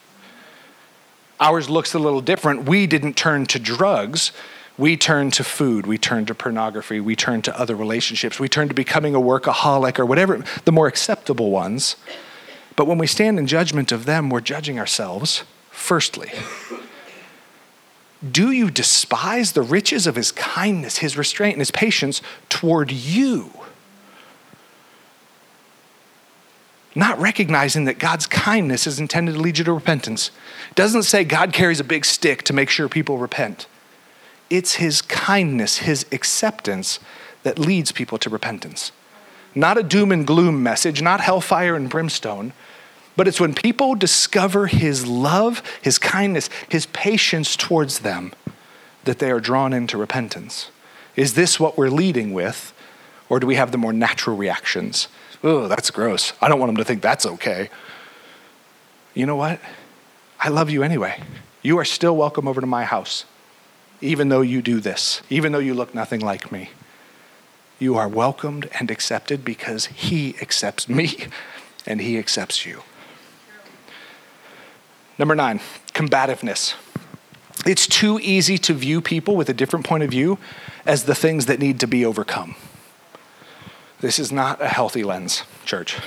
Ours 1.40 1.70
looks 1.70 1.94
a 1.94 1.98
little 1.98 2.20
different. 2.20 2.68
We 2.68 2.86
didn't 2.86 3.16
turn 3.16 3.46
to 3.46 3.58
drugs 3.58 4.32
we 4.80 4.96
turn 4.96 5.30
to 5.32 5.44
food, 5.44 5.86
we 5.86 5.98
turn 5.98 6.24
to 6.24 6.34
pornography, 6.34 7.00
we 7.00 7.14
turn 7.14 7.42
to 7.42 7.60
other 7.60 7.76
relationships, 7.76 8.40
we 8.40 8.48
turn 8.48 8.68
to 8.68 8.74
becoming 8.74 9.14
a 9.14 9.20
workaholic 9.20 9.98
or 9.98 10.06
whatever, 10.06 10.42
the 10.64 10.72
more 10.72 10.86
acceptable 10.86 11.50
ones. 11.50 11.96
But 12.80 12.86
when 12.86 12.96
we 12.96 13.06
stand 13.06 13.38
in 13.38 13.46
judgment 13.46 13.92
of 13.92 14.06
them, 14.06 14.30
we're 14.30 14.40
judging 14.40 14.78
ourselves, 14.78 15.44
firstly. 15.70 16.32
Do 18.26 18.52
you 18.52 18.70
despise 18.70 19.52
the 19.52 19.60
riches 19.60 20.06
of 20.06 20.16
his 20.16 20.32
kindness, 20.32 20.96
his 20.96 21.14
restraint, 21.14 21.56
and 21.56 21.60
his 21.60 21.70
patience 21.70 22.22
toward 22.48 22.90
you? 22.90 23.50
not 26.94 27.20
recognizing 27.20 27.84
that 27.84 27.98
God's 27.98 28.26
kindness 28.26 28.86
is 28.86 28.98
intended 28.98 29.34
to 29.34 29.40
lead 29.40 29.58
you 29.58 29.64
to 29.64 29.72
repentance. 29.74 30.30
It 30.70 30.76
doesn't 30.76 31.02
say 31.02 31.22
God 31.22 31.52
carries 31.52 31.80
a 31.80 31.84
big 31.84 32.06
stick 32.06 32.44
to 32.44 32.54
make 32.54 32.70
sure 32.70 32.88
people 32.88 33.18
repent. 33.18 33.66
It's 34.48 34.76
his 34.76 35.02
kindness, 35.02 35.78
his 35.78 36.06
acceptance 36.12 36.98
that 37.42 37.58
leads 37.58 37.92
people 37.92 38.16
to 38.18 38.30
repentance. 38.30 38.90
Not 39.54 39.76
a 39.76 39.82
doom 39.82 40.12
and 40.12 40.26
gloom 40.26 40.62
message, 40.62 41.02
not 41.02 41.20
hellfire 41.20 41.76
and 41.76 41.90
brimstone, 41.90 42.54
but 43.16 43.28
it's 43.28 43.40
when 43.40 43.54
people 43.54 43.94
discover 43.94 44.66
his 44.66 45.06
love, 45.06 45.62
his 45.82 45.98
kindness, 45.98 46.48
his 46.68 46.86
patience 46.86 47.56
towards 47.56 48.00
them 48.00 48.32
that 49.04 49.18
they 49.18 49.30
are 49.30 49.40
drawn 49.40 49.72
into 49.72 49.98
repentance. 49.98 50.70
Is 51.16 51.34
this 51.34 51.58
what 51.58 51.76
we're 51.76 51.90
leading 51.90 52.32
with, 52.32 52.72
or 53.28 53.40
do 53.40 53.46
we 53.46 53.56
have 53.56 53.72
the 53.72 53.78
more 53.78 53.92
natural 53.92 54.36
reactions? 54.36 55.08
Oh, 55.42 55.68
that's 55.68 55.90
gross. 55.90 56.32
I 56.40 56.48
don't 56.48 56.58
want 56.58 56.70
them 56.70 56.76
to 56.76 56.84
think 56.84 57.02
that's 57.02 57.26
okay. 57.26 57.70
You 59.14 59.26
know 59.26 59.36
what? 59.36 59.60
I 60.38 60.48
love 60.48 60.70
you 60.70 60.82
anyway. 60.82 61.20
You 61.62 61.78
are 61.78 61.84
still 61.84 62.16
welcome 62.16 62.48
over 62.48 62.60
to 62.60 62.66
my 62.66 62.84
house, 62.84 63.24
even 64.00 64.28
though 64.28 64.40
you 64.40 64.62
do 64.62 64.80
this, 64.80 65.20
even 65.28 65.52
though 65.52 65.58
you 65.58 65.74
look 65.74 65.94
nothing 65.94 66.20
like 66.20 66.50
me. 66.50 66.70
You 67.78 67.96
are 67.96 68.08
welcomed 68.08 68.68
and 68.78 68.90
accepted 68.90 69.44
because 69.44 69.86
He 69.86 70.36
accepts 70.40 70.88
me 70.88 71.26
and 71.86 72.00
He 72.00 72.18
accepts 72.18 72.64
you. 72.64 72.82
Number 75.20 75.34
nine, 75.34 75.60
combativeness. 75.92 76.76
It's 77.66 77.86
too 77.86 78.18
easy 78.20 78.56
to 78.56 78.72
view 78.72 79.02
people 79.02 79.36
with 79.36 79.50
a 79.50 79.52
different 79.52 79.84
point 79.84 80.02
of 80.02 80.08
view 80.08 80.38
as 80.86 81.04
the 81.04 81.14
things 81.14 81.44
that 81.44 81.58
need 81.58 81.78
to 81.80 81.86
be 81.86 82.06
overcome. 82.06 82.56
This 84.00 84.18
is 84.18 84.32
not 84.32 84.62
a 84.62 84.68
healthy 84.68 85.04
lens, 85.04 85.42
church. 85.66 85.98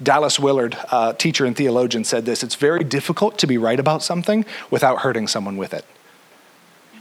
Dallas 0.00 0.38
Willard, 0.38 0.78
uh, 0.92 1.12
teacher 1.14 1.44
and 1.44 1.56
theologian, 1.56 2.04
said 2.04 2.24
this 2.24 2.44
It's 2.44 2.54
very 2.54 2.84
difficult 2.84 3.36
to 3.38 3.48
be 3.48 3.58
right 3.58 3.80
about 3.80 4.00
something 4.00 4.44
without 4.70 5.00
hurting 5.00 5.26
someone 5.26 5.56
with 5.56 5.74
it. 5.74 5.84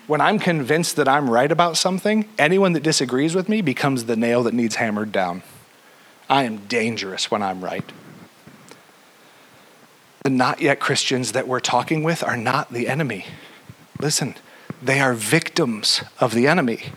When 0.08 0.19
I'm 0.19 0.39
convinced 0.39 0.95
that 0.95 1.08
I'm 1.08 1.30
right 1.30 1.52
about 1.52 1.78
something, 1.78 2.28
anyone 2.39 2.74
that 2.74 2.82
disagrees 2.82 3.36
with 3.36 3.47
me 3.47 3.62
becomes 3.62 4.06
the 4.06 4.15
nail 4.15 4.41
that 4.43 4.56
needs 4.56 4.78
hammered 4.78 5.12
down. 5.12 5.43
I 6.28 6.41
am 6.41 6.65
dangerous 6.65 7.30
when 7.30 7.43
I'm 7.43 7.63
right. 7.63 7.86
The 10.24 10.30
not 10.30 10.62
yet 10.62 10.80
Christians 10.80 11.32
that 11.32 11.48
we're 11.48 11.60
talking 11.60 12.04
with 12.04 12.24
are 12.24 12.38
not 12.38 12.72
the 12.72 12.88
enemy. 12.88 13.26
Listen, 14.00 14.36
they 14.82 15.00
are 15.00 15.14
victims 15.14 16.04
of 16.20 16.34
the 16.34 16.48
enemy 16.48 16.92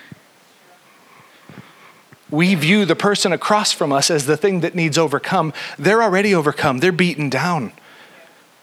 we 2.34 2.54
view 2.54 2.84
the 2.84 2.96
person 2.96 3.32
across 3.32 3.72
from 3.72 3.92
us 3.92 4.10
as 4.10 4.26
the 4.26 4.36
thing 4.36 4.60
that 4.60 4.74
needs 4.74 4.98
overcome, 4.98 5.52
they're 5.78 6.02
already 6.02 6.34
overcome. 6.34 6.78
They're 6.78 6.92
beaten 6.92 7.30
down. 7.30 7.72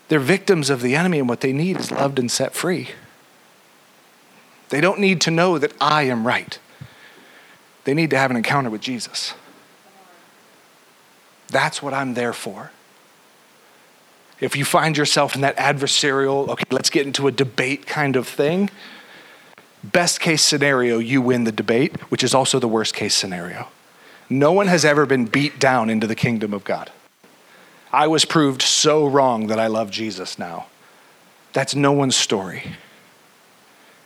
They're 0.10 0.20
victims 0.20 0.70
of 0.70 0.82
the 0.82 0.96
enemy, 0.96 1.20
and 1.20 1.30
what 1.30 1.40
they 1.40 1.54
need 1.54 1.80
is 1.80 1.90
loved 1.90 2.20
and 2.20 2.30
set 2.30 2.54
free. 2.54 2.90
They 4.70 4.82
don't 4.82 5.00
need 5.00 5.22
to 5.22 5.32
know 5.32 5.58
that 5.58 5.74
I 5.80 6.04
am 6.04 6.28
right. 6.28 6.60
They 7.86 7.94
need 7.94 8.10
to 8.10 8.18
have 8.18 8.30
an 8.30 8.38
encounter 8.38 8.70
with 8.70 8.82
Jesus. 8.82 9.34
That's 11.48 11.82
what 11.82 11.94
I'm 11.94 12.14
there 12.14 12.34
for. 12.34 12.72
If 14.42 14.56
you 14.56 14.66
find 14.66 14.98
yourself 14.98 15.36
in 15.36 15.42
that 15.42 15.56
adversarial, 15.58 16.50
okay, 16.50 16.64
let's 16.72 16.90
get 16.90 17.06
into 17.06 17.28
a 17.28 17.32
debate 17.32 17.86
kind 17.86 18.16
of 18.16 18.28
thing, 18.28 18.70
Best 19.84 20.20
case 20.20 20.44
scenario, 20.44 21.00
you 21.00 21.22
win 21.22 21.44
the 21.44 21.52
debate, 21.52 22.00
which 22.12 22.24
is 22.24 22.36
also 22.36 22.60
the 22.60 22.68
worst 22.68 22.94
case 22.94 23.16
scenario. 23.16 23.68
No 24.30 24.52
one 24.52 24.68
has 24.68 24.86
ever 24.86 25.06
been 25.06 25.26
beat 25.26 25.60
down 25.60 25.90
into 25.90 26.06
the 26.06 26.16
kingdom 26.16 26.54
of 26.54 26.64
God. 26.64 26.92
I 27.92 28.08
was 28.08 28.24
proved 28.24 28.62
so 28.62 29.08
wrong 29.08 29.48
that 29.48 29.60
I 29.60 29.68
love 29.68 29.90
Jesus 29.90 30.38
now. 30.38 30.68
That's 31.52 31.76
no 31.76 31.92
one's 31.92 32.16
story. 32.16 32.76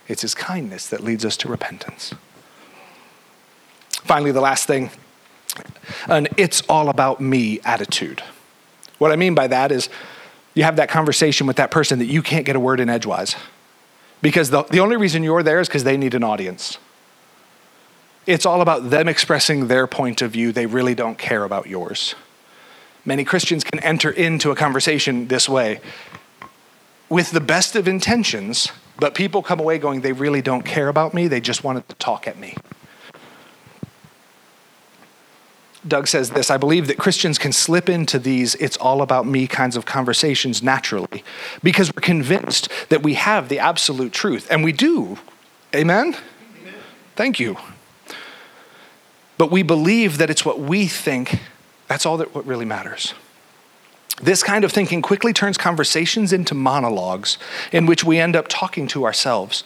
It's 0.08 0.22
his 0.22 0.34
kindness 0.34 0.88
that 0.88 1.04
leads 1.04 1.24
us 1.24 1.36
to 1.38 1.48
repentance. 1.48 2.14
Finally, 3.90 4.32
the 4.32 4.40
last 4.40 4.66
thing 4.66 4.90
an 6.08 6.28
it's 6.36 6.62
all 6.68 6.88
about 6.88 7.20
me 7.20 7.60
attitude. 7.64 8.22
What 8.98 9.12
I 9.12 9.16
mean 9.16 9.34
by 9.34 9.46
that 9.46 9.70
is 9.72 9.88
you 10.56 10.64
have 10.64 10.76
that 10.76 10.88
conversation 10.88 11.46
with 11.46 11.56
that 11.56 11.70
person 11.70 12.00
that 12.00 12.06
you 12.06 12.22
can't 12.22 12.46
get 12.46 12.56
a 12.56 12.60
word 12.60 12.80
in 12.80 12.88
edgewise. 12.88 13.36
Because 14.22 14.48
the, 14.48 14.62
the 14.64 14.80
only 14.80 14.96
reason 14.96 15.22
you're 15.22 15.42
there 15.42 15.60
is 15.60 15.68
because 15.68 15.84
they 15.84 15.98
need 15.98 16.14
an 16.14 16.24
audience. 16.24 16.78
It's 18.26 18.46
all 18.46 18.62
about 18.62 18.88
them 18.88 19.06
expressing 19.06 19.68
their 19.68 19.86
point 19.86 20.22
of 20.22 20.32
view. 20.32 20.52
They 20.52 20.64
really 20.64 20.94
don't 20.94 21.18
care 21.18 21.44
about 21.44 21.66
yours. 21.66 22.14
Many 23.04 23.22
Christians 23.22 23.64
can 23.64 23.78
enter 23.80 24.10
into 24.10 24.50
a 24.50 24.56
conversation 24.56 25.28
this 25.28 25.46
way 25.46 25.80
with 27.10 27.32
the 27.32 27.40
best 27.40 27.76
of 27.76 27.86
intentions, 27.86 28.72
but 28.98 29.14
people 29.14 29.42
come 29.42 29.60
away 29.60 29.78
going, 29.78 30.00
they 30.00 30.12
really 30.12 30.40
don't 30.40 30.64
care 30.64 30.88
about 30.88 31.12
me. 31.12 31.28
They 31.28 31.40
just 31.40 31.62
wanted 31.64 31.86
to 31.90 31.94
talk 31.96 32.26
at 32.26 32.38
me. 32.38 32.56
Doug 35.86 36.08
says 36.08 36.30
this 36.30 36.50
I 36.50 36.56
believe 36.56 36.86
that 36.88 36.98
Christians 36.98 37.38
can 37.38 37.52
slip 37.52 37.88
into 37.88 38.18
these 38.18 38.54
it's 38.56 38.76
all 38.76 39.02
about 39.02 39.26
me 39.26 39.46
kinds 39.46 39.76
of 39.76 39.84
conversations 39.84 40.62
naturally 40.62 41.22
because 41.62 41.94
we're 41.94 42.00
convinced 42.00 42.68
that 42.88 43.02
we 43.02 43.14
have 43.14 43.48
the 43.48 43.58
absolute 43.58 44.12
truth, 44.12 44.46
and 44.50 44.64
we 44.64 44.72
do. 44.72 45.18
Amen? 45.74 46.16
Amen? 46.62 46.74
Thank 47.14 47.40
you. 47.40 47.56
But 49.38 49.50
we 49.50 49.62
believe 49.62 50.18
that 50.18 50.30
it's 50.30 50.44
what 50.44 50.60
we 50.60 50.86
think, 50.86 51.40
that's 51.88 52.06
all 52.06 52.16
that 52.16 52.34
what 52.34 52.46
really 52.46 52.64
matters. 52.64 53.14
This 54.22 54.42
kind 54.42 54.64
of 54.64 54.72
thinking 54.72 55.02
quickly 55.02 55.34
turns 55.34 55.58
conversations 55.58 56.32
into 56.32 56.54
monologues 56.54 57.36
in 57.70 57.84
which 57.84 58.02
we 58.02 58.18
end 58.18 58.34
up 58.34 58.46
talking 58.48 58.86
to 58.88 59.04
ourselves. 59.04 59.62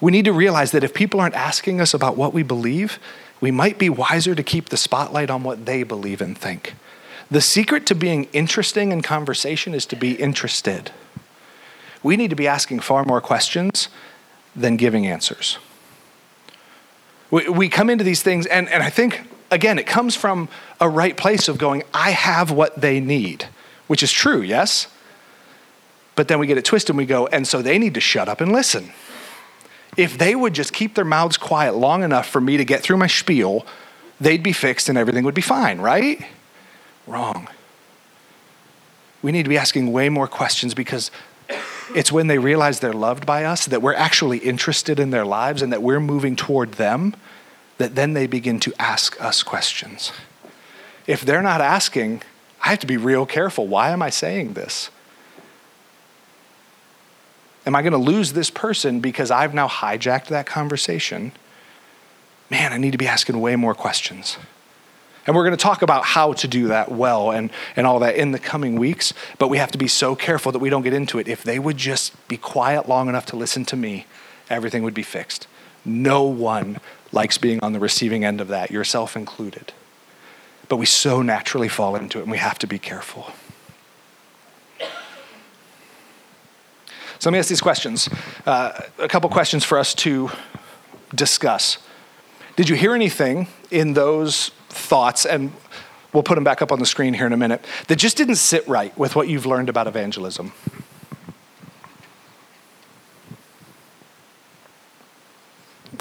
We 0.00 0.10
need 0.10 0.24
to 0.24 0.32
realize 0.32 0.72
that 0.72 0.84
if 0.84 0.94
people 0.94 1.20
aren't 1.20 1.34
asking 1.34 1.80
us 1.80 1.92
about 1.92 2.16
what 2.16 2.32
we 2.32 2.42
believe, 2.42 2.98
we 3.40 3.50
might 3.50 3.78
be 3.78 3.90
wiser 3.90 4.34
to 4.34 4.42
keep 4.42 4.68
the 4.68 4.76
spotlight 4.76 5.30
on 5.30 5.42
what 5.42 5.66
they 5.66 5.82
believe 5.82 6.20
and 6.20 6.36
think. 6.36 6.74
The 7.30 7.40
secret 7.40 7.86
to 7.86 7.94
being 7.94 8.24
interesting 8.32 8.92
in 8.92 9.02
conversation 9.02 9.74
is 9.74 9.86
to 9.86 9.96
be 9.96 10.12
interested. 10.12 10.92
We 12.02 12.16
need 12.16 12.30
to 12.30 12.36
be 12.36 12.46
asking 12.46 12.80
far 12.80 13.04
more 13.04 13.20
questions 13.20 13.88
than 14.54 14.76
giving 14.76 15.06
answers. 15.06 15.58
We, 17.30 17.48
we 17.48 17.68
come 17.68 17.90
into 17.90 18.04
these 18.04 18.22
things, 18.22 18.46
and, 18.46 18.68
and 18.68 18.82
I 18.82 18.90
think, 18.90 19.22
again, 19.50 19.78
it 19.78 19.86
comes 19.86 20.14
from 20.14 20.48
a 20.80 20.88
right 20.88 21.16
place 21.16 21.48
of 21.48 21.58
going, 21.58 21.82
I 21.92 22.10
have 22.10 22.50
what 22.50 22.80
they 22.80 23.00
need, 23.00 23.48
which 23.86 24.02
is 24.02 24.12
true, 24.12 24.42
yes? 24.42 24.86
But 26.14 26.28
then 26.28 26.38
we 26.38 26.46
get 26.46 26.58
it 26.58 26.64
twisted 26.64 26.90
and 26.90 26.98
we 26.98 27.06
go, 27.06 27.26
and 27.26 27.48
so 27.48 27.62
they 27.62 27.78
need 27.78 27.94
to 27.94 28.00
shut 28.00 28.28
up 28.28 28.40
and 28.40 28.52
listen 28.52 28.92
if 29.96 30.18
they 30.18 30.34
would 30.34 30.54
just 30.54 30.72
keep 30.72 30.94
their 30.94 31.04
mouths 31.04 31.36
quiet 31.36 31.74
long 31.74 32.02
enough 32.02 32.28
for 32.28 32.40
me 32.40 32.56
to 32.56 32.64
get 32.64 32.82
through 32.82 32.96
my 32.96 33.06
spiel, 33.06 33.66
they'd 34.20 34.42
be 34.42 34.52
fixed 34.52 34.88
and 34.88 34.98
everything 34.98 35.24
would 35.24 35.34
be 35.34 35.42
fine, 35.42 35.80
right? 35.80 36.24
Wrong. 37.06 37.48
We 39.22 39.32
need 39.32 39.44
to 39.44 39.48
be 39.48 39.58
asking 39.58 39.92
way 39.92 40.08
more 40.08 40.28
questions 40.28 40.74
because 40.74 41.10
it's 41.94 42.10
when 42.10 42.26
they 42.26 42.38
realize 42.38 42.80
they're 42.80 42.92
loved 42.92 43.26
by 43.26 43.44
us, 43.44 43.66
that 43.66 43.82
we're 43.82 43.94
actually 43.94 44.38
interested 44.38 44.98
in 44.98 45.10
their 45.10 45.24
lives, 45.24 45.62
and 45.62 45.72
that 45.72 45.82
we're 45.82 46.00
moving 46.00 46.36
toward 46.36 46.72
them, 46.72 47.14
that 47.78 47.94
then 47.94 48.14
they 48.14 48.26
begin 48.26 48.60
to 48.60 48.72
ask 48.78 49.20
us 49.22 49.42
questions. 49.42 50.12
If 51.06 51.22
they're 51.22 51.42
not 51.42 51.60
asking, 51.60 52.22
I 52.62 52.70
have 52.70 52.78
to 52.80 52.86
be 52.86 52.96
real 52.96 53.26
careful. 53.26 53.66
Why 53.66 53.90
am 53.90 54.02
I 54.02 54.10
saying 54.10 54.54
this? 54.54 54.90
Am 57.66 57.74
I 57.74 57.82
going 57.82 57.92
to 57.92 57.98
lose 57.98 58.32
this 58.32 58.50
person 58.50 59.00
because 59.00 59.30
I've 59.30 59.54
now 59.54 59.68
hijacked 59.68 60.26
that 60.26 60.46
conversation? 60.46 61.32
Man, 62.50 62.72
I 62.72 62.78
need 62.78 62.92
to 62.92 62.98
be 62.98 63.06
asking 63.06 63.40
way 63.40 63.56
more 63.56 63.74
questions. 63.74 64.36
And 65.26 65.34
we're 65.34 65.44
going 65.44 65.56
to 65.56 65.62
talk 65.62 65.80
about 65.80 66.04
how 66.04 66.34
to 66.34 66.46
do 66.46 66.68
that 66.68 66.90
well 66.90 67.30
and, 67.30 67.50
and 67.76 67.86
all 67.86 67.98
that 68.00 68.16
in 68.16 68.32
the 68.32 68.38
coming 68.38 68.76
weeks, 68.76 69.14
but 69.38 69.48
we 69.48 69.56
have 69.56 69.70
to 69.70 69.78
be 69.78 69.88
so 69.88 70.14
careful 70.14 70.52
that 70.52 70.58
we 70.58 70.68
don't 70.68 70.82
get 70.82 70.92
into 70.92 71.18
it. 71.18 71.28
If 71.28 71.42
they 71.42 71.58
would 71.58 71.78
just 71.78 72.28
be 72.28 72.36
quiet 72.36 72.88
long 72.88 73.08
enough 73.08 73.24
to 73.26 73.36
listen 73.36 73.64
to 73.66 73.76
me, 73.76 74.06
everything 74.50 74.82
would 74.82 74.92
be 74.92 75.02
fixed. 75.02 75.46
No 75.84 76.24
one 76.24 76.78
likes 77.12 77.38
being 77.38 77.60
on 77.60 77.72
the 77.72 77.80
receiving 77.80 78.24
end 78.24 78.40
of 78.42 78.48
that, 78.48 78.70
yourself 78.70 79.16
included. 79.16 79.72
But 80.68 80.76
we 80.76 80.86
so 80.86 81.22
naturally 81.22 81.68
fall 81.68 81.96
into 81.96 82.18
it, 82.18 82.22
and 82.22 82.30
we 82.30 82.38
have 82.38 82.58
to 82.58 82.66
be 82.66 82.78
careful. 82.78 83.32
So 87.24 87.30
let 87.30 87.32
me 87.32 87.38
ask 87.38 87.48
these 87.48 87.62
questions. 87.62 88.06
Uh, 88.44 88.78
a 88.98 89.08
couple 89.08 89.30
questions 89.30 89.64
for 89.64 89.78
us 89.78 89.94
to 89.94 90.30
discuss. 91.14 91.78
Did 92.54 92.68
you 92.68 92.76
hear 92.76 92.94
anything 92.94 93.48
in 93.70 93.94
those 93.94 94.50
thoughts, 94.68 95.24
and 95.24 95.50
we'll 96.12 96.22
put 96.22 96.34
them 96.34 96.44
back 96.44 96.60
up 96.60 96.70
on 96.70 96.80
the 96.80 96.84
screen 96.84 97.14
here 97.14 97.26
in 97.26 97.32
a 97.32 97.38
minute, 97.38 97.64
that 97.86 97.96
just 97.96 98.18
didn't 98.18 98.34
sit 98.34 98.68
right 98.68 98.94
with 98.98 99.16
what 99.16 99.26
you've 99.26 99.46
learned 99.46 99.70
about 99.70 99.86
evangelism? 99.86 100.52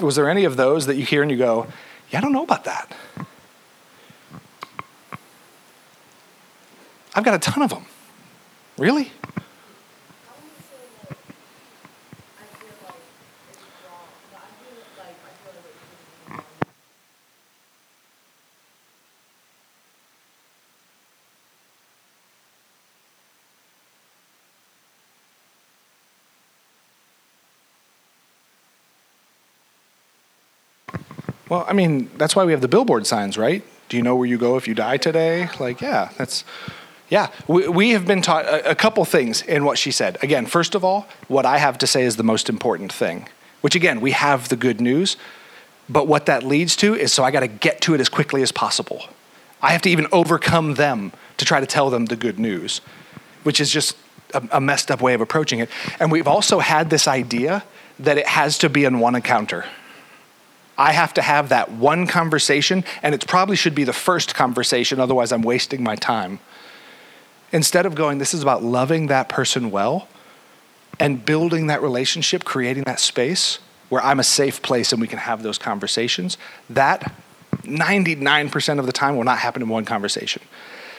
Was 0.01 0.17
there 0.17 0.30
any 0.30 0.43
of 0.43 0.57
those 0.57 0.88
that 0.88 0.97
you 0.97 1.05
hear 1.05 1.21
and 1.21 1.32
you 1.32 1.38
go, 1.38 1.67
yeah, 2.09 2.17
I 2.17 2.21
don't 2.21 2.34
know 2.34 2.43
about 2.43 2.65
that? 2.65 2.93
I've 7.15 7.24
got 7.24 7.34
a 7.34 7.39
ton 7.39 7.63
of 7.63 7.69
them. 7.69 7.86
Really? 8.78 9.13
Well, 31.54 31.66
I 31.68 31.74
mean, 31.74 32.10
that's 32.18 32.36
why 32.36 32.45
we 32.45 32.51
have 32.51 32.62
the 32.62 32.68
billboard 32.68 33.06
signs, 33.06 33.38
right? 33.38 33.64
Do 33.88 33.95
you 33.95 34.01
know 34.01 34.16
where 34.16 34.26
you 34.26 34.39
go 34.39 34.58
if 34.58 34.68
you 34.68 34.74
die 34.74 34.97
today? 34.97 35.49
Like, 35.60 35.82
yeah, 35.82 36.10
that's, 36.18 36.45
yeah. 37.10 37.28
We, 37.47 37.68
we 37.68 37.89
have 37.91 38.08
been 38.08 38.24
taught 38.24 38.45
a, 38.45 38.72
a 38.72 38.74
couple 38.74 39.06
things 39.06 39.43
in 39.43 39.64
what 39.64 39.78
she 39.78 39.91
said. 39.91 40.18
Again, 40.24 40.47
first 40.47 40.74
of 40.74 40.84
all, 40.84 41.06
what 41.28 41.45
I 41.45 41.60
have 41.60 41.78
to 41.78 41.86
say 41.86 42.01
is 42.01 42.16
the 42.16 42.24
most 42.24 42.49
important 42.49 42.91
thing, 42.91 43.30
which 43.62 43.76
again, 43.76 44.01
we 44.01 44.14
have 44.14 44.49
the 44.49 44.56
good 44.56 44.82
news, 44.82 45.16
but 45.88 46.08
what 46.08 46.26
that 46.26 46.41
leads 46.41 46.76
to 46.78 46.95
is 46.95 47.14
so 47.14 47.24
I 47.24 47.30
got 47.30 47.41
to 47.41 47.47
get 47.47 47.82
to 47.82 47.93
it 47.93 48.01
as 48.01 48.10
quickly 48.10 48.41
as 48.41 48.51
possible. 48.51 49.06
I 49.62 49.74
have 49.74 49.84
to 49.84 49.91
even 49.91 50.08
overcome 50.12 50.74
them 50.74 51.12
to 51.38 51.45
try 51.45 51.60
to 51.60 51.68
tell 51.68 51.91
them 51.91 52.08
the 52.08 52.16
good 52.16 52.39
news, 52.39 52.82
which 53.43 53.62
is 53.62 53.70
just 53.70 53.95
a, 54.34 54.41
a 54.54 54.60
messed 54.60 54.89
up 54.89 55.04
way 55.04 55.14
of 55.14 55.22
approaching 55.22 55.60
it. 55.60 55.70
And 55.99 56.12
we've 56.12 56.28
also 56.28 56.58
had 56.58 56.89
this 56.89 57.08
idea 57.08 57.64
that 57.99 58.18
it 58.18 58.26
has 58.26 58.58
to 58.58 58.70
be 58.70 58.86
in 58.86 58.97
one 58.97 59.14
encounter. 59.14 59.66
I 60.78 60.91
have 60.91 61.13
to 61.15 61.21
have 61.21 61.49
that 61.49 61.71
one 61.71 62.07
conversation, 62.07 62.84
and 63.03 63.13
it 63.13 63.28
probably 63.28 63.55
should 63.55 63.76
be 63.76 63.84
the 63.84 63.93
first 63.93 64.34
conversation, 64.34 64.99
otherwise, 64.99 65.32
I'm 65.32 65.43
wasting 65.43 65.84
my 65.84 65.95
time. 65.95 66.39
Instead 67.51 67.86
of 67.86 67.93
going, 67.93 68.17
this 68.17 68.34
is 68.34 68.41
about 68.41 68.63
loving 68.63 69.07
that 69.07 69.30
person 69.30 69.69
well 69.69 70.07
and 70.99 71.24
building 71.24 71.67
that 71.67 71.82
relationship, 71.82 72.43
creating 72.43 72.84
that 72.86 72.99
space 72.99 73.59
where 73.89 74.03
I'm 74.03 74.19
a 74.19 74.24
safe 74.24 74.61
place 74.63 74.91
and 74.91 74.99
we 74.99 75.07
can 75.07 75.19
have 75.19 75.43
those 75.43 75.59
conversations, 75.59 76.39
that 76.71 77.13
99% 77.61 78.80
of 78.80 78.88
the 78.88 78.91
time 78.91 79.15
will 79.15 79.24
not 79.24 79.38
happen 79.38 79.61
in 79.61 79.69
one 79.69 79.86
conversation. 79.86 80.41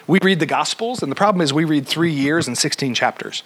We 0.06 0.20
read 0.22 0.38
the 0.38 0.46
Gospels, 0.46 1.02
and 1.02 1.10
the 1.10 1.16
problem 1.16 1.40
is 1.40 1.52
we 1.52 1.64
read 1.64 1.88
three 1.88 2.12
years 2.12 2.46
and 2.46 2.56
16 2.56 2.94
chapters. 2.94 3.42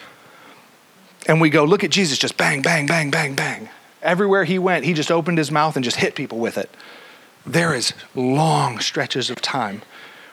And 1.26 1.40
we 1.40 1.48
go, 1.48 1.64
look 1.64 1.84
at 1.84 1.90
Jesus, 1.90 2.18
just 2.18 2.36
bang, 2.36 2.60
bang, 2.60 2.86
bang, 2.86 3.10
bang, 3.10 3.34
bang. 3.34 3.70
Everywhere 4.02 4.44
he 4.44 4.58
went, 4.58 4.84
he 4.84 4.94
just 4.94 5.10
opened 5.10 5.38
his 5.38 5.50
mouth 5.50 5.76
and 5.76 5.84
just 5.84 5.96
hit 5.96 6.14
people 6.14 6.38
with 6.38 6.56
it. 6.56 6.70
There 7.44 7.74
is 7.74 7.92
long 8.14 8.78
stretches 8.78 9.30
of 9.30 9.40
time 9.40 9.82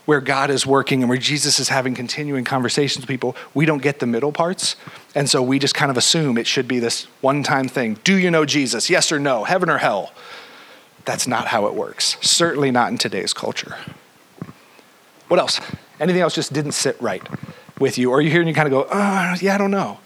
where 0.05 0.22
God 0.22 0.49
is 0.51 0.66
working 0.66 1.01
and 1.01 1.09
where 1.09 1.18
Jesus 1.18 1.59
is 1.59 1.70
having 1.70 1.95
continuing 1.95 2.43
conversations 2.43 3.03
with 3.03 3.09
people. 3.09 3.36
We 3.53 3.66
don't 3.66 3.82
get 3.82 3.99
the 3.99 4.05
middle 4.05 4.32
parts. 4.32 4.76
And 5.16 5.30
so 5.30 5.41
we 5.41 5.57
just 5.57 5.74
kind 5.74 5.89
of 5.89 5.97
assume 5.97 6.38
it 6.38 6.45
should 6.45 6.68
be 6.68 6.80
this 6.80 7.05
one 7.22 7.41
time 7.41 7.68
thing. 7.68 7.97
Do 8.03 8.16
you 8.16 8.30
know 8.30 8.45
Jesus? 8.45 8.89
Yes 8.89 9.11
or 9.11 9.20
no? 9.20 9.43
Heaven 9.43 9.70
or 9.70 9.80
hell? 9.80 10.11
That's 11.05 11.28
not 11.28 11.47
how 11.47 11.68
it 11.68 11.74
works. 11.74 12.18
Certainly 12.22 12.72
not 12.72 12.91
in 12.91 12.97
today's 12.97 13.34
culture. 13.34 13.78
What 15.28 15.39
else? 15.39 15.59
Anything 15.99 16.22
else 16.22 16.36
just 16.36 16.53
didn't 16.53 16.74
sit 16.74 17.01
right 17.01 17.24
with 17.80 17.97
you? 17.97 18.11
Or 18.11 18.22
you 18.22 18.30
hear 18.30 18.41
and 18.41 18.49
you 18.49 18.55
kind 18.55 18.68
of 18.68 18.72
go, 18.72 18.88
oh, 18.91 19.36
yeah, 19.41 19.55
I 19.55 19.57
don't 19.57 19.72
know. 19.72 19.99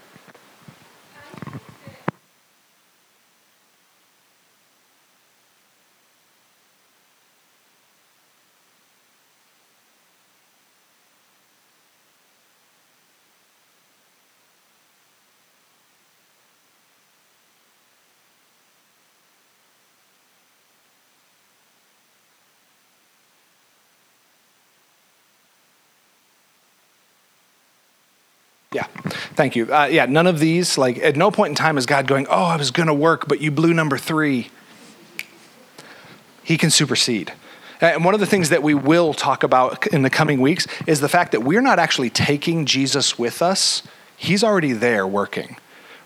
Yeah, 28.72 28.86
thank 29.40 29.56
you. 29.56 29.72
Uh, 29.72 29.88
yeah, 29.90 30.04
none 30.04 30.26
of 30.26 30.38
these, 30.38 30.76
like, 30.76 30.98
at 30.98 31.16
no 31.16 31.30
point 31.30 31.48
in 31.48 31.54
time 31.54 31.78
is 31.78 31.86
God 31.86 32.06
going, 32.06 32.26
Oh, 32.28 32.44
I 32.44 32.56
was 32.56 32.70
going 32.70 32.88
to 32.88 32.94
work, 32.94 33.26
but 33.26 33.40
you 33.40 33.50
blew 33.50 33.72
number 33.72 33.96
three. 33.96 34.50
He 36.42 36.58
can 36.58 36.68
supersede. 36.68 37.32
And 37.80 38.04
one 38.04 38.12
of 38.12 38.20
the 38.20 38.26
things 38.26 38.50
that 38.50 38.62
we 38.62 38.74
will 38.74 39.14
talk 39.14 39.42
about 39.42 39.86
in 39.86 40.02
the 40.02 40.10
coming 40.10 40.42
weeks 40.42 40.66
is 40.86 41.00
the 41.00 41.08
fact 41.08 41.32
that 41.32 41.40
we're 41.40 41.62
not 41.62 41.78
actually 41.78 42.10
taking 42.10 42.66
Jesus 42.66 43.18
with 43.18 43.40
us, 43.40 43.82
He's 44.14 44.44
already 44.44 44.74
there 44.74 45.06
working. 45.06 45.56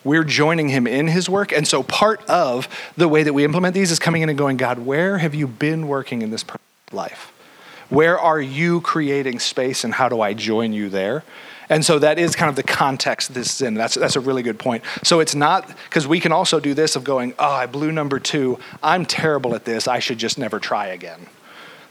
We're 0.05 0.23
joining 0.23 0.69
Him 0.69 0.87
in 0.87 1.09
His 1.09 1.29
work. 1.29 1.51
And 1.51 1.67
so 1.67 1.83
part 1.83 2.25
of 2.31 2.69
the 2.97 3.09
way 3.09 3.25
that 3.25 3.33
we 3.33 3.45
implement 3.45 3.75
these 3.75 3.91
is 3.91 3.99
coming 3.99 4.23
in 4.23 4.29
and 4.29 4.39
going, 4.39 4.59
God, 4.59 4.79
where 4.79 5.19
have 5.19 5.35
you 5.35 5.49
been 5.49 5.89
working 5.89 6.23
in 6.23 6.31
this 6.31 6.45
life? 6.93 7.33
Where 7.89 8.17
are 8.17 8.41
you 8.41 8.81
creating 8.81 9.41
space, 9.41 9.83
and 9.83 9.95
how 9.95 10.09
do 10.09 10.21
I 10.21 10.35
join 10.35 10.73
you 10.73 10.89
there? 10.89 11.25
And 11.69 11.85
so 11.85 11.99
that 11.99 12.19
is 12.19 12.37
kind 12.37 12.51
of 12.51 12.57
the 12.57 12.63
context 12.63 13.35
this 13.35 13.55
is 13.55 13.63
in. 13.63 13.75
That's, 13.75 13.95
that's 13.95 14.17
a 14.17 14.21
really 14.21 14.43
good 14.43 14.59
point. 14.59 14.85
So 15.03 15.21
it's 15.21 15.35
not, 15.35 15.67
because 15.85 16.07
we 16.07 16.21
can 16.21 16.33
also 16.33 16.61
do 16.61 16.75
this 16.75 16.97
of 16.97 17.05
going, 17.05 17.35
oh, 17.39 17.51
I 17.51 17.67
blew 17.67 17.93
number 17.93 18.19
two. 18.19 18.59
I'm 18.83 19.07
terrible 19.07 19.55
at 19.55 19.65
this. 19.65 19.89
I 19.89 19.99
should 19.99 20.19
just 20.19 20.39
never 20.39 20.61
try 20.61 20.87
again. 20.89 21.27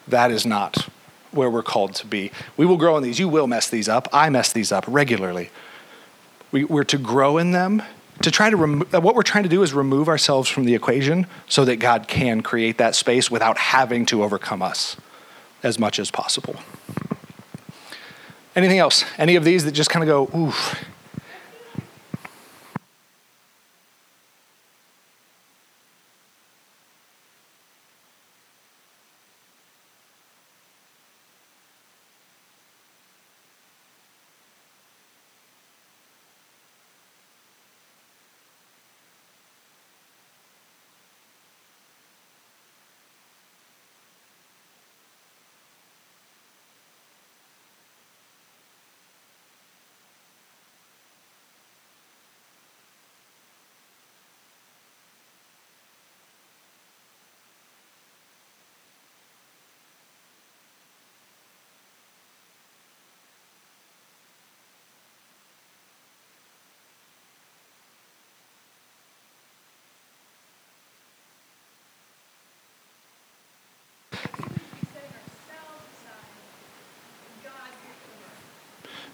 That 0.08 0.32
is 0.32 0.46
not 0.46 0.88
where 1.32 1.50
we're 1.50 1.64
called 1.64 1.96
to 1.96 2.06
be. 2.06 2.32
We 2.58 2.66
will 2.66 2.78
grow 2.78 2.98
in 2.98 3.04
these. 3.04 3.20
You 3.20 3.28
will 3.28 3.48
mess 3.48 3.70
these 3.70 3.90
up. 3.90 4.08
I 4.14 4.30
mess 4.30 4.54
these 4.54 4.72
up 4.72 4.86
regularly. 4.88 5.50
We, 6.52 6.64
we're 6.66 6.84
to 6.86 6.98
grow 6.98 7.38
in 7.38 7.52
them. 7.52 7.82
To 8.22 8.30
try 8.30 8.52
to 8.52 8.56
remo- 8.56 8.86
uh, 8.94 9.02
what 9.02 9.16
we're 9.16 9.24
trying 9.24 9.44
to 9.44 9.50
do 9.50 9.64
is 9.64 9.74
remove 9.74 10.08
ourselves 10.08 10.48
from 10.48 10.66
the 10.66 10.76
equation 10.76 11.26
so 11.48 11.66
that 11.66 11.78
God 11.78 12.08
can 12.08 12.42
create 12.42 12.78
that 12.78 12.94
space 12.94 13.32
without 13.32 13.58
having 13.58 14.06
to 14.08 14.24
overcome 14.24 14.62
us 14.62 14.96
as 15.64 15.80
much 15.80 15.98
as 15.98 16.12
possible. 16.12 16.58
Anything 18.56 18.80
else? 18.80 19.06
Any 19.18 19.36
of 19.36 19.44
these 19.44 19.66
that 19.66 19.72
just 19.72 19.90
kind 19.90 20.08
of 20.08 20.30
go, 20.32 20.38
oof, 20.38 20.84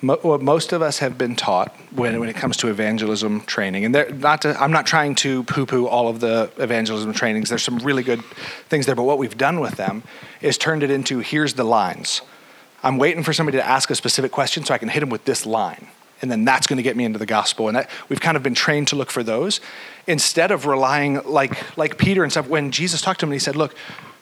what 0.01 0.41
most 0.41 0.71
of 0.71 0.81
us 0.81 0.99
have 0.99 1.17
been 1.17 1.35
taught 1.35 1.75
when, 1.91 2.19
when 2.19 2.29
it 2.29 2.35
comes 2.35 2.55
to 2.57 2.69
evangelism 2.69 3.41
training, 3.41 3.83
and 3.85 4.21
not 4.21 4.43
to, 4.43 4.61
I'm 4.61 4.71
not 4.71 4.85
trying 4.85 5.15
to 5.15 5.43
poo 5.43 5.65
poo 5.65 5.87
all 5.87 6.07
of 6.07 6.19
the 6.21 6.49
evangelism 6.57 7.11
trainings. 7.13 7.49
There's 7.49 7.63
some 7.63 7.79
really 7.79 8.03
good 8.03 8.23
things 8.69 8.85
there, 8.85 8.95
but 8.95 9.03
what 9.03 9.17
we've 9.17 9.37
done 9.37 9.59
with 9.59 9.75
them 9.75 10.03
is 10.41 10.57
turned 10.57 10.83
it 10.83 10.91
into 10.91 11.19
here's 11.19 11.55
the 11.55 11.65
lines. 11.65 12.21
I'm 12.81 12.97
waiting 12.97 13.23
for 13.23 13.33
somebody 13.33 13.57
to 13.57 13.67
ask 13.67 13.89
a 13.89 13.95
specific 13.95 14.31
question 14.31 14.63
so 14.63 14.73
I 14.73 14.77
can 14.77 14.87
hit 14.87 15.01
them 15.01 15.09
with 15.09 15.25
this 15.25 15.45
line. 15.45 15.87
And 16.21 16.29
then 16.29 16.45
that's 16.45 16.67
going 16.67 16.77
to 16.77 16.83
get 16.83 16.97
me 16.97 17.05
into 17.05 17.19
the 17.19 17.25
gospel. 17.25 17.67
And 17.67 17.77
that, 17.77 17.89
we've 18.09 18.19
kind 18.19 18.35
of 18.35 18.43
been 18.43 18.53
trained 18.53 18.89
to 18.89 18.95
look 18.95 19.09
for 19.09 19.23
those 19.23 19.61
instead 20.07 20.51
of 20.51 20.65
relying 20.65 21.21
like, 21.25 21.77
like 21.77 21.97
Peter 21.97 22.23
and 22.23 22.31
stuff. 22.31 22.47
When 22.47 22.71
Jesus 22.71 23.01
talked 23.01 23.21
to 23.21 23.25
him 23.25 23.31
and 23.31 23.35
he 23.35 23.39
said, 23.39 23.55
Look, 23.55 23.75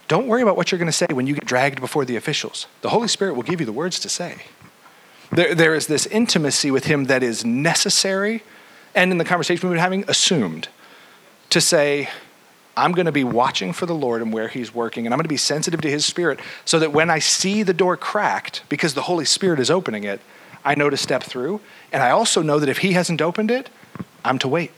don't 0.08 0.28
worry 0.28 0.42
about 0.42 0.56
what 0.56 0.72
you're 0.72 0.80
going 0.80 0.88
to 0.88 0.92
say 0.92 1.08
when 1.12 1.28
you 1.28 1.34
get 1.34 1.46
dragged 1.46 1.82
before 1.82 2.06
the 2.06 2.16
officials. 2.16 2.68
The 2.82 2.90
Holy 2.90 3.08
Spirit 3.08 3.34
will 3.34 3.44
give 3.44 3.60
you 3.60 3.66
the 3.66 3.74
words 3.74 4.00
to 4.00 4.10
say. 4.10 4.44
There, 5.32 5.54
there 5.54 5.76
is 5.76 5.88
this 5.88 6.06
intimacy 6.06 6.72
with 6.72 6.86
him 6.86 7.06
that 7.06 7.24
is 7.24 7.44
necessary, 7.44 8.44
and 8.96 9.12
in 9.12 9.18
the 9.18 9.26
conversation 9.26 9.70
we 9.70 9.76
were 9.76 9.82
having, 9.82 10.06
assumed 10.08 10.70
to 11.50 11.62
say, 11.62 12.10
I'm 12.78 12.92
going 12.92 13.08
to 13.08 13.12
be 13.12 13.24
watching 13.24 13.74
for 13.74 13.88
the 13.88 13.96
Lord 13.96 14.22
and 14.22 14.32
where 14.32 14.48
He's 14.48 14.74
working, 14.74 15.08
and 15.08 15.14
I'm 15.14 15.18
going 15.18 15.24
to 15.24 15.30
be 15.30 15.38
sensitive 15.38 15.82
to 15.82 15.90
His 15.90 16.06
Spirit 16.06 16.40
so 16.64 16.78
that 16.80 16.94
when 16.94 17.10
I 17.10 17.18
see 17.18 17.64
the 17.64 17.74
door 17.74 17.98
cracked, 17.98 18.62
because 18.70 18.94
the 18.94 19.02
Holy 19.04 19.26
Spirit 19.26 19.60
is 19.60 19.72
opening 19.72 20.04
it, 20.04 20.22
I 20.64 20.76
know 20.76 20.90
to 20.90 20.98
step 20.98 21.24
through. 21.24 21.60
And 21.92 22.04
I 22.04 22.12
also 22.12 22.42
know 22.42 22.60
that 22.60 22.70
if 22.70 22.80
He 22.80 22.92
hasn't 22.92 23.22
opened 23.22 23.50
it, 23.50 23.70
I'm 24.24 24.38
to 24.40 24.48
wait. 24.48 24.72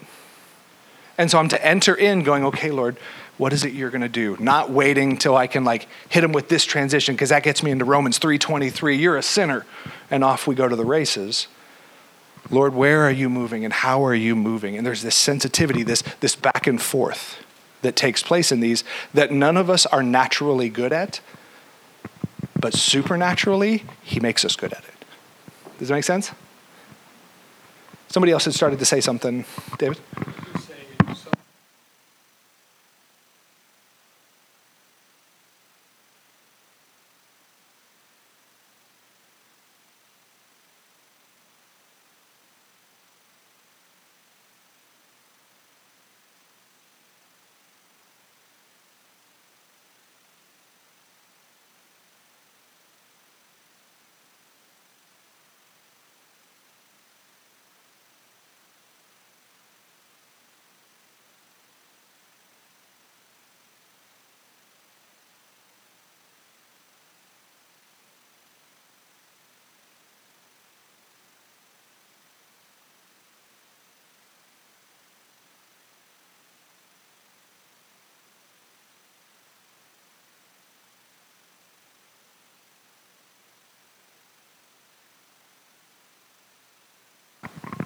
And 1.18 1.30
so 1.30 1.40
I'm 1.40 1.50
to 1.50 1.66
enter 1.66 1.94
in 1.94 2.24
going, 2.24 2.46
okay, 2.46 2.72
Lord, 2.72 2.98
what 3.40 3.54
is 3.54 3.64
it 3.64 3.72
you're 3.72 3.90
going 3.90 4.02
to 4.02 4.10
do? 4.10 4.36
Not 4.38 4.70
waiting 4.70 5.18
till 5.18 5.38
I 5.38 5.48
can 5.48 5.64
like 5.64 5.88
hit 6.10 6.26
him 6.26 6.34
with 6.34 6.50
this 6.50 6.66
transition 6.66 7.16
because 7.16 7.30
that 7.30 7.42
gets 7.42 7.64
me 7.64 7.72
into 7.72 7.86
Romans 7.86 8.20
3:23. 8.20 9.00
You're 9.00 9.16
a 9.16 9.24
sinner. 9.24 9.66
And 10.12 10.26
off 10.26 10.46
we 10.46 10.56
go 10.56 10.68
to 10.68 10.76
the 10.76 10.86
races. 10.86 11.48
Lord, 12.50 12.74
where 12.74 13.04
are 13.04 13.12
you 13.12 13.30
moving 13.30 13.64
and 13.64 13.74
how 13.74 14.04
are 14.04 14.14
you 14.14 14.36
moving? 14.36 14.76
And 14.76 14.86
there's 14.86 15.04
this 15.04 15.16
sensitivity, 15.16 15.84
this, 15.84 16.02
this 16.20 16.36
back 16.36 16.68
and 16.68 16.82
forth 16.82 17.42
that 17.82 17.96
takes 17.96 18.22
place 18.22 18.52
in 18.52 18.60
these 18.60 18.84
that 19.14 19.32
none 19.32 19.56
of 19.56 19.70
us 19.70 19.86
are 19.86 20.04
naturally 20.04 20.68
good 20.68 20.92
at, 20.92 21.22
but 22.60 22.74
supernaturally, 22.74 23.86
He 24.04 24.20
makes 24.20 24.44
us 24.44 24.58
good 24.58 24.74
at 24.74 24.84
it. 24.84 25.06
Does 25.78 25.88
that 25.88 25.94
make 25.94 26.04
sense? 26.04 26.32
Somebody 28.10 28.34
else 28.34 28.44
had 28.44 28.54
started 28.54 28.80
to 28.80 28.86
say 28.86 29.00
something, 29.00 29.46
David? 29.78 30.00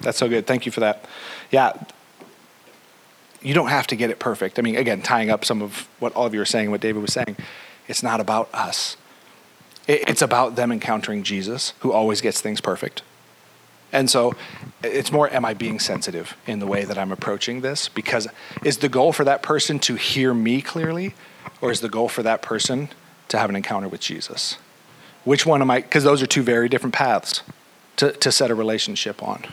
That's 0.03 0.17
so 0.17 0.29
good. 0.29 0.45
Thank 0.45 0.65
you 0.65 0.71
for 0.71 0.81
that. 0.81 1.05
Yeah. 1.51 1.73
You 3.41 3.53
don't 3.53 3.69
have 3.69 3.87
to 3.87 3.95
get 3.95 4.09
it 4.09 4.19
perfect. 4.19 4.59
I 4.59 4.61
mean, 4.61 4.75
again, 4.75 5.01
tying 5.01 5.29
up 5.29 5.43
some 5.43 5.61
of 5.61 5.87
what 5.99 6.13
all 6.13 6.25
of 6.25 6.33
you 6.33 6.41
are 6.41 6.45
saying, 6.45 6.71
what 6.71 6.81
David 6.81 7.01
was 7.01 7.13
saying, 7.13 7.35
it's 7.87 8.03
not 8.03 8.19
about 8.19 8.49
us. 8.53 8.95
It's 9.85 10.21
about 10.21 10.55
them 10.55 10.71
encountering 10.71 11.23
Jesus, 11.23 11.73
who 11.79 11.91
always 11.91 12.21
gets 12.21 12.39
things 12.39 12.61
perfect. 12.61 13.01
And 13.91 14.09
so 14.09 14.33
it's 14.81 15.11
more, 15.11 15.29
am 15.29 15.45
I 15.45 15.53
being 15.53 15.79
sensitive 15.79 16.35
in 16.47 16.59
the 16.59 16.65
way 16.65 16.85
that 16.85 16.97
I'm 16.97 17.11
approaching 17.11 17.61
this? 17.61 17.89
Because 17.89 18.27
is 18.63 18.77
the 18.77 18.89
goal 18.89 19.11
for 19.11 19.25
that 19.25 19.43
person 19.43 19.77
to 19.79 19.95
hear 19.95 20.33
me 20.33 20.61
clearly, 20.61 21.13
or 21.61 21.69
is 21.69 21.81
the 21.81 21.89
goal 21.89 22.07
for 22.07 22.23
that 22.23 22.41
person 22.41 22.89
to 23.27 23.37
have 23.37 23.49
an 23.49 23.55
encounter 23.55 23.87
with 23.87 24.01
Jesus? 24.01 24.57
Which 25.25 25.45
one 25.45 25.61
am 25.61 25.69
I? 25.69 25.81
Because 25.81 26.03
those 26.03 26.21
are 26.21 26.27
two 26.27 26.41
very 26.41 26.69
different 26.69 26.95
paths 26.95 27.43
to, 27.97 28.11
to 28.13 28.31
set 28.31 28.49
a 28.49 28.55
relationship 28.55 29.21
on. 29.21 29.45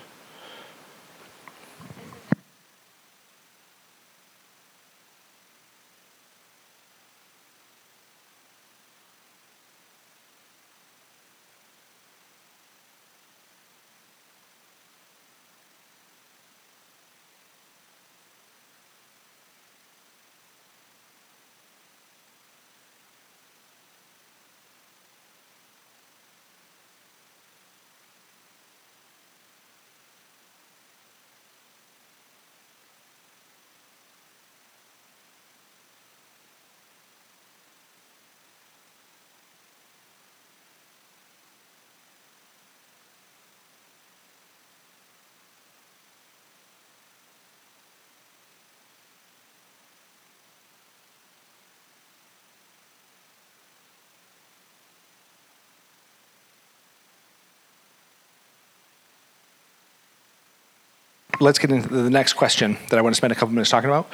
Let's 61.40 61.58
get 61.58 61.70
into 61.70 61.88
the 61.88 62.10
next 62.10 62.34
question 62.34 62.76
that 62.90 62.98
I 62.98 63.02
want 63.02 63.14
to 63.14 63.16
spend 63.16 63.32
a 63.32 63.34
couple 63.34 63.54
minutes 63.54 63.70
talking 63.70 63.90
about. 63.90 64.08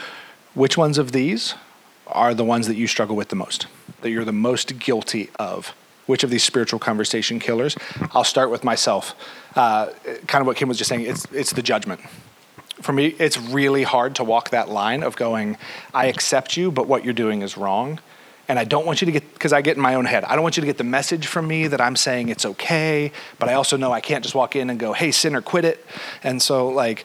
Which 0.54 0.78
ones 0.78 0.96
of 0.96 1.12
these 1.12 1.54
are 2.06 2.32
the 2.32 2.44
ones 2.44 2.68
that 2.68 2.76
you 2.76 2.86
struggle 2.86 3.16
with 3.16 3.28
the 3.28 3.36
most, 3.36 3.66
that 4.00 4.10
you're 4.10 4.24
the 4.24 4.32
most 4.32 4.78
guilty 4.78 5.30
of? 5.38 5.74
Which 6.06 6.22
of 6.22 6.30
these 6.30 6.44
spiritual 6.44 6.78
conversation 6.78 7.40
killers? 7.40 7.76
I'll 8.12 8.24
start 8.24 8.50
with 8.50 8.62
myself. 8.62 9.16
Uh, 9.56 9.88
kind 10.28 10.40
of 10.40 10.46
what 10.46 10.56
Kim 10.56 10.68
was 10.68 10.78
just 10.78 10.88
saying. 10.88 11.02
It's 11.02 11.26
it's 11.32 11.52
the 11.52 11.62
judgment. 11.62 12.00
For 12.80 12.92
me, 12.92 13.16
it's 13.18 13.38
really 13.38 13.82
hard 13.82 14.14
to 14.16 14.24
walk 14.24 14.50
that 14.50 14.68
line 14.68 15.02
of 15.02 15.16
going, 15.16 15.56
I 15.92 16.06
accept 16.06 16.56
you, 16.56 16.70
but 16.70 16.86
what 16.86 17.04
you're 17.04 17.14
doing 17.14 17.42
is 17.42 17.56
wrong 17.56 17.98
and 18.48 18.58
I 18.58 18.64
don't 18.64 18.86
want 18.86 19.00
you 19.00 19.06
to 19.06 19.12
get, 19.12 19.32
because 19.34 19.52
I 19.52 19.60
get 19.60 19.76
in 19.76 19.82
my 19.82 19.94
own 19.94 20.04
head, 20.04 20.24
I 20.24 20.34
don't 20.34 20.42
want 20.42 20.56
you 20.56 20.60
to 20.60 20.66
get 20.66 20.78
the 20.78 20.84
message 20.84 21.26
from 21.26 21.48
me 21.48 21.66
that 21.66 21.80
I'm 21.80 21.96
saying 21.96 22.28
it's 22.28 22.44
okay, 22.44 23.12
but 23.38 23.48
I 23.48 23.54
also 23.54 23.76
know 23.76 23.92
I 23.92 24.00
can't 24.00 24.22
just 24.22 24.34
walk 24.34 24.56
in 24.56 24.70
and 24.70 24.78
go, 24.78 24.92
hey, 24.92 25.10
sinner, 25.10 25.40
quit 25.40 25.64
it. 25.64 25.84
And 26.22 26.40
so, 26.40 26.68
like, 26.68 27.04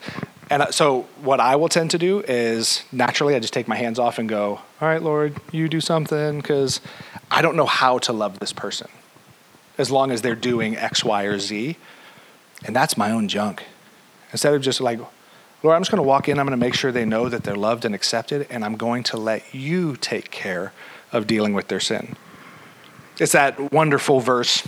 and 0.50 0.66
so 0.70 1.02
what 1.22 1.40
I 1.40 1.56
will 1.56 1.68
tend 1.68 1.90
to 1.92 1.98
do 1.98 2.20
is 2.20 2.84
naturally 2.92 3.34
I 3.34 3.38
just 3.38 3.54
take 3.54 3.66
my 3.66 3.76
hands 3.76 3.98
off 3.98 4.18
and 4.18 4.28
go, 4.28 4.60
all 4.80 4.88
right, 4.88 5.02
Lord, 5.02 5.36
you 5.50 5.68
do 5.68 5.80
something, 5.80 6.40
because 6.40 6.80
I 7.30 7.42
don't 7.42 7.56
know 7.56 7.66
how 7.66 7.98
to 7.98 8.12
love 8.12 8.38
this 8.38 8.52
person 8.52 8.88
as 9.78 9.90
long 9.90 10.10
as 10.10 10.22
they're 10.22 10.34
doing 10.34 10.76
X, 10.76 11.02
Y, 11.02 11.24
or 11.24 11.38
Z. 11.38 11.76
And 12.64 12.76
that's 12.76 12.96
my 12.96 13.10
own 13.10 13.26
junk. 13.28 13.64
Instead 14.30 14.54
of 14.54 14.62
just 14.62 14.80
like, 14.80 15.00
Lord, 15.62 15.74
I'm 15.74 15.80
just 15.80 15.90
going 15.90 16.02
to 16.02 16.06
walk 16.06 16.28
in, 16.28 16.38
I'm 16.38 16.46
going 16.46 16.58
to 16.58 16.64
make 16.64 16.74
sure 16.74 16.92
they 16.92 17.04
know 17.04 17.28
that 17.28 17.44
they're 17.44 17.56
loved 17.56 17.84
and 17.84 17.94
accepted, 17.94 18.46
and 18.50 18.64
I'm 18.64 18.76
going 18.76 19.02
to 19.04 19.16
let 19.16 19.54
you 19.54 19.96
take 19.96 20.30
care 20.30 20.72
of 21.12 21.26
dealing 21.26 21.52
with 21.52 21.68
their 21.68 21.80
sin. 21.80 22.16
It's 23.18 23.32
that 23.32 23.72
wonderful 23.72 24.20
verse 24.20 24.66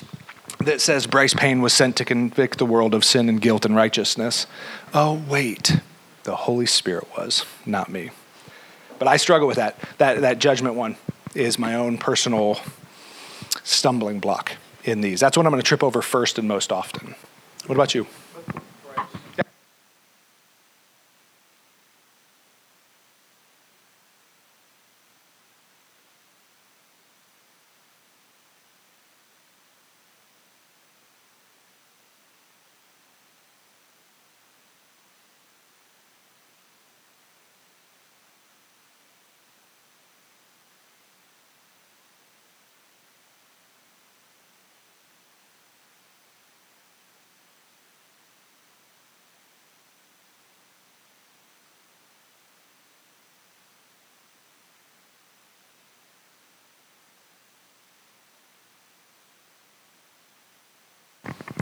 that 0.58 0.80
says 0.80 1.06
Bryce 1.06 1.34
Payne 1.34 1.62
was 1.62 1.72
sent 1.72 1.96
to 1.96 2.04
convict 2.04 2.58
the 2.58 2.66
world 2.66 2.94
of 2.94 3.04
sin 3.04 3.28
and 3.28 3.40
guilt 3.40 3.64
and 3.64 3.74
righteousness. 3.74 4.46
Oh, 4.92 5.22
wait, 5.28 5.80
the 6.24 6.36
Holy 6.36 6.66
Spirit 6.66 7.08
was, 7.16 7.44
not 7.66 7.90
me. 7.90 8.10
But 8.98 9.08
I 9.08 9.16
struggle 9.16 9.48
with 9.48 9.56
that. 9.56 9.78
That, 9.98 10.20
that 10.20 10.38
judgment 10.38 10.74
one 10.74 10.96
is 11.34 11.58
my 11.58 11.74
own 11.74 11.98
personal 11.98 12.60
stumbling 13.62 14.20
block 14.20 14.52
in 14.84 15.00
these. 15.00 15.20
That's 15.20 15.36
what 15.36 15.46
I'm 15.46 15.52
going 15.52 15.62
to 15.62 15.66
trip 15.66 15.82
over 15.82 16.02
first 16.02 16.38
and 16.38 16.46
most 16.46 16.70
often. 16.70 17.14
What 17.66 17.74
about 17.74 17.94
you? 17.94 18.06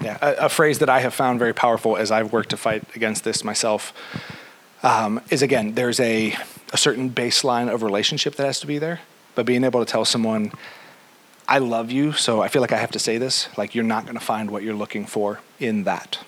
Yeah, 0.03 0.19
a, 0.21 0.47
a, 0.47 0.49
phrase 0.49 0.81
that 0.81 0.89
I 0.89 1.01
have 1.01 1.15
found 1.15 1.39
very 1.39 1.53
powerful 1.53 1.97
as 1.97 2.11
I've 2.11 2.33
worked 2.33 2.51
to 2.51 2.57
fight 2.57 2.85
against 2.97 3.25
this 3.25 3.45
myself 3.45 3.93
um, 4.83 5.21
is 5.31 5.43
again, 5.43 5.75
there's 5.75 6.01
a, 6.01 6.35
a 6.73 6.77
certain 6.77 7.11
baseline 7.11 7.73
of 7.73 7.83
relationship 7.83 8.35
that 8.37 8.47
has 8.47 8.61
to 8.61 8.67
be 8.67 8.79
there, 8.79 9.01
but 9.35 9.47
being 9.47 9.65
able 9.65 9.85
to 9.85 9.91
tell 9.91 10.05
someone, 10.05 10.53
I 11.47 11.59
love 11.59 11.91
you, 11.91 12.13
so 12.13 12.41
I 12.41 12.49
feel 12.49 12.63
like 12.63 12.73
I 12.73 12.79
have 12.79 12.91
to 12.93 12.99
say 12.99 13.19
this, 13.19 13.49
like 13.57 13.75
you're 13.75 13.85
not 13.85 14.05
going 14.05 14.19
to 14.19 14.25
find 14.25 14.51
what 14.51 14.63
you're 14.63 14.75
looking 14.75 15.07
for 15.07 15.41
in 15.61 15.85
that, 15.85 16.19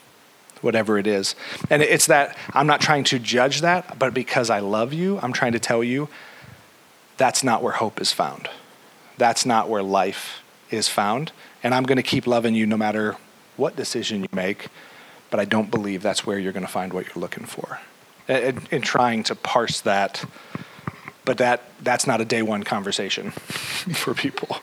whatever 0.60 0.98
it 0.98 1.06
is. 1.06 1.34
And 1.70 1.82
it's 1.82 2.06
that 2.06 2.36
I'm 2.52 2.66
not 2.66 2.80
trying 2.80 3.04
to 3.04 3.18
judge 3.18 3.60
that, 3.62 3.98
but 3.98 4.14
because 4.14 4.50
I 4.50 4.60
love 4.60 4.92
you, 4.92 5.18
I'm 5.20 5.32
trying 5.32 5.52
to 5.52 5.60
tell 5.60 5.82
you 5.82 6.08
that's 7.16 7.42
not 7.42 7.62
where 7.62 7.72
hope 7.72 8.00
is 8.00 8.12
found. 8.12 8.48
That's 9.18 9.46
not 9.46 9.68
where 9.68 9.82
life 9.82 10.42
is 10.70 10.88
found. 10.88 11.32
And 11.62 11.74
I'm 11.74 11.84
going 11.84 11.96
to 11.96 12.02
keep 12.02 12.26
loving 12.26 12.54
you 12.54 12.66
no 12.66 12.76
matter 12.76 13.16
what 13.56 13.76
decision 13.76 14.22
you 14.22 14.28
make, 14.32 14.68
but 15.30 15.40
I 15.40 15.44
don't 15.44 15.70
believe 15.70 16.02
that's 16.02 16.26
where 16.26 16.38
you're 16.38 16.52
going 16.52 16.66
to 16.66 16.72
find 16.72 16.92
what 16.92 17.06
you're 17.06 17.20
looking 17.20 17.44
for. 17.44 17.80
In, 18.28 18.62
in 18.70 18.82
trying 18.82 19.22
to 19.24 19.34
parse 19.34 19.80
that, 19.82 20.24
but 21.24 21.38
that 21.38 21.62
that's 21.82 22.06
not 22.06 22.20
a 22.20 22.24
day 22.24 22.42
one 22.42 22.62
conversation 22.62 23.30
for 23.30 24.14
people. 24.14 24.58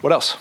What 0.00 0.12
else? 0.12 0.36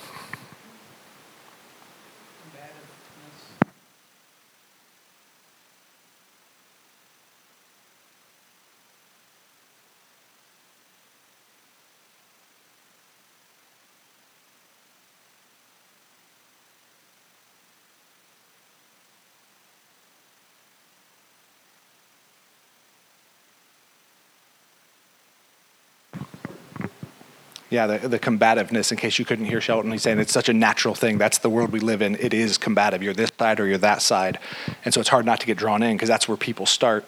Yeah, 27.69 27.85
the, 27.85 28.07
the 28.07 28.19
combativeness, 28.19 28.91
in 28.91 28.97
case 28.97 29.19
you 29.19 29.25
couldn't 29.25 29.45
hear 29.45 29.61
Shelton, 29.61 29.91
he's 29.91 30.01
saying 30.01 30.19
it's 30.19 30.33
such 30.33 30.49
a 30.49 30.53
natural 30.53 30.95
thing. 30.95 31.19
That's 31.19 31.37
the 31.37 31.49
world 31.49 31.71
we 31.71 31.79
live 31.79 32.01
in. 32.01 32.15
It 32.15 32.33
is 32.33 32.57
combative. 32.57 33.03
You're 33.03 33.13
this 33.13 33.31
side 33.37 33.59
or 33.59 33.67
you're 33.67 33.77
that 33.77 34.01
side. 34.01 34.39
And 34.85 34.93
so 34.93 34.99
it's 34.99 35.09
hard 35.09 35.25
not 35.25 35.39
to 35.41 35.45
get 35.45 35.57
drawn 35.57 35.83
in 35.83 35.95
because 35.95 36.09
that's 36.09 36.27
where 36.27 36.37
people 36.37 36.65
start. 36.65 37.05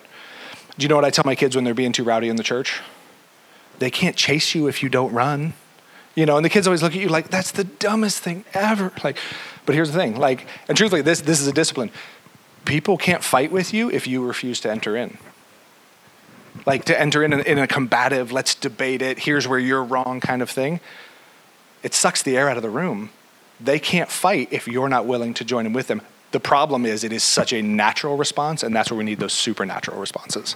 Do 0.77 0.83
you 0.83 0.87
know 0.87 0.95
what 0.95 1.05
I 1.05 1.09
tell 1.09 1.23
my 1.25 1.35
kids 1.35 1.55
when 1.55 1.65
they're 1.65 1.73
being 1.73 1.91
too 1.91 2.03
rowdy 2.03 2.29
in 2.29 2.35
the 2.35 2.43
church? 2.43 2.79
They 3.79 3.89
can't 3.89 4.15
chase 4.15 4.53
you 4.53 4.67
if 4.67 4.83
you 4.83 4.89
don't 4.89 5.11
run. 5.11 5.53
You 6.13 6.25
know, 6.25 6.35
and 6.35 6.45
the 6.45 6.49
kids 6.49 6.67
always 6.67 6.83
look 6.83 6.93
at 6.93 7.01
you 7.01 7.07
like, 7.07 7.29
that's 7.29 7.51
the 7.51 7.63
dumbest 7.63 8.19
thing 8.19 8.45
ever. 8.53 8.91
Like, 9.03 9.17
but 9.65 9.73
here's 9.73 9.91
the 9.91 9.97
thing, 9.97 10.17
like, 10.17 10.45
and 10.67 10.77
truthfully, 10.77 11.01
this, 11.01 11.21
this 11.21 11.39
is 11.39 11.47
a 11.47 11.53
discipline. 11.53 11.89
People 12.65 12.97
can't 12.97 13.23
fight 13.23 13.51
with 13.51 13.73
you 13.73 13.89
if 13.89 14.07
you 14.07 14.25
refuse 14.25 14.59
to 14.61 14.71
enter 14.71 14.95
in 14.97 15.17
like 16.65 16.85
to 16.85 16.99
enter 16.99 17.23
in 17.23 17.33
a, 17.33 17.39
in 17.39 17.57
a 17.57 17.67
combative, 17.67 18.31
let's 18.31 18.55
debate 18.55 19.01
it, 19.01 19.19
here's 19.19 19.47
where 19.47 19.59
you're 19.59 19.83
wrong 19.83 20.19
kind 20.19 20.41
of 20.41 20.49
thing, 20.49 20.79
it 21.83 21.93
sucks 21.93 22.21
the 22.21 22.37
air 22.37 22.49
out 22.49 22.57
of 22.57 22.63
the 22.63 22.69
room. 22.69 23.09
They 23.59 23.79
can't 23.79 24.09
fight 24.09 24.49
if 24.51 24.67
you're 24.67 24.89
not 24.89 25.05
willing 25.05 25.33
to 25.35 25.45
join 25.45 25.65
in 25.65 25.73
with 25.73 25.87
them. 25.87 26.01
The 26.31 26.39
problem 26.39 26.85
is 26.85 27.03
it 27.03 27.11
is 27.11 27.23
such 27.23 27.51
a 27.51 27.61
natural 27.61 28.17
response, 28.17 28.63
and 28.63 28.75
that's 28.75 28.89
where 28.89 28.97
we 28.97 29.03
need 29.03 29.19
those 29.19 29.33
supernatural 29.33 29.99
responses. 29.99 30.55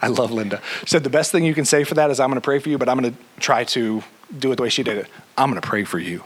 I 0.00 0.08
love 0.08 0.30
Linda. 0.30 0.60
Said 0.84 1.02
the 1.02 1.10
best 1.10 1.32
thing 1.32 1.44
you 1.44 1.54
can 1.54 1.64
say 1.64 1.82
for 1.82 1.94
that 1.94 2.10
is 2.10 2.20
I'm 2.20 2.28
going 2.28 2.40
to 2.40 2.44
pray 2.44 2.58
for 2.58 2.68
you, 2.68 2.76
but 2.76 2.88
I'm 2.88 2.98
going 2.98 3.12
to 3.12 3.18
try 3.40 3.64
to 3.64 4.02
do 4.38 4.52
it 4.52 4.56
the 4.56 4.62
way 4.62 4.68
she 4.68 4.82
did 4.82 4.98
it. 4.98 5.06
I'm 5.36 5.50
going 5.50 5.60
to 5.60 5.66
pray 5.66 5.84
for 5.84 5.98
you. 5.98 6.24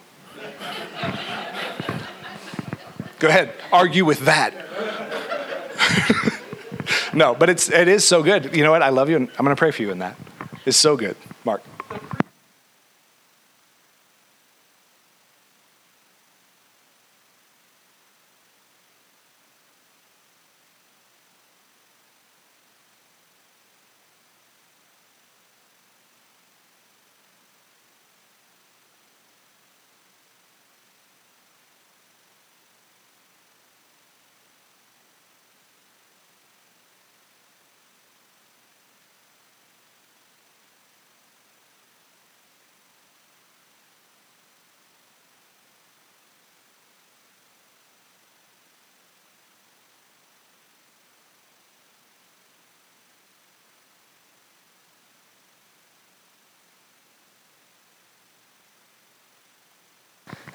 Go 3.19 3.29
ahead, 3.29 3.53
argue 3.73 4.05
with 4.05 4.21
that. 4.21 4.55
no, 7.15 7.35
but 7.35 7.51
it's 7.51 7.71
it 7.71 7.89
is 7.89 8.07
so 8.07 8.23
good. 8.23 8.55
You 8.55 8.63
know 8.63 8.71
what? 8.71 8.83
I 8.83 8.91
love 8.91 9.11
you, 9.11 9.17
and 9.17 9.29
I'm 9.39 9.45
going 9.45 9.55
to 9.55 9.59
pray 9.59 9.71
for 9.71 9.83
you 9.83 9.91
in 9.91 9.99
that. 9.99 10.17
It's 10.65 10.77
so 10.77 10.97
good, 10.97 11.17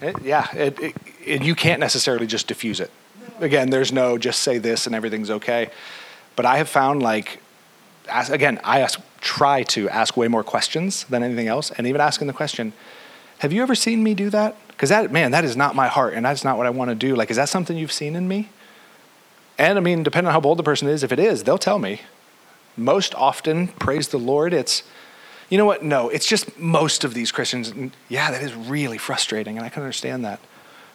It, 0.04 0.22
yeah, 0.22 0.54
it, 0.54 0.94
it, 1.26 1.44
you 1.44 1.56
can't 1.56 1.80
necessarily 1.80 2.28
just 2.28 2.46
diffuse 2.46 2.82
it. 2.82 2.92
Again, 3.40 3.70
there's 3.70 3.94
no 3.94 4.18
just 4.18 4.42
say 4.42 4.58
this 4.58 4.86
and 4.86 4.94
everything's 4.94 5.30
okay. 5.30 5.70
But 6.36 6.46
I 6.46 6.58
have 6.58 6.68
found 6.68 7.02
like, 7.02 7.40
as, 8.10 8.30
again, 8.30 8.60
I 8.66 8.82
ask, 8.82 9.00
try 9.22 9.64
to 9.64 9.88
ask 9.88 10.18
way 10.18 10.28
more 10.28 10.44
questions 10.44 11.06
than 11.06 11.24
anything 11.24 11.48
else, 11.48 11.72
and 11.72 11.88
even 11.88 12.02
asking 12.02 12.28
the 12.28 12.34
question, 12.34 12.74
"Have 13.40 13.54
you 13.54 13.62
ever 13.62 13.76
seen 13.76 14.04
me 14.04 14.14
do 14.14 14.30
that?" 14.32 14.58
Because 14.68 14.90
that 14.90 15.10
man, 15.10 15.32
that 15.32 15.46
is 15.46 15.56
not 15.56 15.74
my 15.74 15.88
heart, 15.88 16.14
and 16.14 16.26
that's 16.26 16.44
not 16.44 16.58
what 16.58 16.68
I 16.68 16.70
want 16.70 16.90
to 16.90 16.96
do. 16.96 17.16
Like, 17.16 17.32
is 17.32 17.38
that 17.38 17.48
something 17.48 17.78
you've 17.78 17.94
seen 17.94 18.18
in 18.18 18.28
me? 18.28 18.50
And 19.58 19.78
I 19.78 19.82
mean, 19.82 20.04
depending 20.04 20.28
on 20.28 20.34
how 20.34 20.42
bold 20.42 20.60
the 20.60 20.64
person 20.64 20.90
is, 20.90 21.02
if 21.04 21.14
it 21.14 21.20
is, 21.20 21.44
they'll 21.44 21.58
tell 21.58 21.80
me. 21.80 22.02
Most 22.76 23.16
often, 23.16 23.68
praise 23.68 24.10
the 24.10 24.20
Lord, 24.20 24.54
it's 24.54 24.84
you 25.54 25.60
know 25.60 25.66
what? 25.66 25.84
No, 25.84 26.10
it's 26.10 26.26
just 26.26 26.58
most 26.58 27.04
of 27.04 27.14
these 27.14 27.32
Christians. 27.32 27.72
Yeah, 28.10 28.32
that 28.32 28.42
is 28.42 28.56
really 28.56 28.98
frustrating, 28.98 29.56
and 29.56 29.64
I 29.64 29.70
can 29.70 29.84
understand 29.84 30.26
that. 30.26 30.40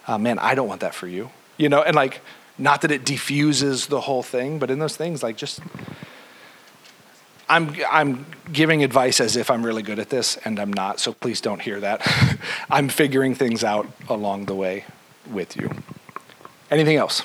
Uh, 0.04 0.18
man, 0.18 0.40
I 0.40 0.56
don't 0.56 0.66
want 0.66 0.80
that 0.80 0.96
for 0.96 1.06
you. 1.06 1.30
You 1.58 1.68
know, 1.68 1.80
and 1.80 1.94
like, 1.94 2.22
not 2.58 2.80
that 2.80 2.90
it 2.90 3.04
diffuses 3.04 3.86
the 3.86 4.00
whole 4.00 4.24
thing, 4.24 4.58
but 4.58 4.68
in 4.68 4.80
those 4.80 4.96
things, 4.96 5.22
like, 5.22 5.36
just 5.36 5.60
I'm 7.48 7.72
I'm 7.88 8.26
giving 8.52 8.82
advice 8.82 9.20
as 9.20 9.36
if 9.36 9.48
I'm 9.48 9.64
really 9.64 9.84
good 9.84 10.00
at 10.00 10.10
this, 10.10 10.36
and 10.38 10.58
I'm 10.58 10.72
not. 10.72 10.98
So 10.98 11.12
please 11.12 11.40
don't 11.40 11.62
hear 11.62 11.78
that. 11.78 12.02
I'm 12.68 12.88
figuring 12.88 13.36
things 13.36 13.62
out 13.62 13.86
along 14.08 14.46
the 14.46 14.56
way 14.56 14.86
with 15.30 15.56
you. 15.56 15.70
Anything 16.68 16.96
else? 16.96 17.22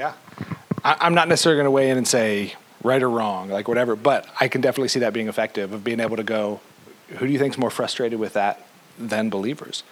Yeah. 0.00 0.14
I, 0.82 1.06
am 1.06 1.12
not 1.12 1.28
necessarily 1.28 1.58
going 1.58 1.66
to 1.66 1.70
weigh 1.70 1.90
in 1.90 1.98
and 1.98 2.08
say 2.08 2.54
right 2.82 3.02
or 3.02 3.10
wrong, 3.10 3.50
like 3.50 3.68
whatever, 3.68 3.94
but 3.94 4.26
I 4.40 4.48
can 4.48 4.62
definitely 4.62 4.88
see 4.88 5.00
that 5.00 5.12
being 5.12 5.28
effective 5.28 5.74
of 5.74 5.84
being 5.84 6.00
able 6.00 6.16
to 6.16 6.22
go, 6.22 6.60
who 7.08 7.26
do 7.26 7.30
you 7.30 7.38
think's 7.38 7.58
more 7.58 7.68
frustrated 7.68 8.18
with 8.18 8.32
that 8.32 8.66
than 8.98 9.28
believers? 9.28 9.82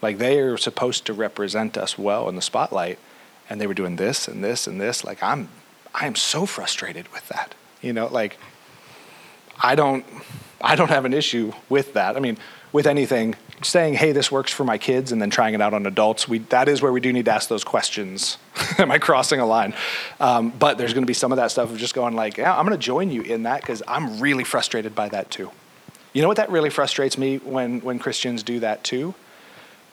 Like 0.00 0.16
they 0.16 0.38
are 0.38 0.56
supposed 0.56 1.04
to 1.04 1.12
represent 1.12 1.76
us 1.76 1.98
well 1.98 2.26
in 2.30 2.36
the 2.36 2.40
spotlight, 2.42 2.98
and 3.50 3.60
they 3.60 3.66
were 3.66 3.74
doing 3.74 3.96
this 3.96 4.28
and 4.28 4.42
this 4.42 4.66
and 4.66 4.80
this. 4.80 5.04
Like 5.04 5.22
I'm, 5.22 5.50
I 5.94 6.06
am 6.06 6.14
so 6.14 6.46
frustrated 6.46 7.12
with 7.12 7.28
that. 7.28 7.54
You 7.82 7.92
know, 7.92 8.06
like 8.06 8.38
I 9.62 9.74
don't, 9.74 10.06
I 10.62 10.74
don't 10.74 10.88
have 10.88 11.04
an 11.04 11.12
issue 11.12 11.52
with 11.68 11.92
that. 11.92 12.16
I 12.16 12.20
mean, 12.20 12.38
with 12.72 12.86
anything, 12.86 13.34
saying, 13.62 13.94
"Hey, 13.94 14.12
this 14.12 14.30
works 14.30 14.52
for 14.52 14.64
my 14.64 14.78
kids," 14.78 15.12
and 15.12 15.20
then 15.20 15.30
trying 15.30 15.54
it 15.54 15.60
out 15.60 15.74
on 15.74 15.86
adults, 15.86 16.28
we 16.28 16.38
that 16.50 16.68
is 16.68 16.82
where 16.82 16.92
we 16.92 17.00
do 17.00 17.12
need 17.12 17.24
to 17.26 17.32
ask 17.32 17.48
those 17.48 17.64
questions. 17.64 18.38
Am 18.78 18.90
I 18.90 18.98
crossing 18.98 19.40
a 19.40 19.46
line? 19.46 19.74
Um, 20.18 20.50
but 20.50 20.78
there's 20.78 20.92
going 20.92 21.02
to 21.02 21.06
be 21.06 21.14
some 21.14 21.32
of 21.32 21.36
that 21.36 21.50
stuff 21.50 21.70
of 21.70 21.78
just 21.78 21.94
going 21.94 22.14
like, 22.14 22.36
yeah, 22.36 22.56
"I'm 22.56 22.66
going 22.66 22.78
to 22.78 22.84
join 22.84 23.10
you 23.10 23.22
in 23.22 23.44
that 23.44 23.60
because 23.60 23.82
I'm 23.88 24.20
really 24.20 24.44
frustrated 24.44 24.94
by 24.94 25.08
that 25.08 25.30
too." 25.30 25.50
You 26.12 26.22
know 26.22 26.28
what 26.28 26.38
that 26.38 26.50
really 26.50 26.70
frustrates 26.70 27.16
me 27.16 27.38
when 27.38 27.80
when 27.80 27.98
Christians 27.98 28.42
do 28.42 28.60
that 28.60 28.84
too? 28.84 29.14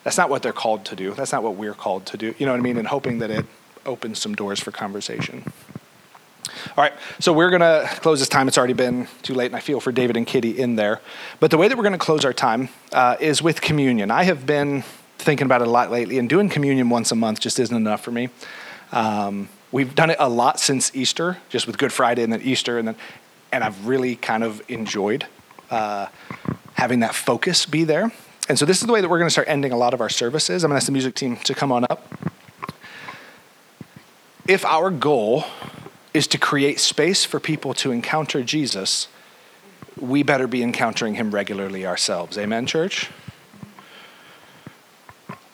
That's 0.04 0.18
not 0.18 0.30
what 0.30 0.42
they're 0.42 0.54
called 0.54 0.86
to 0.86 0.96
do. 0.96 1.14
That's 1.14 1.34
not 1.34 1.44
what 1.44 1.56
we're 1.56 1.74
called 1.74 2.06
to 2.08 2.18
do. 2.18 2.34
You 2.38 2.46
know 2.46 2.54
what 2.54 2.60
I 2.60 2.64
mean? 2.64 2.78
And 2.78 2.88
hoping 2.88 3.20
that 3.20 3.30
it 3.30 3.46
opens 3.86 4.20
some 4.20 4.36
doors 4.36 4.60
for 4.60 4.72
conversation. 4.72 5.44
All 6.78 6.84
right, 6.84 6.94
so 7.20 7.34
we're 7.34 7.50
going 7.50 7.62
to 7.62 7.88
close 8.02 8.20
this 8.20 8.30
time. 8.30 8.48
It's 8.48 8.58
already 8.58 8.74
been 8.74 9.08
too 9.22 9.34
late, 9.34 9.48
and 9.48 9.56
I 9.56 9.60
feel 9.60 9.80
for 9.80 9.92
David 9.92 10.18
and 10.18 10.26
Kitty 10.26 10.52
in 10.52 10.76
there. 10.76 11.02
But 11.40 11.52
the 11.52 11.58
way 11.58 11.68
that 11.68 11.78
we're 11.78 11.84
going 11.84 11.94
to 11.94 12.00
close 12.00 12.26
our 12.26 12.34
time 12.34 12.70
uh, 12.92 13.18
is 13.20 13.42
with 13.42 13.62
communion. 13.62 14.12
I 14.12 14.24
have 14.24 14.46
been 14.46 14.84
thinking 15.18 15.46
about 15.46 15.62
it 15.62 15.68
a 15.68 15.72
lot 15.72 15.92
lately, 15.92 16.18
and 16.18 16.30
doing 16.30 16.50
communion 16.50 16.90
once 16.90 17.12
a 17.12 17.16
month 17.16 17.40
just 17.40 17.60
isn't 17.60 17.76
enough 17.76 18.02
for 18.02 18.12
me. 18.12 18.30
Um, 18.92 19.50
we've 19.72 19.94
done 19.96 20.10
it 20.10 20.18
a 20.20 20.30
lot 20.30 20.60
since 20.60 20.96
Easter, 20.96 21.38
just 21.50 21.68
with 21.68 21.78
Good 21.78 21.92
Friday 21.92 22.24
and 22.24 22.32
then 22.32 22.42
Easter, 22.42 22.78
and 22.78 22.88
then, 22.88 22.96
and 23.52 23.64
I've 23.64 23.88
really 23.88 24.16
kind 24.16 24.44
of 24.44 24.62
enjoyed 24.70 25.26
uh, 25.72 26.08
having 26.74 27.00
that 27.02 27.16
focus 27.16 27.66
be 27.66 27.84
there. 27.84 28.12
And 28.50 28.58
so 28.58 28.66
this 28.66 28.80
is 28.80 28.88
the 28.88 28.94
way 28.94 29.02
that 29.02 29.10
we're 29.10 29.20
going 29.20 29.28
to 29.28 29.32
start 29.32 29.50
ending 29.50 29.74
a 29.74 29.78
lot 29.78 29.94
of 29.94 30.00
our 30.00 30.10
services. 30.10 30.64
I'm 30.64 30.70
going 30.70 30.76
to 30.76 30.78
ask 30.78 30.86
the 30.86 30.94
music 30.94 31.16
team 31.16 31.36
to 31.38 31.54
come 31.54 31.72
on 31.72 31.86
up. 31.90 32.08
If 34.48 34.64
our 34.64 34.90
goal 34.90 35.44
is 36.14 36.28
to 36.28 36.38
create 36.38 36.80
space 36.80 37.26
for 37.26 37.40
people 37.40 37.74
to 37.76 37.92
encounter 37.92 38.44
Jesus, 38.44 39.08
we 40.00 40.24
better 40.24 40.48
be 40.48 40.64
encountering 40.64 41.16
him 41.16 41.34
regularly 41.34 41.86
ourselves. 41.86 42.38
Amen, 42.38 42.66
church? 42.66 43.10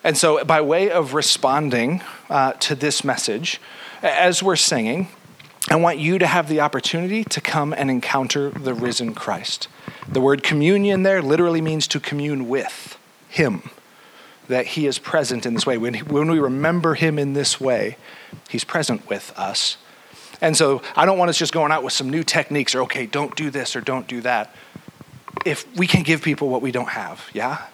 And 0.04 0.18
so, 0.18 0.44
by 0.44 0.60
way 0.62 0.92
of 0.92 1.14
responding 1.14 2.02
uh, 2.30 2.54
to 2.54 2.76
this 2.76 3.04
message, 3.04 3.62
as 4.02 4.44
we're 4.44 4.58
singing, 4.58 5.08
I 5.70 5.78
want 5.78 5.98
you 5.98 6.20
to 6.20 6.28
have 6.28 6.50
the 6.50 6.60
opportunity 6.60 7.24
to 7.24 7.40
come 7.40 7.74
and 7.74 7.90
encounter 7.90 8.50
the 8.50 8.74
risen 8.74 9.14
Christ. 9.14 9.70
The 10.10 10.20
word 10.20 10.44
communion 10.44 11.04
there 11.04 11.22
literally 11.22 11.62
means 11.62 11.88
to 11.88 12.02
commune 12.02 12.50
with 12.50 12.98
him, 13.30 13.70
that 14.50 14.68
he 14.68 14.86
is 14.88 15.00
present 15.00 15.46
in 15.46 15.54
this 15.54 15.66
way. 15.66 15.78
When, 15.78 15.94
when 15.94 16.30
we 16.30 16.40
remember 16.40 16.96
him 16.96 17.18
in 17.18 17.32
this 17.32 17.62
way, 17.62 17.96
he's 18.50 18.66
present 18.66 19.08
with 19.08 19.32
us. 19.38 19.78
And 20.44 20.58
so 20.58 20.82
I 20.94 21.06
don't 21.06 21.18
want 21.18 21.30
us 21.30 21.38
just 21.38 21.54
going 21.54 21.72
out 21.72 21.84
with 21.84 21.94
some 21.94 22.10
new 22.10 22.22
techniques 22.22 22.76
or, 22.76 22.82
okay, 22.82 23.06
don't 23.06 23.34
do 23.34 23.50
this 23.50 23.78
or 23.78 23.82
don't 23.82 24.06
do 24.08 24.20
that. 24.22 24.54
If 25.46 25.66
we 25.78 25.88
can 25.88 26.04
give 26.04 26.22
people 26.22 26.50
what 26.50 26.62
we 26.62 26.70
don't 26.70 26.90
have, 26.90 27.30
yeah? 27.34 27.68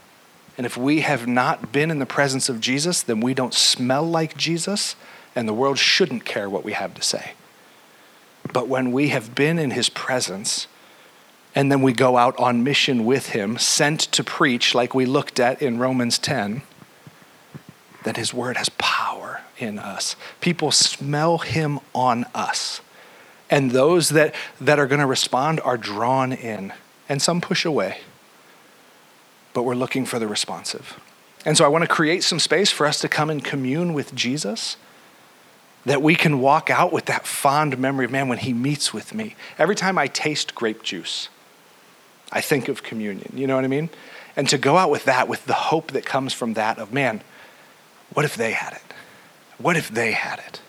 And 0.55 0.67
if 0.67 0.77
we 0.77 1.01
have 1.01 1.27
not 1.27 1.71
been 1.71 1.89
in 1.89 1.97
the 1.97 2.05
presence 2.05 2.47
of 2.47 2.61
Jesus, 2.61 3.01
then 3.01 3.21
we 3.21 3.33
don't 3.33 3.55
smell 3.55 4.03
like 4.03 4.37
Jesus, 4.37 4.95
and 5.35 5.47
the 5.47 5.53
world 5.53 5.79
shouldn't 5.79 6.25
care 6.25 6.47
what 6.47 6.63
we 6.63 6.73
have 6.73 6.93
to 6.93 7.01
say. 7.01 7.31
But 8.53 8.67
when 8.67 8.91
we 8.91 9.09
have 9.09 9.33
been 9.33 9.57
in 9.57 9.71
his 9.71 9.89
presence, 9.89 10.67
and 11.55 11.71
then 11.71 11.81
we 11.81 11.91
go 11.91 12.17
out 12.17 12.37
on 12.37 12.63
mission 12.63 13.03
with 13.03 13.29
him, 13.29 13.57
sent 13.57 13.99
to 13.99 14.23
preach, 14.23 14.75
like 14.75 14.93
we 14.93 15.07
looked 15.07 15.39
at 15.39 15.59
in 15.59 15.79
Romans 15.79 16.19
10, 16.19 16.61
then 18.03 18.15
his 18.15 18.31
word 18.31 18.57
has 18.57 18.69
power 18.69 19.18
in 19.59 19.79
us. 19.79 20.15
People 20.41 20.71
smell 20.71 21.39
him 21.39 21.79
on 21.93 22.25
us. 22.33 22.81
And 23.49 23.71
those 23.71 24.09
that, 24.09 24.35
that 24.61 24.79
are 24.79 24.87
going 24.87 24.99
to 24.99 25.07
respond 25.07 25.59
are 25.61 25.77
drawn 25.77 26.31
in, 26.31 26.73
and 27.07 27.21
some 27.21 27.41
push 27.41 27.65
away. 27.65 27.99
But 29.53 29.63
we're 29.63 29.75
looking 29.75 30.05
for 30.05 30.19
the 30.19 30.27
responsive. 30.27 30.99
And 31.45 31.57
so 31.57 31.65
I 31.65 31.67
want 31.67 31.83
to 31.83 31.87
create 31.87 32.23
some 32.23 32.39
space 32.39 32.71
for 32.71 32.85
us 32.85 32.99
to 33.01 33.09
come 33.09 33.29
and 33.29 33.43
commune 33.43 33.93
with 33.93 34.13
Jesus 34.13 34.77
that 35.85 36.01
we 36.01 36.13
can 36.13 36.39
walk 36.39 36.69
out 36.69 36.91
with 36.91 37.05
that 37.05 37.25
fond 37.25 37.77
memory 37.77 38.05
of 38.05 38.11
man 38.11 38.27
when 38.27 38.37
he 38.37 38.53
meets 38.53 38.93
with 38.93 39.13
me. 39.13 39.35
Every 39.57 39.75
time 39.75 39.97
I 39.97 40.07
taste 40.07 40.53
grape 40.53 40.83
juice, 40.83 41.29
I 42.31 42.41
think 42.41 42.67
of 42.67 42.83
communion. 42.83 43.31
You 43.35 43.47
know 43.47 43.55
what 43.55 43.63
I 43.63 43.69
mean? 43.69 43.89
And 44.35 44.47
to 44.49 44.57
go 44.57 44.77
out 44.77 44.91
with 44.91 45.05
that, 45.05 45.27
with 45.27 45.45
the 45.45 45.53
hope 45.53 45.91
that 45.91 46.05
comes 46.05 46.33
from 46.33 46.53
that 46.53 46.77
of 46.77 46.93
man, 46.93 47.21
what 48.13 48.25
if 48.25 48.35
they 48.35 48.51
had 48.51 48.73
it? 48.73 48.81
What 49.59 49.77
if 49.77 49.89
they 49.89 50.13
had 50.13 50.39
it? 50.39 50.61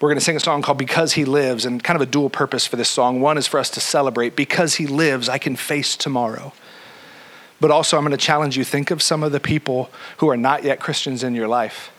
We're 0.00 0.08
going 0.08 0.18
to 0.18 0.24
sing 0.24 0.36
a 0.36 0.40
song 0.40 0.62
called 0.62 0.78
Because 0.78 1.12
He 1.12 1.24
Lives, 1.24 1.64
and 1.64 1.82
kind 1.82 1.94
of 1.94 2.02
a 2.02 2.10
dual 2.10 2.28
purpose 2.28 2.66
for 2.66 2.74
this 2.74 2.90
song. 2.90 3.20
One 3.20 3.38
is 3.38 3.46
for 3.46 3.60
us 3.60 3.70
to 3.70 3.80
celebrate, 3.80 4.34
because 4.34 4.74
He 4.74 4.86
lives, 4.86 5.28
I 5.28 5.38
can 5.38 5.54
face 5.54 5.96
tomorrow. 5.96 6.52
But 7.60 7.70
also, 7.70 7.96
I'm 7.96 8.02
going 8.02 8.10
to 8.10 8.16
challenge 8.16 8.56
you 8.56 8.64
think 8.64 8.90
of 8.90 9.00
some 9.00 9.22
of 9.22 9.30
the 9.30 9.38
people 9.38 9.90
who 10.16 10.28
are 10.28 10.36
not 10.36 10.64
yet 10.64 10.80
Christians 10.80 11.22
in 11.22 11.36
your 11.36 11.46
life. 11.46 11.92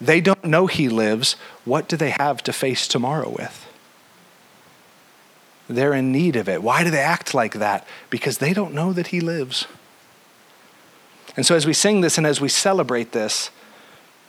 They 0.00 0.22
don't 0.22 0.44
know 0.44 0.66
He 0.66 0.88
lives. 0.88 1.36
What 1.66 1.86
do 1.86 1.98
they 1.98 2.10
have 2.10 2.42
to 2.44 2.52
face 2.54 2.88
tomorrow 2.88 3.28
with? 3.28 3.66
They're 5.68 5.92
in 5.92 6.10
need 6.10 6.36
of 6.36 6.48
it. 6.48 6.62
Why 6.62 6.82
do 6.82 6.90
they 6.90 6.98
act 6.98 7.34
like 7.34 7.54
that? 7.54 7.86
Because 8.08 8.38
they 8.38 8.54
don't 8.54 8.72
know 8.72 8.94
that 8.94 9.08
He 9.08 9.20
lives. 9.20 9.66
And 11.36 11.44
so, 11.44 11.54
as 11.54 11.66
we 11.66 11.74
sing 11.74 12.00
this 12.00 12.16
and 12.16 12.26
as 12.26 12.40
we 12.40 12.48
celebrate 12.48 13.12
this, 13.12 13.50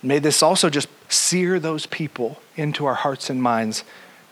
May 0.04 0.20
this 0.20 0.42
also 0.42 0.70
just 0.70 0.88
sear 1.10 1.60
those 1.60 1.86
people 1.86 2.42
into 2.56 2.86
our 2.86 2.96
hearts 2.96 3.30
and 3.30 3.42
minds. 3.42 3.84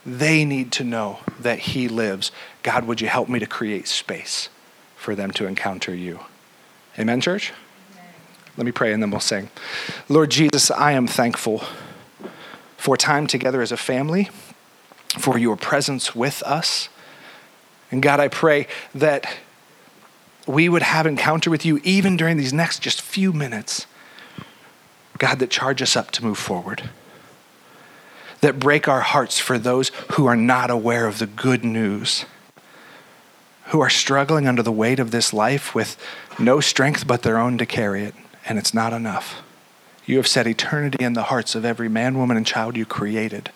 They 0.04 0.44
need 0.44 0.72
to 0.72 0.84
know 0.84 1.20
that 1.38 1.60
He 1.60 1.88
lives. 1.88 2.32
God, 2.62 2.86
would 2.86 3.00
you 3.00 3.08
help 3.08 3.28
me 3.28 3.38
to 3.38 3.46
create 3.46 3.86
space 3.86 4.48
for 4.96 5.14
them 5.14 5.30
to 5.32 5.46
encounter 5.46 5.94
you? 5.94 6.20
Amen, 6.98 7.20
church? 7.20 7.52
Amen. 7.92 8.08
Let 8.56 8.66
me 8.66 8.72
pray 8.72 8.92
and 8.92 9.02
then 9.02 9.10
we'll 9.10 9.20
sing. 9.20 9.50
Lord 10.08 10.30
Jesus, 10.30 10.70
I 10.70 10.92
am 10.92 11.06
thankful 11.06 11.62
for 12.76 12.96
time 12.96 13.26
together 13.26 13.62
as 13.62 13.70
a 13.70 13.76
family, 13.76 14.30
for 15.18 15.38
your 15.38 15.56
presence 15.56 16.14
with 16.14 16.42
us. 16.44 16.88
And 17.90 18.02
God, 18.02 18.20
I 18.20 18.28
pray 18.28 18.66
that 18.94 19.26
we 20.46 20.68
would 20.68 20.82
have 20.82 21.06
encounter 21.06 21.50
with 21.50 21.64
you 21.64 21.80
even 21.84 22.16
during 22.16 22.36
these 22.36 22.52
next 22.52 22.80
just 22.80 23.02
few 23.02 23.32
minutes 23.32 23.86
God, 25.20 25.38
that 25.40 25.50
charge 25.50 25.82
us 25.82 25.96
up 25.96 26.10
to 26.12 26.24
move 26.24 26.38
forward, 26.38 26.88
that 28.40 28.58
break 28.58 28.88
our 28.88 29.02
hearts 29.02 29.38
for 29.38 29.58
those 29.58 29.90
who 30.12 30.24
are 30.24 30.34
not 30.34 30.70
aware 30.70 31.06
of 31.06 31.18
the 31.18 31.26
good 31.26 31.62
news, 31.62 32.24
who 33.66 33.80
are 33.80 33.90
struggling 33.90 34.48
under 34.48 34.62
the 34.62 34.72
weight 34.72 34.98
of 34.98 35.10
this 35.10 35.34
life 35.34 35.74
with 35.74 35.98
no 36.38 36.58
strength 36.58 37.06
but 37.06 37.20
their 37.20 37.36
own 37.36 37.58
to 37.58 37.66
carry 37.66 38.02
it, 38.02 38.14
and 38.48 38.58
it's 38.58 38.72
not 38.72 38.94
enough. 38.94 39.42
You 40.06 40.16
have 40.16 40.26
set 40.26 40.46
eternity 40.46 41.04
in 41.04 41.12
the 41.12 41.24
hearts 41.24 41.54
of 41.54 41.66
every 41.66 41.90
man, 41.90 42.16
woman, 42.16 42.38
and 42.38 42.46
child 42.46 42.74
you 42.74 42.86
created. 42.86 43.50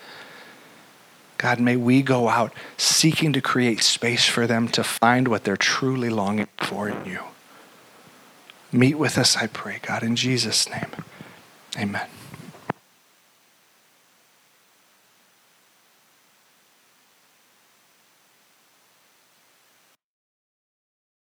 God, 1.39 1.61
may 1.61 1.77
we 1.77 2.03
go 2.03 2.29
out 2.29 2.53
seeking 2.77 3.33
to 3.33 3.41
create 3.41 3.83
space 3.83 4.27
for 4.27 4.47
them 4.47 4.69
to 4.69 4.85
find 4.85 5.29
what 5.29 5.45
they're 5.45 5.57
truly 5.57 6.11
longing 6.11 6.49
for 6.59 6.91
in 6.91 7.07
you. 7.07 7.21
Meet 8.71 8.99
with 8.99 9.17
us, 9.17 9.35
I 9.39 9.47
pray, 9.47 9.79
God, 9.81 10.03
in 10.03 10.15
Jesus' 10.15 10.69
name. 10.69 10.91
Amen. 11.77 12.24